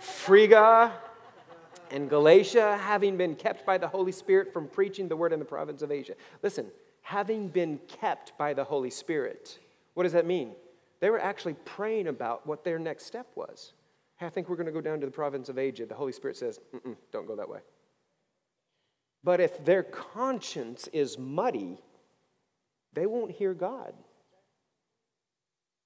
Phrygia 0.00 0.92
and 1.90 2.08
Galatia, 2.08 2.78
having 2.78 3.16
been 3.16 3.34
kept 3.34 3.66
by 3.66 3.78
the 3.78 3.88
Holy 3.88 4.12
Spirit 4.12 4.52
from 4.52 4.68
preaching 4.68 5.08
the 5.08 5.16
word 5.16 5.32
in 5.32 5.38
the 5.38 5.44
province 5.44 5.82
of 5.82 5.90
Asia. 5.90 6.14
Listen, 6.42 6.66
having 7.02 7.48
been 7.48 7.80
kept 7.88 8.36
by 8.38 8.54
the 8.54 8.62
Holy 8.62 8.90
Spirit, 8.90 9.58
what 9.94 10.04
does 10.04 10.12
that 10.12 10.26
mean? 10.26 10.52
They 11.00 11.10
were 11.10 11.20
actually 11.20 11.54
praying 11.64 12.06
about 12.06 12.46
what 12.46 12.62
their 12.62 12.78
next 12.78 13.06
step 13.06 13.26
was. 13.34 13.72
Hey, 14.16 14.26
I 14.26 14.30
think 14.30 14.48
we're 14.48 14.56
going 14.56 14.66
to 14.66 14.72
go 14.72 14.80
down 14.80 15.00
to 15.00 15.06
the 15.06 15.12
province 15.12 15.48
of 15.48 15.58
Asia. 15.58 15.86
The 15.86 15.94
Holy 15.94 16.12
Spirit 16.12 16.36
says, 16.36 16.60
don't 17.10 17.26
go 17.26 17.34
that 17.34 17.48
way. 17.48 17.60
But 19.24 19.40
if 19.40 19.64
their 19.64 19.82
conscience 19.82 20.88
is 20.92 21.18
muddy, 21.18 21.78
they 22.92 23.06
won't 23.06 23.32
hear 23.32 23.54
God. 23.54 23.92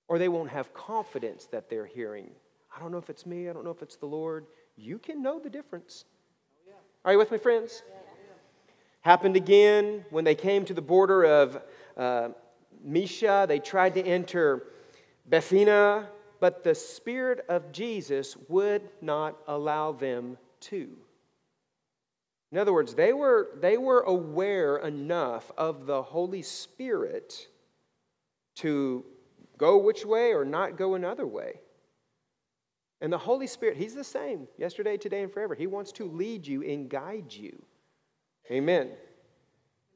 Or 0.08 0.18
they 0.18 0.28
won't 0.28 0.50
have 0.50 0.74
confidence 0.74 1.46
that 1.46 1.70
they're 1.70 1.86
hearing. 1.86 2.30
I 2.74 2.80
don't 2.80 2.92
know 2.92 2.98
if 2.98 3.10
it's 3.10 3.26
me, 3.26 3.48
I 3.48 3.52
don't 3.52 3.64
know 3.64 3.70
if 3.70 3.82
it's 3.82 3.96
the 3.96 4.06
Lord. 4.06 4.46
You 4.76 4.98
can 4.98 5.22
know 5.22 5.38
the 5.38 5.50
difference. 5.50 6.04
Are 7.04 7.12
you 7.12 7.18
with 7.18 7.32
me, 7.32 7.38
friends? 7.38 7.82
Happened 9.00 9.34
again 9.34 10.04
when 10.10 10.24
they 10.24 10.36
came 10.36 10.64
to 10.66 10.74
the 10.74 10.82
border 10.82 11.24
of 11.24 11.60
uh, 11.96 12.28
Mysia. 12.84 13.46
They 13.48 13.58
tried 13.58 13.94
to 13.94 14.02
enter 14.06 14.68
Bithynia, 15.28 16.08
but 16.38 16.62
the 16.62 16.74
Spirit 16.74 17.44
of 17.48 17.72
Jesus 17.72 18.36
would 18.48 18.88
not 19.00 19.36
allow 19.48 19.92
them 19.92 20.38
to. 20.60 20.96
In 22.52 22.58
other 22.58 22.72
words, 22.74 22.94
they 22.94 23.14
were, 23.14 23.48
they 23.60 23.78
were 23.78 24.00
aware 24.00 24.76
enough 24.76 25.50
of 25.56 25.86
the 25.86 26.02
Holy 26.02 26.42
Spirit 26.42 27.48
to 28.56 29.04
go 29.56 29.78
which 29.78 30.04
way 30.04 30.34
or 30.34 30.44
not 30.44 30.76
go 30.76 30.94
another 30.94 31.26
way. 31.26 31.60
And 33.00 33.10
the 33.10 33.18
Holy 33.18 33.46
Spirit, 33.46 33.78
He's 33.78 33.94
the 33.94 34.04
same 34.04 34.46
yesterday, 34.58 34.98
today, 34.98 35.22
and 35.22 35.32
forever. 35.32 35.54
He 35.54 35.66
wants 35.66 35.92
to 35.92 36.04
lead 36.04 36.46
you 36.46 36.62
and 36.62 36.90
guide 36.90 37.32
you. 37.32 37.64
Amen. 38.50 38.90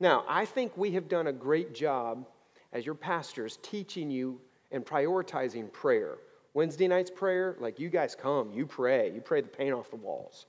Now, 0.01 0.25
I 0.27 0.47
think 0.47 0.77
we 0.77 0.93
have 0.93 1.09
done 1.09 1.27
a 1.27 1.33
great 1.33 1.75
job 1.75 2.27
as 2.73 2.87
your 2.87 2.95
pastors 2.95 3.59
teaching 3.63 4.11
you 4.11 4.41
and 4.73 4.85
prioritizing 4.85 5.71
prayer. 5.73 6.17
Wednesday 6.55 6.89
night's 6.89 7.11
prayer, 7.11 7.57
like 7.61 7.79
you 7.79 7.91
guys 7.91 8.15
come, 8.15 8.51
you 8.51 8.67
pray, 8.67 9.13
you 9.15 9.21
pray 9.21 9.43
the 9.43 9.49
paint 9.49 9.75
off 9.75 9.91
the 9.91 9.97
walls. 9.97 10.47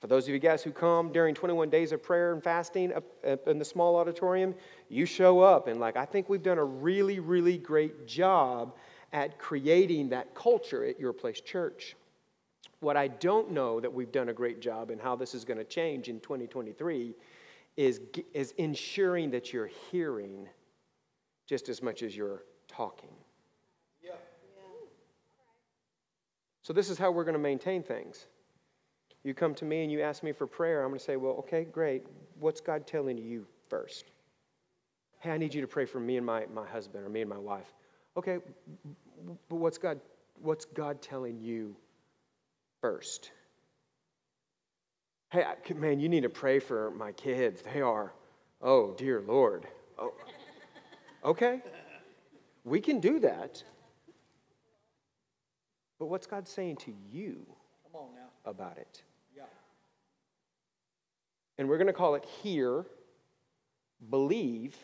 For 0.00 0.08
those 0.08 0.24
of 0.24 0.34
you 0.34 0.38
guys 0.38 0.62
who 0.62 0.72
come 0.72 1.10
during 1.10 1.34
21 1.34 1.70
days 1.70 1.92
of 1.92 2.02
prayer 2.02 2.32
and 2.32 2.42
fasting 2.42 2.92
up, 2.92 3.04
up 3.26 3.48
in 3.48 3.58
the 3.58 3.64
small 3.64 3.96
auditorium, 3.96 4.54
you 4.88 5.06
show 5.06 5.40
up. 5.40 5.68
And, 5.68 5.80
like, 5.80 5.96
I 5.96 6.04
think 6.04 6.28
we've 6.28 6.42
done 6.42 6.58
a 6.58 6.64
really, 6.64 7.18
really 7.18 7.56
great 7.56 8.06
job 8.06 8.76
at 9.12 9.38
creating 9.38 10.10
that 10.10 10.34
culture 10.34 10.84
at 10.84 11.00
your 11.00 11.14
place 11.14 11.40
church. 11.40 11.96
What 12.80 12.96
I 12.96 13.08
don't 13.08 13.52
know 13.52 13.80
that 13.80 13.92
we've 13.92 14.12
done 14.12 14.28
a 14.28 14.34
great 14.34 14.60
job 14.60 14.90
and 14.90 15.00
how 15.00 15.16
this 15.16 15.34
is 15.34 15.46
going 15.46 15.58
to 15.58 15.64
change 15.64 16.08
in 16.08 16.20
2023 16.20 17.14
is, 17.78 18.00
is 18.34 18.52
ensuring 18.58 19.30
that 19.30 19.52
you're 19.52 19.70
hearing 19.90 20.46
just 21.46 21.70
as 21.70 21.82
much 21.82 22.02
as 22.02 22.14
you're 22.14 22.42
talking. 22.68 23.14
Yeah. 24.02 24.12
So, 26.60 26.72
this 26.72 26.90
is 26.90 26.98
how 26.98 27.12
we're 27.12 27.24
going 27.24 27.34
to 27.34 27.38
maintain 27.38 27.82
things. 27.82 28.26
You 29.26 29.34
come 29.34 29.56
to 29.56 29.64
me 29.64 29.82
and 29.82 29.90
you 29.90 30.02
ask 30.02 30.22
me 30.22 30.30
for 30.30 30.46
prayer, 30.46 30.84
I'm 30.84 30.90
going 30.90 31.00
to 31.00 31.04
say, 31.04 31.16
Well, 31.16 31.32
okay, 31.40 31.64
great. 31.64 32.04
What's 32.38 32.60
God 32.60 32.86
telling 32.86 33.18
you 33.18 33.44
first? 33.68 34.04
Hey, 35.18 35.32
I 35.32 35.36
need 35.36 35.52
you 35.52 35.60
to 35.62 35.66
pray 35.66 35.84
for 35.84 35.98
me 35.98 36.16
and 36.16 36.24
my, 36.24 36.46
my 36.54 36.64
husband 36.64 37.04
or 37.04 37.08
me 37.08 37.22
and 37.22 37.28
my 37.28 37.38
wife. 37.38 37.74
Okay, 38.16 38.38
but 39.48 39.56
what's 39.56 39.78
God, 39.78 40.00
what's 40.40 40.64
God 40.64 41.02
telling 41.02 41.40
you 41.40 41.74
first? 42.80 43.32
Hey, 45.30 45.44
man, 45.74 45.98
you 45.98 46.08
need 46.08 46.22
to 46.22 46.28
pray 46.28 46.60
for 46.60 46.92
my 46.92 47.10
kids. 47.10 47.62
They 47.62 47.80
are, 47.80 48.12
oh, 48.62 48.94
dear 48.96 49.24
Lord. 49.26 49.66
Oh, 49.98 50.12
okay, 51.24 51.62
we 52.62 52.80
can 52.80 53.00
do 53.00 53.18
that. 53.18 53.60
But 55.98 56.06
what's 56.06 56.28
God 56.28 56.46
saying 56.46 56.76
to 56.76 56.94
you 57.10 57.44
about 58.44 58.78
it? 58.78 59.02
Yeah. 61.56 61.62
And 61.62 61.68
we're 61.68 61.78
going 61.78 61.86
to 61.86 61.92
call 61.92 62.14
it 62.14 62.24
hear, 62.42 62.84
believe, 64.10 64.76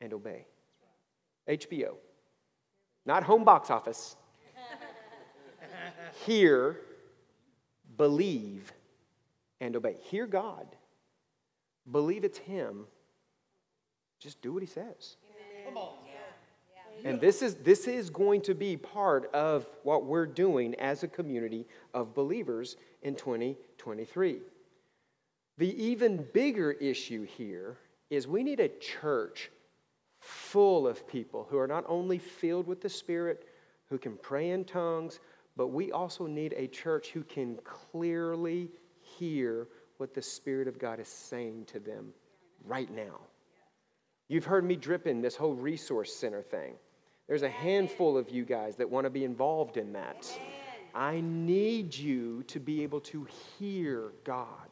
and 0.00 0.12
obey. 0.12 0.46
HBO. 1.48 1.94
Not 3.04 3.24
home 3.24 3.44
box 3.44 3.70
office. 3.70 4.16
hear, 6.26 6.78
believe, 7.96 8.72
and 9.60 9.74
obey. 9.76 9.96
Hear 10.04 10.26
God. 10.26 10.66
Believe 11.90 12.24
it's 12.24 12.38
Him. 12.38 12.84
Just 14.20 14.40
do 14.40 14.52
what 14.52 14.62
He 14.62 14.68
says. 14.68 15.16
Come 15.66 15.76
on. 15.76 15.94
And 17.04 17.20
this 17.20 17.42
is, 17.42 17.56
this 17.56 17.88
is 17.88 18.10
going 18.10 18.42
to 18.42 18.54
be 18.54 18.76
part 18.76 19.32
of 19.34 19.66
what 19.82 20.04
we're 20.04 20.26
doing 20.26 20.74
as 20.76 21.02
a 21.02 21.08
community 21.08 21.66
of 21.94 22.14
believers 22.14 22.76
in 23.02 23.14
2023. 23.14 24.38
The 25.62 25.80
even 25.80 26.26
bigger 26.32 26.72
issue 26.72 27.22
here 27.22 27.78
is 28.10 28.26
we 28.26 28.42
need 28.42 28.58
a 28.58 28.68
church 28.80 29.48
full 30.18 30.88
of 30.88 31.06
people 31.06 31.46
who 31.48 31.56
are 31.56 31.68
not 31.68 31.84
only 31.86 32.18
filled 32.18 32.66
with 32.66 32.80
the 32.80 32.88
Spirit, 32.88 33.46
who 33.88 33.96
can 33.96 34.16
pray 34.16 34.50
in 34.50 34.64
tongues, 34.64 35.20
but 35.56 35.68
we 35.68 35.92
also 35.92 36.26
need 36.26 36.52
a 36.56 36.66
church 36.66 37.10
who 37.10 37.22
can 37.22 37.60
clearly 37.62 38.72
hear 39.02 39.68
what 39.98 40.14
the 40.14 40.20
Spirit 40.20 40.66
of 40.66 40.80
God 40.80 40.98
is 40.98 41.06
saying 41.06 41.66
to 41.66 41.78
them 41.78 42.12
right 42.64 42.92
now. 42.92 43.20
You've 44.26 44.46
heard 44.46 44.64
me 44.64 44.74
dripping 44.74 45.22
this 45.22 45.36
whole 45.36 45.54
resource 45.54 46.12
center 46.12 46.42
thing. 46.42 46.74
There's 47.28 47.42
a 47.42 47.48
handful 47.48 48.18
of 48.18 48.30
you 48.30 48.44
guys 48.44 48.74
that 48.74 48.90
want 48.90 49.04
to 49.04 49.10
be 49.10 49.22
involved 49.22 49.76
in 49.76 49.92
that. 49.92 50.28
I 50.92 51.20
need 51.20 51.94
you 51.94 52.42
to 52.48 52.58
be 52.58 52.82
able 52.82 53.00
to 53.02 53.28
hear 53.60 54.10
God 54.24 54.71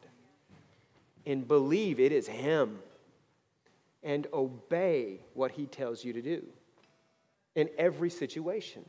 and 1.25 1.47
believe 1.47 1.99
it 1.99 2.11
is 2.11 2.27
Him 2.27 2.79
and 4.03 4.27
obey 4.33 5.19
what 5.33 5.51
He 5.51 5.65
tells 5.65 6.03
you 6.03 6.13
to 6.13 6.21
do 6.21 6.43
in 7.55 7.69
every 7.77 8.09
situation. 8.09 8.85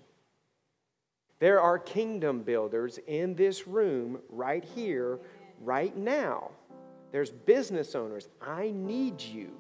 There 1.39 1.61
are 1.61 1.79
kingdom 1.79 2.43
builders 2.43 2.99
in 3.07 3.35
this 3.35 3.67
room 3.67 4.21
right 4.29 4.65
here, 4.65 5.19
right 5.61 5.97
now. 5.97 6.53
There's 7.11 7.31
business 7.31 7.95
owners. 7.95 8.29
I 8.41 8.71
need 8.71 9.21
you. 9.21 9.51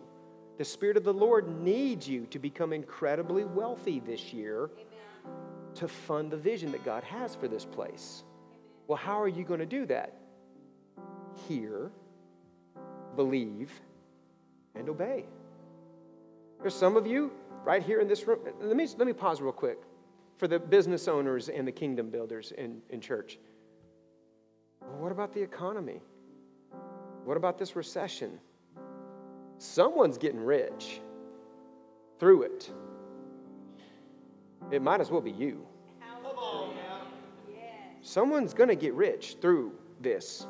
The 0.58 0.64
Spirit 0.64 0.96
of 0.96 1.04
the 1.04 1.12
Lord 1.12 1.48
needs 1.48 2.08
you 2.08 2.26
to 2.26 2.38
become 2.38 2.72
incredibly 2.72 3.44
wealthy 3.44 4.00
this 4.00 4.32
year 4.32 4.70
Amen. 4.74 5.34
to 5.74 5.88
fund 5.88 6.30
the 6.30 6.36
vision 6.36 6.70
that 6.72 6.84
God 6.84 7.02
has 7.02 7.34
for 7.34 7.48
this 7.48 7.64
place. 7.64 8.22
Well, 8.86 8.98
how 8.98 9.20
are 9.20 9.28
you 9.28 9.42
going 9.42 9.60
to 9.60 9.66
do 9.66 9.84
that? 9.86 10.16
Hear, 11.48 11.90
believe, 13.16 13.70
and 14.74 14.88
obey. 14.88 15.24
There's 16.60 16.74
some 16.74 16.96
of 16.96 17.06
you 17.06 17.32
right 17.64 17.82
here 17.82 18.00
in 18.00 18.08
this 18.08 18.26
room. 18.26 18.40
Let 18.60 18.76
me, 18.76 18.86
let 18.96 19.06
me 19.06 19.12
pause 19.12 19.40
real 19.40 19.52
quick 19.52 19.78
for 20.36 20.48
the 20.48 20.58
business 20.58 21.08
owners 21.08 21.48
and 21.48 21.66
the 21.66 21.72
kingdom 21.72 22.10
builders 22.10 22.52
in, 22.56 22.80
in 22.90 23.00
church. 23.00 23.38
Well, 24.80 24.98
what 24.98 25.12
about 25.12 25.32
the 25.32 25.40
economy? 25.40 26.00
What 27.24 27.36
about 27.36 27.58
this 27.58 27.76
recession? 27.76 28.38
Someone's 29.58 30.18
getting 30.18 30.40
rich 30.40 31.00
through 32.18 32.42
it. 32.42 32.70
It 34.70 34.82
might 34.82 35.00
as 35.00 35.10
well 35.10 35.20
be 35.20 35.30
you. 35.30 35.66
Someone's 38.00 38.52
going 38.52 38.68
to 38.68 38.74
get 38.74 38.94
rich 38.94 39.36
through 39.40 39.72
this. 40.00 40.46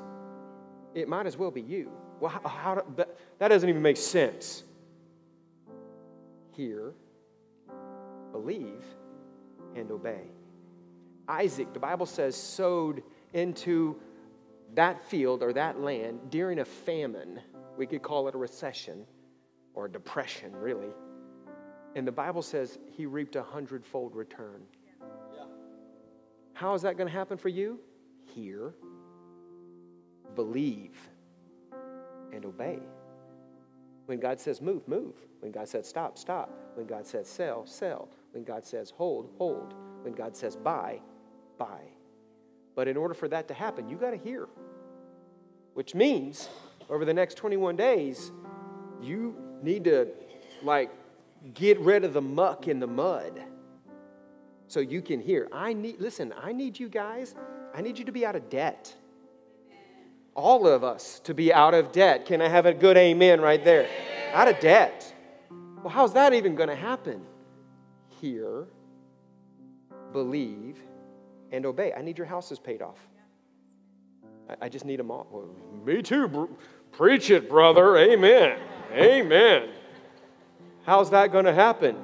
It 0.95 1.09
might 1.09 1.27
as 1.27 1.37
well 1.37 1.51
be 1.51 1.61
you. 1.61 1.91
Well, 2.23 2.31
how, 2.31 2.49
how 2.49 2.85
that, 2.95 3.19
that 3.41 3.49
doesn't 3.49 3.69
even 3.69 3.83
make 3.83 3.97
sense 3.97 4.63
hear, 6.53 6.93
believe, 8.31 8.85
and 9.75 9.91
obey. 9.91 10.21
Isaac, 11.27 11.73
the 11.73 11.81
Bible 11.81 12.07
says, 12.07 12.37
sowed 12.37 13.03
into 13.33 13.97
that 14.75 15.05
field 15.07 15.43
or 15.43 15.53
that 15.55 15.81
land 15.81 16.21
during 16.31 16.61
a 16.61 16.65
famine. 16.65 17.41
We 17.77 17.89
could 17.89 18.03
call 18.03 18.29
it 18.29 18.37
a 18.37 18.39
recession 18.39 19.05
or 19.75 19.87
a 19.87 19.91
depression, 19.91 20.55
really. 20.55 20.95
And 21.97 22.07
the 22.07 22.13
Bible 22.13 22.43
says 22.43 22.79
he 22.87 23.05
reaped 23.05 23.35
a 23.35 23.43
hundredfold 23.43 24.15
return. 24.15 24.63
Yeah. 25.01 25.47
How 26.53 26.75
is 26.75 26.83
that 26.83 26.97
going 26.97 27.09
to 27.09 27.15
happen 27.15 27.37
for 27.37 27.49
you? 27.49 27.81
Hear, 28.27 28.75
believe, 30.37 30.95
and 32.33 32.45
obey. 32.45 32.79
When 34.07 34.19
God 34.19 34.41
says 34.41 34.61
move, 34.61 34.87
move. 34.89 35.15
When 35.41 35.53
God 35.53 35.69
says 35.69 35.89
stop, 35.89 36.19
stop. 36.19 36.51
When 36.75 36.87
God 36.87 37.07
says 37.07 37.29
sell, 37.29 37.67
sell. 37.67 38.09
When 38.33 38.45
God 38.45 38.67
says 38.67 38.91
hold, 38.91 39.31
hold. 39.39 39.75
When 40.03 40.15
God 40.15 40.37
says 40.37 40.57
buy, 40.57 41.01
buy. 41.59 41.81
But 42.75 42.89
in 42.89 42.97
order 42.97 43.15
for 43.15 43.29
that 43.29 43.49
to 43.49 43.55
happen, 43.55 43.89
you 43.89 43.97
got 43.97 44.11
to 44.11 44.17
hear. 44.17 44.49
Which 45.75 45.95
means 45.95 46.49
over 46.89 47.05
the 47.05 47.15
next 47.15 47.37
21 47.37 47.77
days, 47.77 48.33
you 49.01 49.37
need 49.63 49.85
to 49.85 50.09
like 50.63 50.91
get 51.55 51.79
rid 51.81 52.05
of 52.05 52.13
the 52.13 52.23
muck 52.23 52.69
in 52.69 52.79
the 52.79 52.87
mud 52.87 53.43
so 54.69 54.81
you 54.81 55.03
can 55.03 55.21
hear. 55.21 55.49
I 55.53 55.73
need 55.73 56.01
listen, 56.01 56.33
I 56.41 56.53
need 56.53 56.79
you 56.79 56.89
guys, 56.89 57.35
I 57.75 57.83
need 57.83 57.99
you 57.99 58.05
to 58.05 58.13
be 58.13 58.25
out 58.25 58.37
of 58.37 58.49
debt 58.49 58.95
all 60.35 60.67
of 60.67 60.85
us 60.85 61.21
to 61.25 61.35
be 61.35 61.53
out 61.53 61.75
of 61.75 61.93
debt. 61.93 62.27
Can 62.27 62.41
I 62.41 62.49
have 62.49 62.67
a 62.67 62.73
good 62.75 62.97
amen 62.97 63.41
right 63.41 63.63
there? 63.65 63.89
Out 64.33 64.49
of 64.49 64.59
debt. 64.61 65.13
Well, 65.83 65.93
how's 65.93 66.15
that 66.15 66.33
even 66.33 66.55
going 66.55 66.69
to 66.69 66.77
happen? 66.77 67.23
Hear, 68.21 68.67
believe, 70.13 70.79
and 71.51 71.67
obey. 71.67 71.93
I 71.93 72.03
need 72.03 72.19
your 72.19 72.27
houses 72.27 72.59
paid 72.59 72.83
off. 72.83 72.99
I, 74.49 74.67
I 74.67 74.69
just 74.69 74.85
need 74.85 74.99
them 74.99 75.11
all. 75.11 75.27
Well, 75.31 75.49
me 75.85 76.03
too. 76.03 76.57
Preach 76.93 77.31
it, 77.31 77.49
brother. 77.49 77.97
Amen. 77.97 78.59
Amen. 78.93 79.69
How's 80.85 81.11
that 81.11 81.33
going 81.33 81.45
to 81.45 81.55
happen? 81.55 81.97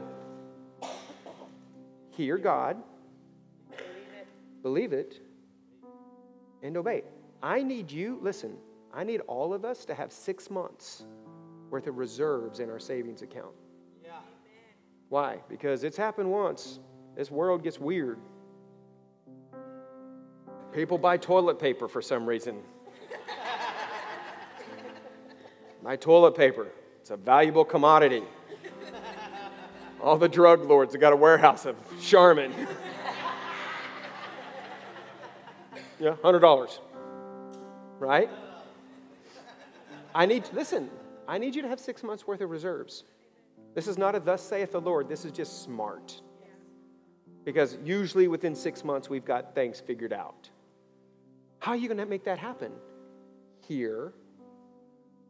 Hear 2.11 2.37
God, 2.37 2.76
believe 4.62 4.93
it, 4.93 5.20
and 6.62 6.76
obey. 6.76 7.05
I 7.43 7.62
need 7.62 7.91
you, 7.91 8.18
listen, 8.20 8.57
I 8.93 9.05
need 9.05 9.20
all 9.26 9.55
of 9.55 9.64
us 9.64 9.84
to 9.86 9.95
have 9.95 10.12
six 10.12 10.51
months 10.51 11.05
worth 11.70 11.86
of 11.86 11.99
reserves 11.99 12.61
in 12.61 12.70
our 12.70 12.78
savings 12.78 13.22
account. 13.22 13.55
Yeah. 14.03 14.12
Why? 15.09 15.39
Because 15.49 15.84
it's 15.84 15.97
happened 15.97 16.30
once. 16.30 16.80
This 17.16 17.30
world 17.30 17.62
gets 17.62 17.78
weird. 17.78 18.18
People 20.72 20.99
buy 20.99 21.16
toilet 21.16 21.59
paper 21.59 21.89
for 21.89 22.03
some 22.03 22.26
reason. 22.26 22.61
My 25.82 25.97
toilet 25.97 26.36
paper, 26.36 26.68
it's 27.01 27.11
a 27.11 27.16
valuable 27.16 27.64
commodity. 27.64 28.22
All 30.01 30.16
the 30.16 30.28
drug 30.28 30.64
lords 30.64 30.95
have 30.95 31.01
got 31.01 31.12
a 31.12 31.16
warehouse 31.16 31.66
of 31.66 31.76
Charmin. 32.01 32.53
yeah, 36.01 36.14
$100 36.22 36.78
right? 37.99 38.31
I 40.15 40.27
need, 40.27 40.45
listen, 40.53 40.91
I 41.27 41.39
need 41.39 41.55
you 41.55 41.63
to 41.63 41.69
have 41.69 41.81
six 41.81 42.03
months 42.03 42.27
worth 42.27 42.41
of 42.41 42.51
reserves. 42.51 43.05
This 43.75 43.87
is 43.87 43.99
not 43.99 44.15
a 44.15 44.21
thus 44.21 44.43
saith 44.43 44.73
the 44.73 44.81
Lord, 44.81 45.09
this 45.09 45.25
is 45.25 45.33
just 45.33 45.63
smart. 45.63 46.21
Because 47.45 47.79
usually 47.85 48.29
within 48.29 48.55
six 48.55 48.85
months, 48.85 49.09
we've 49.09 49.25
got 49.25 49.55
things 49.55 49.81
figured 49.81 50.13
out. 50.13 50.51
How 51.61 51.73
are 51.73 51.77
you 51.77 51.89
going 51.89 51.99
to 51.99 52.07
make 52.07 52.25
that 52.25 52.39
happen? 52.39 52.73
Hear, 53.67 54.13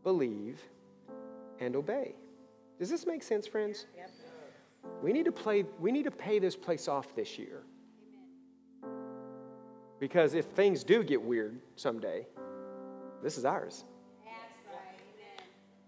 believe, 0.03 0.61
and 1.61 1.77
obey. 1.77 2.15
Does 2.79 2.91
this 2.91 3.07
make 3.07 3.23
sense, 3.23 3.47
friends? 3.47 3.87
Yep. 3.97 4.11
We 5.03 5.13
need 5.13 5.25
to 5.25 5.33
play, 5.33 5.65
we 5.79 5.93
need 5.93 6.05
to 6.05 6.11
pay 6.11 6.39
this 6.39 6.57
place 6.57 6.89
off 6.89 7.15
this 7.15 7.39
year. 7.39 7.63
Because 10.01 10.35
if 10.35 10.47
things 10.47 10.85
do 10.85 11.03
get 11.03 11.21
weird 11.21 11.61
someday, 11.77 12.27
this 13.23 13.39
is 13.39 13.45
ours. 13.45 13.85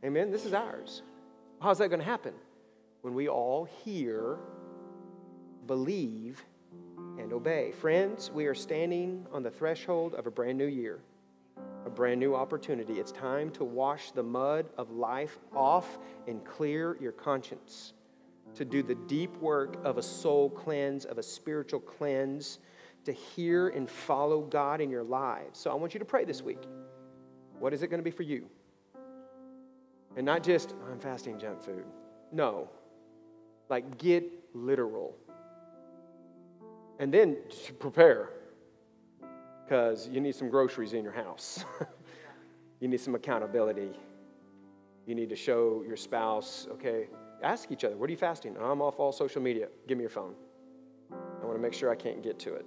Amen. 0.05 0.31
This 0.31 0.47
is 0.47 0.55
ours. 0.55 1.03
How's 1.61 1.79
that 1.79 1.89
going 1.89 2.01
to 2.01 2.07
happen? 2.07 2.33
When 3.03 3.15
we 3.15 3.29
all 3.29 3.65
hear, 3.85 4.39
believe, 5.67 6.43
and 7.19 7.33
obey. 7.33 7.73
Friends, 7.73 8.31
we 8.31 8.47
are 8.47 8.55
standing 8.55 9.27
on 9.31 9.43
the 9.43 9.51
threshold 9.51 10.15
of 10.15 10.27
a 10.27 10.31
brand 10.31 10.57
new 10.57 10.67
year, 10.67 11.01
a 11.85 11.91
brand 11.91 12.19
new 12.19 12.35
opportunity. 12.35 12.95
It's 12.95 13.13
time 13.13 13.51
to 13.51 13.65
wash 13.65 14.11
the 14.13 14.23
mud 14.23 14.71
of 14.79 14.91
life 14.91 15.39
off 15.55 15.99
and 16.27 16.43
clear 16.45 16.97
your 16.99 17.13
conscience, 17.13 17.93
to 18.55 18.65
do 18.65 18.83
the 18.83 18.95
deep 18.95 19.37
work 19.37 19.77
of 19.85 19.99
a 19.99 20.03
soul 20.03 20.49
cleanse, 20.49 21.05
of 21.05 21.19
a 21.19 21.23
spiritual 21.23 21.81
cleanse, 21.81 22.59
to 23.05 23.13
hear 23.13 23.69
and 23.69 23.89
follow 23.89 24.41
God 24.43 24.81
in 24.81 24.91
your 24.91 25.05
lives. 25.05 25.59
So 25.59 25.71
I 25.71 25.75
want 25.75 25.95
you 25.95 26.01
to 26.01 26.07
pray 26.07 26.25
this 26.25 26.43
week. 26.43 26.63
What 27.61 27.75
is 27.75 27.83
it 27.83 27.89
going 27.89 28.01
to 28.01 28.05
be 28.05 28.11
for 28.11 28.23
you? 28.23 28.47
And 30.17 30.27
not 30.27 30.43
just, 30.43 30.75
I'm 30.91 30.99
fasting 30.99 31.39
junk 31.39 31.63
food. 31.63 31.85
No. 32.33 32.69
Like, 33.69 33.99
get 33.99 34.25
literal. 34.55 35.15
And 36.99 37.13
then 37.13 37.37
prepare, 37.79 38.31
because 39.65 40.09
you 40.09 40.21
need 40.21 40.35
some 40.35 40.49
groceries 40.49 40.95
in 40.95 41.05
your 41.05 41.13
house. 41.13 41.65
you 42.81 42.89
need 42.89 43.01
some 43.01 43.15
accountability. 43.15 43.93
You 45.07 45.15
need 45.15 45.29
to 45.29 45.37
show 45.37 45.85
your 45.87 45.97
spouse, 45.97 46.67
okay, 46.73 47.09
ask 47.43 47.71
each 47.71 47.85
other, 47.85 47.97
what 47.97 48.09
are 48.09 48.13
you 48.13 48.19
fasting? 48.19 48.57
I'm 48.61 48.81
off 48.81 48.99
all 48.99 49.13
social 49.13 49.43
media. 49.43 49.69
Give 49.87 49.99
me 49.99 50.03
your 50.03 50.11
phone. 50.11 50.35
I 51.13 51.45
want 51.45 51.57
to 51.57 51.63
make 51.63 51.75
sure 51.75 51.91
I 51.91 51.95
can't 51.95 52.23
get 52.23 52.39
to 52.41 52.55
it. 52.55 52.67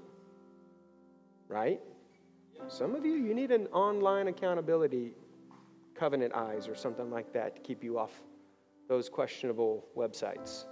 Right? 1.48 1.82
Some 2.68 2.96
of 2.96 3.06
you, 3.06 3.14
you 3.14 3.34
need 3.34 3.52
an 3.52 3.68
online 3.68 4.28
accountability 4.28 5.14
Covenant 5.96 6.34
Eyes 6.34 6.68
or 6.68 6.76
something 6.76 7.12
like 7.12 7.32
that 7.34 7.56
to 7.56 7.62
keep 7.62 7.84
you 7.84 8.00
off 8.00 8.12
those 8.88 9.10
questionable 9.10 9.86
websites. 9.96 10.66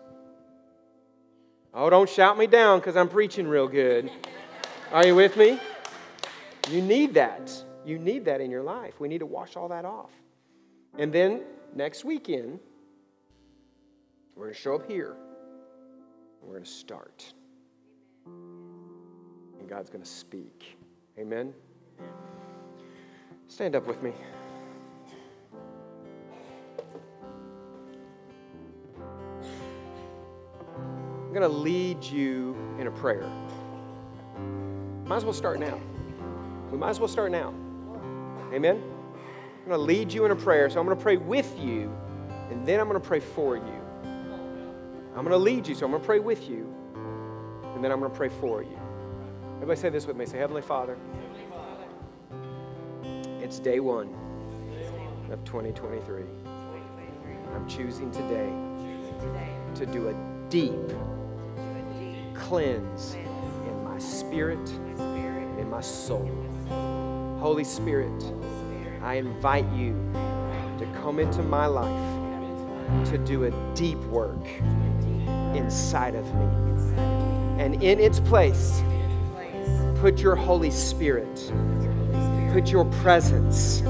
Oh, 1.73 1.89
don't 1.89 2.09
shout 2.09 2.37
me 2.37 2.47
down 2.47 2.79
because 2.79 2.97
I'm 2.97 3.07
preaching 3.07 3.47
real 3.47 3.67
good. 3.67 4.11
Are 4.91 5.05
you 5.05 5.15
with 5.15 5.37
me? 5.37 5.59
You 6.69 6.81
need 6.81 7.13
that. 7.13 7.51
You 7.85 7.97
need 7.97 8.25
that 8.25 8.41
in 8.41 8.51
your 8.51 8.63
life. 8.63 8.99
We 8.99 9.07
need 9.07 9.19
to 9.19 9.25
wash 9.25 9.55
all 9.55 9.69
that 9.69 9.85
off. 9.85 10.11
And 10.97 11.13
then 11.13 11.43
next 11.73 12.03
weekend, 12.03 12.59
we're 14.35 14.45
going 14.45 14.55
to 14.55 14.59
show 14.59 14.75
up 14.75 14.89
here. 14.89 15.15
we're 16.41 16.53
going 16.53 16.63
to 16.63 16.69
start. 16.69 17.33
And 18.25 19.69
God's 19.69 19.89
going 19.89 20.03
to 20.03 20.09
speak. 20.09 20.77
Amen. 21.17 21.53
Stand 23.47 23.75
up 23.75 23.85
with 23.85 24.01
me. 24.01 24.13
I'm 31.31 31.33
going 31.33 31.41
to 31.41 31.47
lead 31.47 32.03
you 32.03 32.57
in 32.79 32.87
a 32.87 32.91
prayer. 32.91 33.29
Might 35.05 35.17
as 35.17 35.23
well 35.23 35.33
start 35.33 35.59
now. 35.59 35.79
We 36.71 36.77
might 36.77 36.89
as 36.89 36.99
well 36.99 37.07
start 37.07 37.31
now. 37.31 37.53
Amen? 38.53 38.81
I'm 39.61 39.67
going 39.67 39.77
to 39.77 39.77
lead 39.77 40.11
you 40.11 40.25
in 40.25 40.31
a 40.31 40.35
prayer. 40.35 40.69
So 40.69 40.79
I'm 40.79 40.85
going 40.85 40.97
to 40.97 41.03
pray 41.03 41.17
with 41.17 41.57
you, 41.59 41.93
and 42.49 42.65
then 42.65 42.79
I'm 42.79 42.87
going 42.87 42.99
to 42.99 43.07
pray 43.07 43.19
for 43.19 43.55
you. 43.55 43.81
I'm 44.03 45.23
going 45.25 45.29
to 45.29 45.37
lead 45.37 45.67
you, 45.67 45.75
so 45.75 45.85
I'm 45.85 45.91
going 45.91 46.01
to 46.01 46.05
pray 46.05 46.19
with 46.19 46.49
you, 46.49 46.73
and 47.75 47.83
then 47.83 47.91
I'm 47.91 47.99
going 47.99 48.11
to 48.11 48.17
pray 48.17 48.29
for 48.29 48.63
you. 48.63 48.79
Everybody 49.55 49.79
say 49.79 49.89
this 49.89 50.07
with 50.07 50.17
me. 50.17 50.25
Say, 50.25 50.37
Heavenly 50.37 50.61
Father, 50.61 50.97
it's 53.51 53.59
day 53.59 53.81
one 53.81 54.07
of 55.29 55.43
2023. 55.43 56.23
I'm 57.53 57.67
choosing 57.67 58.09
today 58.09 58.49
to 59.75 59.85
do 59.85 60.07
a 60.07 60.15
deep 60.47 60.71
cleanse 62.33 63.15
in 63.15 63.83
my 63.83 63.97
spirit, 63.97 64.69
in 65.59 65.69
my 65.69 65.81
soul. 65.81 66.31
Holy 67.41 67.65
Spirit, 67.65 68.23
I 69.03 69.15
invite 69.15 69.69
you 69.73 69.95
to 70.79 70.85
come 71.01 71.19
into 71.19 71.43
my 71.43 71.65
life 71.65 73.09
to 73.09 73.17
do 73.17 73.43
a 73.43 73.73
deep 73.75 73.99
work 74.05 74.47
inside 75.57 76.15
of 76.15 76.25
me. 76.35 76.45
And 77.61 77.83
in 77.83 77.99
its 77.99 78.21
place, 78.21 78.81
put 79.95 80.21
your 80.21 80.37
Holy 80.37 80.71
Spirit, 80.71 81.51
put 82.51 82.69
your 82.69 82.85
presence. 83.01 83.81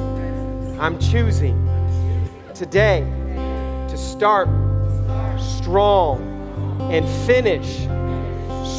I'm 0.80 1.00
choosing 1.00 1.68
today 2.54 3.02
to 3.90 3.98
start 3.98 4.48
strong 5.40 6.22
and 6.92 7.08
finish 7.26 7.88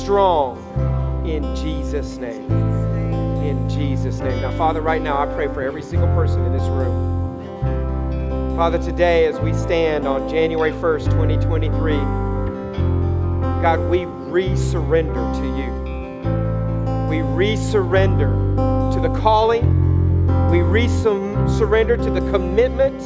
strong 0.01 0.59
in 1.27 1.43
Jesus' 1.57 2.17
name. 2.17 2.49
In 3.43 3.69
Jesus' 3.69 4.21
name. 4.21 4.41
Now, 4.41 4.57
Father, 4.57 4.81
right 4.81 5.03
now, 5.03 5.21
I 5.21 5.27
pray 5.35 5.49
for 5.49 5.63
every 5.63 5.83
single 5.83 6.09
person 6.15 6.45
in 6.45 6.53
this 6.53 6.69
room. 6.69 8.57
Father, 8.57 8.79
today, 8.79 9.27
as 9.27 9.41
we 9.41 9.53
stand 9.53 10.07
on 10.07 10.29
January 10.29 10.73
1st, 10.73 11.07
2023, 11.07 11.97
God, 13.61 13.81
we 13.91 14.01
resurrender 14.31 15.35
to 15.35 15.47
you. 15.59 15.73
We 17.09 17.17
resurrender 17.19 18.53
to 18.95 19.01
the 19.01 19.09
calling. 19.19 19.72
We 20.53 20.59
resurrender 20.59 21.97
to 22.05 22.11
the 22.11 22.21
commitment 22.31 23.03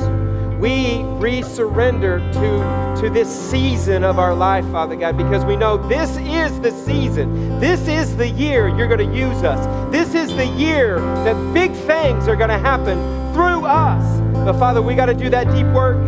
we 0.58 0.96
resurrender 1.20 2.18
to, 2.32 3.02
to 3.02 3.10
this 3.10 3.28
season 3.28 4.04
of 4.04 4.18
our 4.18 4.34
life, 4.34 4.64
Father 4.70 4.96
God, 4.96 5.16
because 5.18 5.44
we 5.44 5.54
know 5.54 5.76
this 5.76 6.16
is 6.16 6.58
the 6.60 6.70
season. 6.70 7.60
This 7.60 7.86
is 7.88 8.16
the 8.16 8.28
year 8.28 8.68
you're 8.68 8.88
going 8.88 9.06
to 9.06 9.16
use 9.16 9.42
us. 9.42 9.92
This 9.92 10.14
is 10.14 10.34
the 10.34 10.46
year 10.46 10.98
that 10.98 11.52
big 11.52 11.72
things 11.72 12.26
are 12.26 12.36
going 12.36 12.48
to 12.48 12.58
happen 12.58 12.96
through 13.34 13.66
us. 13.66 14.20
But 14.32 14.58
Father, 14.58 14.80
we 14.80 14.94
got 14.94 15.06
to 15.06 15.14
do 15.14 15.28
that 15.28 15.44
deep 15.54 15.66
work. 15.74 15.98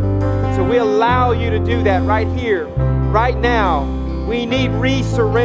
So 0.57 0.65
we 0.65 0.79
allow 0.79 1.33
you 1.33 1.51
to 1.51 1.59
do 1.59 1.83
that 1.83 2.03
right 2.05 2.29
here, 2.29 2.69
right 3.11 3.37
now. 3.37 3.85
We 4.27 4.47
need 4.47 4.71
resurrender. 4.71 5.29